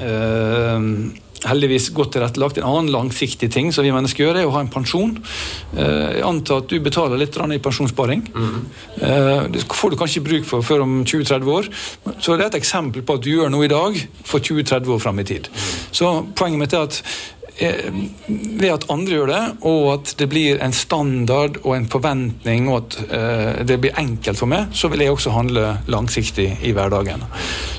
eh, 0.00 0.80
heldigvis 1.46 1.90
godt 1.94 2.16
tilrettelagt. 2.16 2.58
En 2.58 2.66
annen 2.68 2.92
langsiktig 2.92 3.50
ting 3.54 3.70
som 3.74 3.86
vi 3.86 3.92
mennesker 3.94 4.24
gjør, 4.24 4.40
er 4.40 4.48
å 4.48 4.54
ha 4.56 4.62
en 4.64 4.72
pensjon. 4.72 5.14
Eh, 5.76 6.18
jeg 6.18 6.26
antar 6.26 6.64
at 6.64 6.72
du 6.72 6.78
betaler 6.82 7.20
litt 7.20 7.38
i 7.38 7.60
pensjonssparing. 7.62 8.24
Eh, 8.98 9.46
det 9.54 9.64
får 9.70 9.94
du 9.94 9.98
kanskje 10.00 10.24
bruk 10.24 10.44
for 10.48 10.66
før 10.66 10.84
om 10.86 11.04
20-30 11.04 11.54
år. 11.54 11.70
Så 12.18 12.36
det 12.36 12.46
er 12.46 12.50
et 12.50 12.60
eksempel 12.62 13.02
på 13.02 13.18
at 13.18 13.22
du 13.22 13.30
gjør 13.30 13.52
noe 13.52 13.68
i 13.68 13.72
dag 13.72 13.98
for 14.24 14.40
20-30 14.40 14.94
år 14.94 15.02
fram 15.02 15.18
i 15.18 15.28
tid. 15.28 15.48
Så 15.92 16.10
poenget 16.34 16.58
mitt 16.58 16.74
er 16.74 16.88
at 16.88 17.02
ved 17.58 18.70
at 18.70 18.86
andre 18.92 19.16
gjør 19.16 19.30
det, 19.32 19.42
og 19.66 19.86
at 19.96 20.12
det 20.20 20.28
blir 20.30 20.60
en 20.62 20.74
standard 20.74 21.58
og 21.64 21.74
en 21.76 21.88
forventning, 21.90 22.68
og 22.70 22.78
at 22.80 22.98
eh, 23.08 23.64
det 23.66 23.78
blir 23.82 23.98
enkelt 23.98 24.38
for 24.38 24.50
meg, 24.50 24.70
så 24.76 24.90
vil 24.92 25.02
jeg 25.02 25.14
også 25.14 25.34
handle 25.34 25.64
langsiktig 25.90 26.48
i 26.62 26.72
hverdagen. 26.76 27.24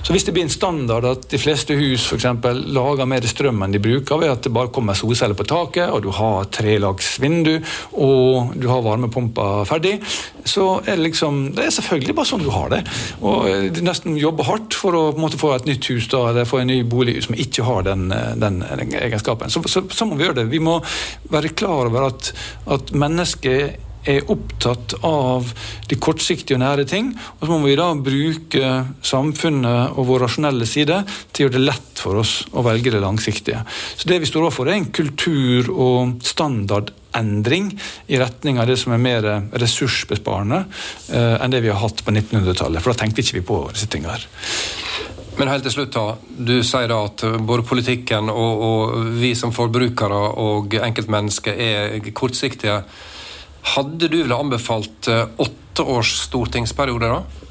Så 0.04 0.16
hvis 0.16 0.26
det 0.28 0.34
blir 0.36 0.48
en 0.48 0.54
standard 0.54 1.06
at 1.06 1.28
de 1.32 1.40
fleste 1.42 1.76
hus 1.78 2.08
for 2.10 2.20
eksempel, 2.20 2.64
lager 2.76 3.08
mer 3.10 3.26
strøm 3.30 3.64
enn 3.64 3.76
de 3.76 3.82
bruker, 3.84 4.20
ved 4.20 4.34
at 4.34 4.44
det 4.46 4.54
bare 4.56 4.72
kommer 4.74 4.98
solceller 4.98 5.38
på 5.38 5.48
taket, 5.48 5.88
og 5.94 6.04
du 6.04 6.12
har 6.16 6.50
trelags 6.54 7.16
vindu, 7.22 7.60
og 7.94 8.56
du 8.60 8.68
har 8.72 8.84
varmepumpa 8.86 9.66
ferdig, 9.70 10.00
så 10.50 10.80
er 10.86 10.98
det 10.98 11.10
liksom 11.10 11.40
Det 11.56 11.66
er 11.66 11.74
selvfølgelig 11.74 12.16
bare 12.18 12.30
sånn 12.30 12.44
du 12.44 12.50
har 12.54 12.72
det. 12.74 12.80
Og 13.22 13.48
eh, 13.50 13.68
du 13.74 13.82
nesten 13.86 14.18
jobber 14.20 14.48
hardt 14.50 14.76
for 14.76 14.96
å 14.98 15.04
måte, 15.20 15.40
få 15.40 15.54
et 15.56 15.68
nytt 15.70 15.88
hus 15.92 16.10
da, 16.12 16.26
eller 16.32 16.50
få 16.50 16.62
en 16.64 16.72
ny 16.72 16.82
bolig 16.90 17.20
som 17.26 17.38
ikke 17.38 17.66
har 17.68 17.88
eh, 17.88 17.94
den, 17.94 18.10
den 18.44 18.96
egenskapen. 18.98 19.52
Så, 19.54 19.64
så, 19.70 19.86
så 19.94 20.08
må 20.08 20.18
vi 20.18 20.28
gjøre 20.28 20.42
det. 20.42 20.50
Vi 20.52 20.64
må 20.64 20.80
være 21.32 21.54
klar 21.58 21.90
over 21.90 22.10
at, 22.10 22.34
at 22.76 22.92
mennesket 22.98 23.86
er 24.08 24.30
opptatt 24.32 24.96
av 25.06 25.50
de 25.90 25.98
kortsiktige 26.00 26.58
og 26.58 26.64
nære 26.64 26.86
ting. 26.90 27.12
Og 27.40 27.46
så 27.46 27.52
må 27.52 27.68
vi 27.68 27.78
da 27.80 27.90
bruke 27.94 28.72
samfunnet 29.06 29.98
og 30.00 30.08
vår 30.10 30.26
rasjonelle 30.26 30.68
side 30.70 31.02
til 31.32 31.44
å 31.44 31.48
gjøre 31.48 31.58
det 31.58 31.66
lett 31.66 32.04
for 32.04 32.22
oss 32.22 32.40
å 32.56 32.64
velge 32.66 32.94
det 32.96 33.04
langsiktige. 33.04 33.64
Så 34.00 34.10
det 34.10 34.22
vi 34.24 34.30
står 34.30 34.48
overfor, 34.48 34.70
er 34.70 34.80
en 34.80 34.92
kultur- 34.96 35.72
og 35.74 36.18
standardendring 36.26 37.74
i 38.08 38.20
retning 38.22 38.62
av 38.62 38.70
det 38.72 38.80
som 38.80 38.96
er 38.96 39.04
mer 39.04 39.30
ressursbesparende 39.52 40.64
eh, 40.64 41.36
enn 41.44 41.54
det 41.54 41.64
vi 41.66 41.74
har 41.74 41.82
hatt 41.84 42.04
på 42.06 42.16
1900-tallet. 42.16 42.82
For 42.82 42.94
da 42.94 43.04
tenkte 43.04 43.26
ikke 43.26 43.42
vi 43.42 43.48
på 43.52 43.64
disse 43.74 43.92
tingene 43.92 44.16
her. 44.16 44.30
Men 45.40 45.48
helt 45.48 45.64
til 45.64 45.72
slutt, 45.72 45.96
da. 45.96 46.18
Du 46.20 46.58
sier 46.68 46.90
da 46.92 46.98
at 47.08 47.24
både 47.48 47.64
politikken 47.64 48.28
og, 48.32 48.64
og 48.70 49.12
vi 49.22 49.32
som 49.40 49.54
forbrukere 49.56 50.18
og 50.44 50.76
enkeltmennesker 50.76 51.56
er 51.56 52.10
kortsiktige. 52.12 52.82
Hadde 53.76 54.10
du 54.12 54.18
vel 54.22 54.36
anbefalt 54.36 55.08
eh, 55.12 55.28
åtte 55.40 55.86
års 55.88 56.12
stortingsperiode, 56.26 57.12
da? 57.12 57.48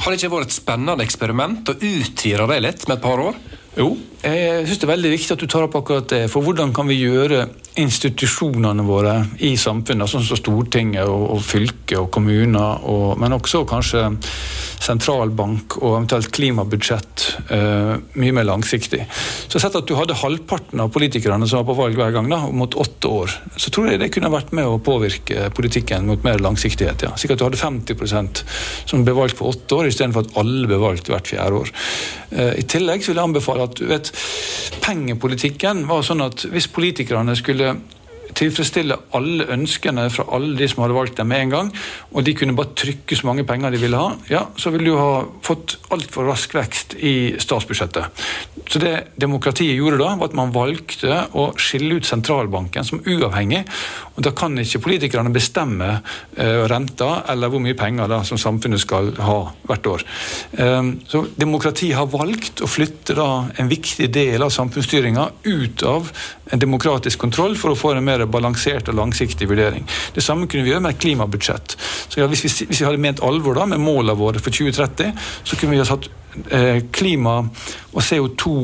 Har 0.00 0.10
det 0.10 0.18
ikke 0.18 0.32
vært 0.32 0.50
et 0.50 0.56
spennende 0.56 1.06
eksperiment 1.06 1.70
å 1.70 1.76
utvide 1.78 2.48
det 2.50 2.58
litt 2.64 2.88
med 2.88 2.96
et 2.98 3.04
par 3.04 3.22
år? 3.22 3.38
Jo, 3.74 3.88
jeg 4.24 4.64
syns 4.68 4.78
det 4.80 4.86
er 4.86 4.92
veldig 4.94 5.10
viktig 5.12 5.34
at 5.34 5.42
du 5.42 5.48
tar 5.50 5.66
opp 5.66 5.74
akkurat 5.80 6.06
det. 6.08 6.22
For 6.32 6.46
hvordan 6.46 6.72
kan 6.76 6.86
vi 6.88 7.00
gjøre 7.02 7.44
institusjonene 7.80 8.84
våre 8.86 9.16
i 9.42 9.56
samfunnet, 9.58 10.08
sånn 10.08 10.22
som 10.24 10.38
Stortinget 10.38 11.10
og, 11.10 11.24
og 11.34 11.42
fylket 11.42 11.98
og 11.98 12.12
kommuner, 12.14 12.86
og, 12.86 13.18
men 13.18 13.34
også 13.34 13.64
kanskje 13.68 14.06
sentralbank 14.84 15.78
og 15.80 15.96
eventuelt 15.96 16.30
klimabudsjett, 16.34 17.24
uh, 17.50 17.94
mye 18.20 18.34
mer 18.36 18.46
langsiktig. 18.48 19.02
Så 19.48 19.60
sett 19.62 19.76
at 19.78 19.88
du 19.88 19.94
hadde 19.96 20.16
halvparten 20.18 20.82
av 20.84 20.92
politikerne 20.94 21.48
som 21.48 21.62
var 21.62 21.68
på 21.70 21.78
valg 21.78 21.98
hver 21.98 22.14
gang, 22.14 22.28
da, 22.30 22.42
mot 22.52 22.76
åtte 22.78 23.10
år, 23.10 23.34
så 23.56 23.72
tror 23.74 23.90
jeg 23.90 24.02
det 24.02 24.10
kunne 24.14 24.32
vært 24.32 24.54
med 24.56 24.68
å 24.68 24.80
påvirke 24.84 25.48
politikken 25.56 26.08
mot 26.10 26.24
mer 26.26 26.42
langsiktighet. 26.44 27.06
Ja. 27.06 27.14
Sikkert 27.20 27.40
du 27.40 27.46
hadde 27.48 27.60
50% 27.60 28.44
som 28.90 29.06
ble 29.06 29.16
valgt 29.16 29.40
for 29.40 29.54
åtte 29.54 29.80
år, 29.80 29.90
istedenfor 29.90 30.26
at 30.26 30.38
alle 30.42 30.68
ble 30.70 30.80
valgt 30.82 31.10
hvert 31.10 31.32
fjerde 31.32 31.64
år. 31.64 31.74
Uh, 32.34 32.52
I 32.60 32.66
tillegg 32.68 33.02
så 33.04 33.12
vil 33.12 33.22
jeg 33.22 33.30
anbefale 33.32 33.63
at 33.64 33.76
du 33.78 33.86
vet, 33.90 34.10
pengepolitikken 34.84 35.84
var 35.88 36.04
sånn 36.06 36.24
at 36.24 36.46
hvis 36.52 36.70
politikerne 36.72 37.36
skulle 37.38 37.74
tilfredsstille 38.34 38.96
alle 39.16 39.46
ønskene 39.54 40.06
fra 40.12 40.26
alle 40.34 40.54
de 40.58 40.68
som 40.70 40.82
hadde 40.84 40.96
valgt 40.96 41.18
dem 41.20 41.30
med 41.30 41.44
en 41.44 41.54
gang, 41.54 41.70
og 42.12 42.24
de 42.26 42.34
kunne 42.36 42.56
bare 42.56 42.74
trykke 42.78 43.18
så 43.18 43.28
mange 43.28 43.44
penger 43.48 43.74
de 43.74 43.80
ville 43.82 44.00
ha, 44.00 44.14
ja, 44.30 44.44
så 44.56 44.72
ville 44.74 44.90
du 44.90 44.98
ha 44.98 45.24
fått 45.44 45.76
altfor 45.94 46.28
rask 46.30 46.54
vekst 46.56 46.96
i 46.98 47.14
statsbudsjettet. 47.42 48.24
Så 48.70 48.80
det 48.82 48.94
demokratiet 49.20 49.76
gjorde 49.76 50.00
da, 50.00 50.14
var 50.18 50.30
at 50.30 50.36
man 50.38 50.54
valgte 50.54 51.24
å 51.36 51.50
skille 51.60 51.98
ut 51.98 52.08
sentralbanken 52.08 52.86
som 52.86 53.02
uavhengig, 53.04 53.64
og 54.14 54.24
da 54.26 54.32
kan 54.36 54.56
ikke 54.60 54.82
politikerne 54.84 55.32
bestemme 55.34 55.90
eh, 56.38 56.62
renta 56.70 57.24
eller 57.30 57.50
hvor 57.52 57.62
mye 57.62 57.76
penger 57.78 58.10
da, 58.10 58.22
som 58.26 58.40
samfunnet 58.40 58.82
skal 58.82 59.12
ha 59.24 59.38
hvert 59.68 59.90
år. 59.90 60.06
Eh, 60.58 60.92
så 61.10 61.24
demokratiet 61.36 61.98
har 61.98 62.10
valgt 62.12 62.62
å 62.64 62.70
flytte 62.70 63.16
da 63.18 63.28
en 63.60 63.70
viktig 63.70 64.08
del 64.14 64.44
av 64.44 64.54
samfunnsstyringa 64.54 65.28
ut 65.50 65.86
av 65.88 66.10
en 66.52 66.60
demokratisk 66.60 67.18
kontroll 67.24 67.56
for 67.58 67.72
å 67.72 67.78
få 67.78 67.94
en 67.94 68.04
mer 68.04 68.13
balansert 68.30 68.88
og 68.90 68.98
langsiktig 68.98 69.48
vurdering. 69.50 69.86
Det 70.14 70.22
samme 70.24 70.46
kunne 70.46 70.64
vi 70.64 70.72
gjøre 70.72 70.84
med 70.86 70.94
et 70.94 71.02
klimabudsjett. 71.02 71.76
Så 72.08 72.20
ja, 72.20 72.28
hvis, 72.30 72.44
vi, 72.46 72.52
hvis 72.70 72.80
vi 72.80 72.88
hadde 72.88 73.02
ment 73.02 73.22
alvor 73.24 73.58
da 73.58 73.66
med 73.70 73.82
målene 73.82 74.16
våre 74.18 74.42
for 74.42 74.54
2030, 74.54 75.12
så 75.44 75.58
kunne 75.58 75.74
vi 75.74 75.82
ha 75.82 75.88
satt 75.88 76.10
eh, 76.54 76.82
klima 76.94 77.40
og 77.44 78.02
CO2 78.02 78.54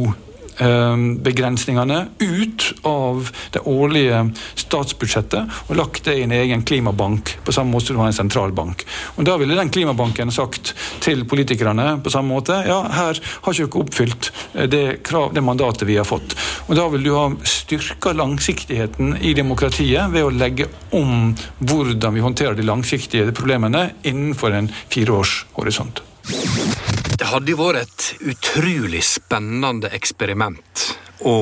begrensningene 0.60 2.02
ut 2.20 2.66
av 2.86 3.30
det 3.54 3.62
årlige 3.64 4.22
statsbudsjettet 4.60 5.60
og 5.68 5.78
lagt 5.78 6.04
det 6.04 6.18
i 6.18 6.24
en 6.26 6.34
egen 6.36 6.64
klimabank, 6.66 7.36
på 7.44 7.54
samme 7.54 7.72
måte 7.72 7.90
som 7.90 7.96
du 7.96 8.02
har 8.02 8.10
en 8.10 8.16
sentralbank. 8.16 8.84
Og 9.16 9.24
Da 9.24 9.36
ville 9.40 9.56
den 9.56 9.72
klimabanken 9.72 10.32
sagt 10.34 10.74
til 11.00 11.24
politikerne 11.24 12.00
på 12.04 12.12
samme 12.12 12.34
måte 12.34 12.58
ja, 12.66 12.80
her 12.92 13.20
har 13.20 13.54
ikke 13.54 13.66
dere 13.66 13.84
oppfylt 13.84 14.30
eh, 14.54 14.68
det, 14.70 14.84
krav, 15.06 15.32
det 15.34 15.44
mandatet 15.44 15.88
vi 15.88 15.98
har 16.00 16.08
fått. 16.08 16.36
Og 16.68 16.76
Da 16.76 16.88
vil 16.92 17.06
du 17.06 17.12
ha 17.14 17.26
styrka 17.44 18.12
langsiktigheten 18.16 19.16
i 19.20 19.34
demokratiet 19.36 20.12
ved 20.12 20.26
å 20.26 20.34
legge 20.34 20.68
om 20.96 21.34
hvordan 21.58 22.16
vi 22.16 22.24
håndterer 22.24 22.58
de 22.58 22.66
langsiktige 22.66 23.32
problemene 23.36 23.90
innenfor 24.02 24.56
en 24.56 24.70
fireårshorisont. 24.90 26.04
Det 27.20 27.28
hadde 27.28 27.52
jo 27.52 27.58
vært 27.60 27.82
et 27.84 28.04
utrolig 28.32 29.02
spennende 29.04 29.90
eksperiment 29.92 30.86
å, 31.28 31.34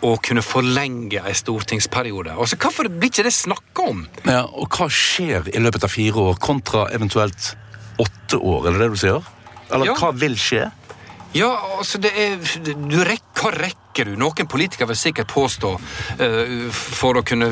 å 0.00 0.12
kunne 0.24 0.40
forlenge 0.44 1.20
en 1.20 1.36
stortingsperiode. 1.36 2.32
Altså, 2.32 2.56
Hvorfor 2.56 2.88
blir 2.88 3.10
ikke 3.12 3.26
det 3.26 3.34
snakka 3.36 3.84
om? 3.92 4.00
Ja, 4.24 4.46
og 4.48 4.72
hva 4.72 4.88
skjer 4.88 5.50
i 5.52 5.60
løpet 5.60 5.84
av 5.84 5.92
fire 5.92 6.24
år, 6.30 6.38
kontra 6.40 6.86
eventuelt 6.96 7.50
åtte 8.00 8.40
år? 8.40 8.70
Er 8.70 8.78
det 8.78 8.80
det 8.86 8.90
du 8.94 9.00
sier? 9.04 9.28
Eller 9.68 9.90
Ja. 9.92 9.98
hva 10.00 10.12
vil 10.16 10.38
skje? 10.40 10.70
Ja, 11.36 11.50
altså 11.76 12.00
det 12.00 12.14
er, 12.16 12.36
du 12.72 12.96
rekker, 13.04 13.24
Hva 13.36 13.50
rekker 13.52 13.85
du? 14.04 14.16
Noen 14.16 14.46
politikere 14.46 14.88
vil 14.88 14.96
sikkert 14.96 15.32
påstå, 15.32 15.70
eh, 16.18 16.68
for 16.70 17.14
å 17.14 17.24
kunne 17.26 17.48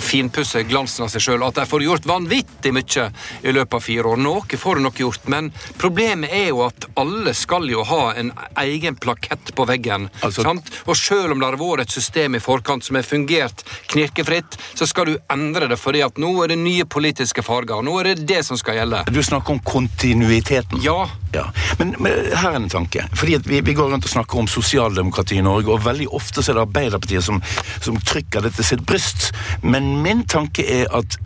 finpusse 0.00 0.62
glansen 0.68 1.04
av 1.04 1.10
seg 1.10 1.20
sjøl, 1.20 1.46
at 1.46 1.54
de 1.54 1.66
får 1.66 1.82
gjort 1.82 2.06
vanvittig 2.06 2.72
mye 2.72 3.10
i 3.42 3.52
løpet 3.52 3.74
av 3.74 3.82
fire 3.82 4.04
år. 4.04 4.16
Noe 4.16 4.56
får 4.56 4.74
du 4.74 4.80
nok 4.80 4.94
gjort, 4.94 5.28
men 5.28 5.50
problemet 5.78 6.32
er 6.32 6.48
jo 6.48 6.62
at 6.66 6.86
alle 6.96 7.34
skal 7.34 7.68
jo 7.68 7.84
ha 7.84 8.12
en 8.16 8.32
egen 8.56 8.96
plakett 8.96 9.54
på 9.54 9.66
veggen. 9.66 10.10
Altså- 10.22 10.42
sant? 10.42 10.70
Og 10.86 10.94
sjøl 10.94 11.32
om 11.32 11.38
det 11.40 11.46
har 11.46 11.56
vært 11.56 11.80
et 11.80 11.90
system 11.90 12.34
i 12.34 12.38
forkant 12.38 12.84
som 12.84 12.96
har 12.96 13.02
fungert 13.02 13.64
knirkefritt, 13.88 14.56
så 14.74 14.86
skal 14.86 15.04
du 15.06 15.18
endre 15.30 15.68
det 15.68 15.78
fordi 15.78 16.04
at 16.04 16.14
nå 16.16 16.44
er 16.44 16.48
det 16.48 16.58
nye 16.58 16.84
politiske 16.84 17.42
farger. 17.42 17.82
Nå 17.82 18.00
er 18.00 18.14
det 18.14 18.26
det 18.26 18.44
som 18.44 18.56
skal 18.56 18.76
gjelde. 18.76 19.04
Du 19.12 19.22
snakker 19.22 19.50
om 19.50 19.60
kontinuiteten. 19.60 20.82
Ja, 20.82 21.08
Ja, 21.36 21.52
men, 21.78 21.94
men 21.98 22.12
her 22.32 22.54
er 22.54 22.56
en 22.56 22.68
tanke. 22.72 23.02
Fordi 23.14 23.36
vi, 23.44 23.60
vi 23.60 23.74
går 23.76 23.90
rundt 23.92 24.06
og 24.06 24.10
snakker 24.10 24.38
om 24.40 24.46
sosialdemokrati 24.48 25.36
i 25.36 25.44
Norge, 25.44 25.65
og 25.72 25.84
veldig 25.86 26.08
ofte 26.16 26.42
så 26.42 26.52
er 26.52 26.58
det 26.58 26.66
Arbeiderpartiet 26.66 27.24
som, 27.26 27.40
som 27.84 27.98
trykker 28.00 28.44
det 28.44 28.54
til 28.56 28.70
sitt 28.72 28.84
bryst. 28.88 29.30
Men 29.62 29.96
min 30.04 30.24
tanke 30.28 30.64
er 30.80 30.90
at 30.96 31.18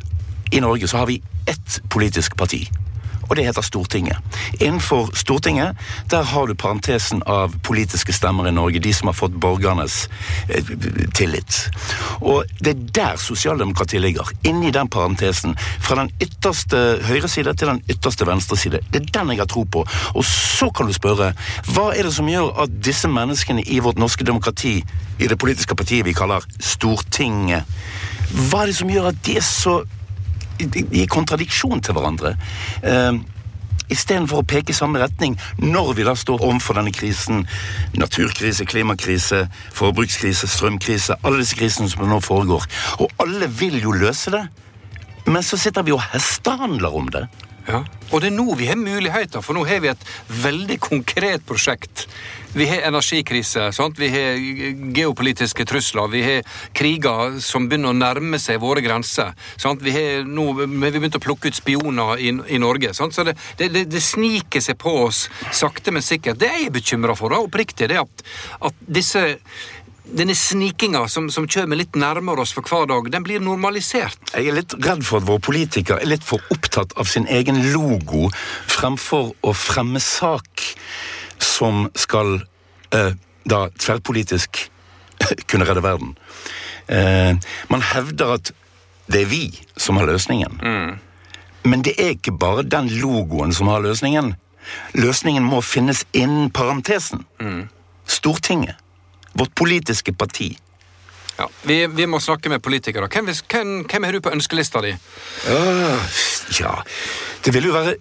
i 0.51 0.61
Norge 0.63 0.89
så 0.91 1.03
har 1.03 1.11
vi 1.11 1.21
ett 1.51 1.81
politisk 1.91 2.37
parti. 2.37 2.65
Og 3.31 3.37
det 3.39 3.45
heter 3.47 3.63
Stortinget. 3.63 4.19
Innenfor 4.59 5.13
Stortinget 5.15 5.79
der 6.11 6.23
har 6.27 6.47
du 6.47 6.55
parentesen 6.55 7.23
av 7.31 7.55
politiske 7.63 8.13
stemmer 8.13 8.49
i 8.49 8.53
Norge, 8.55 8.83
de 8.83 8.93
som 8.95 9.07
har 9.07 9.15
fått 9.15 9.37
borgernes 9.39 10.09
eh, 10.49 10.73
tillit. 11.15 11.61
Og 12.21 12.43
det 12.59 12.75
er 12.75 12.83
der 12.99 13.21
sosialdemokratiet 13.23 14.03
ligger. 14.03 14.33
Inni 14.43 14.73
den 14.75 14.91
parentesen. 14.91 15.55
Fra 15.81 16.01
den 16.01 16.11
ytterste 16.21 16.99
høyre 17.07 17.31
side 17.31 17.55
til 17.55 17.71
den 17.71 17.83
ytterste 17.91 18.27
venstre 18.27 18.59
side. 18.59 18.83
Det 18.91 19.05
er 19.05 19.13
den 19.21 19.31
jeg 19.31 19.45
har 19.45 19.51
tro 19.51 19.63
på. 19.63 19.85
Og 20.15 20.25
så 20.27 20.71
kan 20.75 20.91
du 20.91 20.97
spørre 20.97 21.31
hva 21.71 21.87
er 21.95 22.09
det 22.09 22.15
som 22.17 22.29
gjør 22.29 22.51
at 22.65 22.75
disse 22.83 23.09
menneskene 23.09 23.63
i 23.63 23.79
vårt 23.79 24.03
norske 24.03 24.27
demokrati, 24.27 24.81
i 25.21 25.29
det 25.29 25.39
politiske 25.39 25.77
partiet 25.77 26.07
vi 26.07 26.17
kaller 26.17 26.43
Stortinget, 26.59 27.69
hva 28.51 28.65
er 28.65 28.71
det 28.71 28.79
som 28.79 28.91
gjør 28.91 29.11
at 29.11 29.25
de 29.27 29.39
er 29.39 29.47
så 29.47 29.81
i 30.61 31.07
kontradiksjon 31.11 31.83
til 31.85 31.97
hverandre. 31.97 32.37
Uh, 32.85 33.21
Istedenfor 33.91 34.45
å 34.45 34.47
peke 34.47 34.71
i 34.71 34.77
samme 34.77 35.01
retning 35.03 35.35
når 35.59 35.95
vi 35.99 36.05
da 36.07 36.15
står 36.15 36.45
overfor 36.47 36.79
denne 36.79 36.93
krisen. 36.95 37.43
Naturkrise, 37.99 38.67
klimakrise, 38.71 39.43
forbrukskrise, 39.75 40.47
strømkrise. 40.47 41.19
Alle 41.27 41.43
disse 41.43 41.59
krisene 41.59 41.91
som 41.91 42.07
nå 42.07 42.21
foregår. 42.23 42.69
Og 43.03 43.11
alle 43.23 43.51
vil 43.51 43.81
jo 43.83 43.97
løse 43.97 44.31
det. 44.31 44.45
Men 45.27 45.43
så 45.43 45.59
sitter 45.61 45.83
vi 45.87 45.97
og 45.97 46.05
hestehandler 46.13 46.95
om 47.03 47.11
det. 47.11 47.27
Ja. 47.71 47.85
Og 48.11 48.23
det 48.23 48.33
er 48.33 48.35
nå 48.35 48.57
vi 48.59 48.67
har 48.67 48.79
muligheter, 48.79 49.43
for 49.45 49.55
nå 49.55 49.63
har 49.69 49.83
vi 49.85 49.93
et 49.93 50.07
veldig 50.43 50.81
konkret 50.83 51.45
prosjekt. 51.47 52.09
Vi 52.51 52.67
har 52.67 52.83
energikrise, 52.89 53.69
sant? 53.71 53.99
vi 54.03 54.09
har 54.11 54.41
geopolitiske 54.97 55.63
trusler, 55.71 56.09
vi 56.11 56.23
har 56.25 56.49
kriger 56.75 57.37
som 57.45 57.69
begynner 57.71 57.93
å 57.93 57.99
nærme 57.99 58.41
seg 58.43 58.59
våre 58.63 58.83
grenser. 58.83 59.31
Sant? 59.55 59.85
Vi 59.87 59.95
har 59.95 60.27
nå 60.27 60.49
vi 60.59 60.91
begynt 60.97 61.21
å 61.21 61.23
plukke 61.23 61.53
ut 61.53 61.61
spioner 61.61 62.19
i, 62.19 62.33
i 62.35 62.59
Norge. 62.59 62.91
Sant? 62.99 63.15
Så 63.15 63.23
det, 63.29 63.37
det, 63.61 63.85
det, 63.87 64.03
sniker 64.03 64.65
seg 64.65 64.81
på 64.83 64.97
oss 65.05 65.29
sakte, 65.55 65.95
men 65.95 66.03
sikkert. 66.03 66.41
Det 66.43 66.51
jeg 66.51 66.67
er 66.67 66.75
bekymra 66.75 67.15
for, 67.19 67.39
oppriktig, 67.39 67.87
det 67.87 68.01
er 68.01 68.03
at, 68.03 68.27
at 68.67 68.83
disse 68.99 69.23
denne 70.17 70.35
snikinga 70.35 71.05
som, 71.09 71.29
som 71.31 71.47
kommer 71.51 71.79
litt 71.79 71.97
nærmere 71.99 72.45
oss 72.45 72.53
for 72.57 72.67
hver 72.67 72.89
dag, 72.91 73.11
den 73.13 73.25
blir 73.27 73.43
normalisert. 73.43 74.19
Jeg 74.35 74.51
er 74.51 74.57
litt 74.59 74.75
redd 74.83 75.05
for 75.07 75.21
at 75.21 75.29
våre 75.29 75.43
politikere 75.43 76.03
er 76.03 76.11
litt 76.11 76.27
for 76.27 76.43
opptatt 76.55 76.95
av 77.01 77.09
sin 77.11 77.29
egen 77.31 77.61
logo 77.75 78.29
fremfor 78.71 79.33
å 79.47 79.55
fremme 79.57 80.03
sak 80.03 80.65
som 81.41 81.87
skal 81.99 82.41
eh, 82.95 83.13
da 83.49 83.61
tverrpolitisk 83.79 84.65
kunne 85.51 85.69
redde 85.69 85.85
verden. 85.85 86.17
Eh, 86.91 87.37
man 87.71 87.87
hevder 87.93 88.37
at 88.39 88.53
det 89.11 89.25
er 89.25 89.31
vi 89.31 89.45
som 89.79 89.99
har 89.99 90.07
løsningen. 90.07 90.61
Men 91.67 91.83
det 91.85 91.97
er 91.99 92.15
ikke 92.15 92.37
bare 92.39 92.63
den 92.63 92.89
logoen 93.01 93.53
som 93.53 93.69
har 93.69 93.83
løsningen. 93.83 94.35
Løsningen 94.95 95.45
må 95.45 95.59
finnes 95.67 96.05
innen 96.15 96.53
parentesen. 96.55 97.25
Stortinget. 98.07 98.79
Vårt 99.39 99.55
politiske 99.55 100.13
parti. 100.13 100.51
Ja. 101.39 101.47
Vi, 101.65 101.87
vi 101.87 102.07
må 102.11 102.21
snakke 102.21 102.51
med 102.53 102.63
politikere. 102.63 103.09
Hvem, 103.09 103.31
hvem, 103.49 103.73
hvem 103.89 104.05
er 104.05 104.17
du 104.17 104.21
på 104.25 104.33
ønskelista 104.35 104.83
di? 104.85 104.93
Uh, 105.49 106.19
ja 106.59 106.75
Det 107.45 107.55
vil 107.55 107.71
jo 107.71 107.73
være 107.73 107.95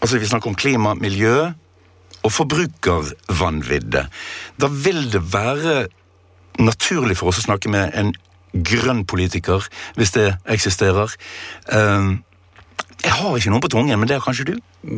Altså, 0.00 0.16
vi 0.18 0.28
snakker 0.30 0.48
om 0.48 0.56
klima, 0.56 0.94
miljø 0.94 1.50
og 2.26 2.32
forbrukervanvidde. 2.32 4.06
Da 4.58 4.68
vil 4.72 5.04
det 5.12 5.20
være 5.30 5.74
naturlig 6.58 7.18
for 7.20 7.30
oss 7.30 7.38
å 7.38 7.44
snakke 7.44 7.70
med 7.70 7.92
en 7.94 8.14
grønn 8.66 9.04
politiker, 9.06 9.62
hvis 9.94 10.14
det 10.16 10.32
eksisterer. 10.50 11.12
Um, 11.70 12.24
jeg 13.04 13.12
har 13.12 13.36
ikke 13.36 13.50
noen 13.52 13.62
på 13.62 13.70
tungen, 13.70 13.98
men 14.00 14.08
det 14.08 14.16
har 14.16 14.24
kanskje 14.24 14.46
du? 14.48 14.54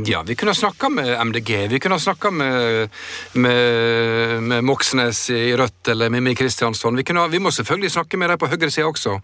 Ja, 0.06 0.22
Vi 0.22 0.36
kunne 0.38 0.52
ha 0.52 0.58
snakka 0.58 0.88
med 0.92 1.08
MDG, 1.28 1.50
vi 1.72 1.80
kunne 1.82 1.96
ha 1.98 2.02
snakka 2.02 2.30
med, 2.30 2.90
med, 3.34 4.42
med 4.42 4.64
Moxnes 4.64 5.24
i 5.34 5.56
Rødt 5.58 5.88
eller 5.88 6.12
Mimmi 6.12 6.34
Kristiansson. 6.38 6.96
Vi, 6.96 7.04
kunne 7.04 7.26
vi 7.32 7.40
må 7.42 7.50
selvfølgelig 7.50 7.90
snakke 7.96 8.20
med 8.20 8.30
de 8.30 8.38
på 8.38 8.50
høyresida 8.50 8.86
også, 8.86 9.18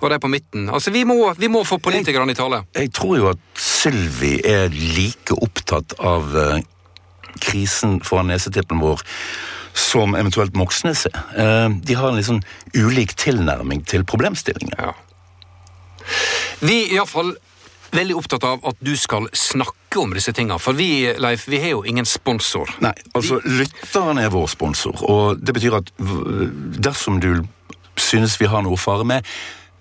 og 0.00 0.10
de 0.10 0.20
på 0.22 0.30
midten. 0.30 0.68
Altså, 0.70 0.90
Vi 0.94 1.04
må, 1.04 1.18
vi 1.38 1.48
må 1.48 1.64
få 1.64 1.80
politikerne 1.82 2.32
i 2.32 2.38
tale. 2.38 2.62
Jeg 2.76 2.92
tror 2.94 3.16
jo 3.18 3.30
at 3.32 3.42
Sylvi 3.58 4.38
er 4.46 4.70
like 4.70 5.34
opptatt 5.34 5.96
av 5.98 6.30
eh, 6.36 6.62
krisen 7.40 8.00
foran 8.04 8.30
nesetippen 8.30 8.80
vår 8.82 9.02
som 9.74 10.14
eventuelt 10.18 10.56
Moxnes 10.58 11.06
er. 11.10 11.20
Eh, 11.34 11.68
de 11.82 11.98
har 11.98 12.10
en 12.10 12.18
litt 12.18 12.30
sånn 12.30 12.44
ulik 12.76 13.16
tilnærming 13.18 13.82
til 13.88 14.06
problemstillingen. 14.06 14.76
Ja. 14.78 14.94
Vi 16.60 16.82
iallfall 16.94 17.34
veldig 17.94 18.16
opptatt 18.18 18.44
av 18.46 18.66
at 18.70 18.82
du 18.84 18.92
skal 18.98 19.28
snakke 19.36 20.00
om 20.02 20.12
disse 20.14 20.32
tinga. 20.36 20.58
For 20.62 20.76
vi, 20.78 21.10
Leif, 21.18 21.46
vi 21.50 21.60
har 21.62 21.74
jo 21.74 21.84
ingen 21.88 22.06
sponsor. 22.08 22.70
Nei, 22.84 22.94
altså 23.16 23.40
lytteren 23.44 24.20
er 24.22 24.30
vår 24.32 24.46
sponsor, 24.52 25.02
og 25.10 25.40
det 25.42 25.54
betyr 25.56 25.80
at 25.80 25.90
dersom 26.78 27.20
du 27.22 27.32
synes 28.00 28.38
vi 28.40 28.48
har 28.48 28.64
noe 28.64 28.78
å 28.78 28.80
fare 28.80 29.06
med, 29.06 29.26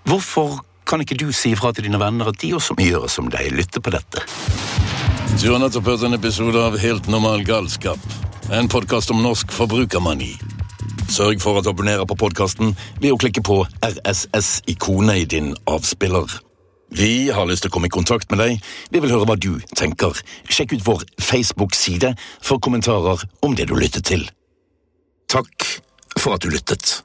hvorfor 0.09 0.59
kan 0.89 1.03
ikke 1.03 1.19
du 1.19 1.29
si 1.35 1.53
ifra 1.53 1.71
til 1.75 1.85
dine 1.85 2.01
venner 2.01 2.31
at 2.31 2.39
de 2.41 2.55
også 2.57 2.75
må 2.77 2.87
gjøre 2.87 3.11
som 3.11 3.29
deg, 3.29 3.51
lytte 3.53 3.81
på 3.83 3.93
dette? 3.93 4.25
Du 5.37 5.51
har 5.51 5.61
nettopp 5.61 5.91
hørt 5.91 6.03
en 6.07 6.17
episode 6.17 6.57
av 6.57 6.79
Helt 6.81 7.07
normal 7.07 7.45
galskap. 7.45 8.01
En 8.51 8.67
podkast 8.67 9.13
om 9.13 9.21
norsk 9.21 9.53
forbrukermani. 9.53 10.33
Sørg 11.09 11.41
for 11.41 11.59
at 11.59 11.65
du 11.65 11.71
abonnerer 11.71 12.09
på 12.09 12.17
podkasten 12.17 12.73
ved 12.97 13.13
å 13.13 13.21
klikke 13.21 13.45
på 13.45 13.61
RSS-ikonet 13.85 15.23
i 15.23 15.29
din 15.37 15.55
avspiller. 15.69 16.48
Vi 16.89 17.29
har 17.29 17.45
lyst 17.45 17.65
til 17.65 17.71
å 17.71 17.75
komme 17.75 17.89
i 17.89 17.93
kontakt 17.93 18.31
med 18.31 18.41
deg. 18.41 18.63
Vi 18.89 19.01
vil 19.01 19.11
høre 19.13 19.27
hva 19.29 19.37
du 19.37 19.61
tenker. 19.77 20.17
Sjekk 20.49 20.73
ut 20.77 20.87
vår 20.87 21.05
Facebook-side 21.21 22.15
for 22.41 22.61
kommentarer 22.63 23.21
om 23.45 23.53
det 23.55 23.69
du 23.69 23.75
lyttet 23.77 24.09
til. 24.09 24.25
Takk 25.29 25.67
for 26.17 26.33
at 26.35 26.41
du 26.41 26.49
lyttet. 26.49 26.99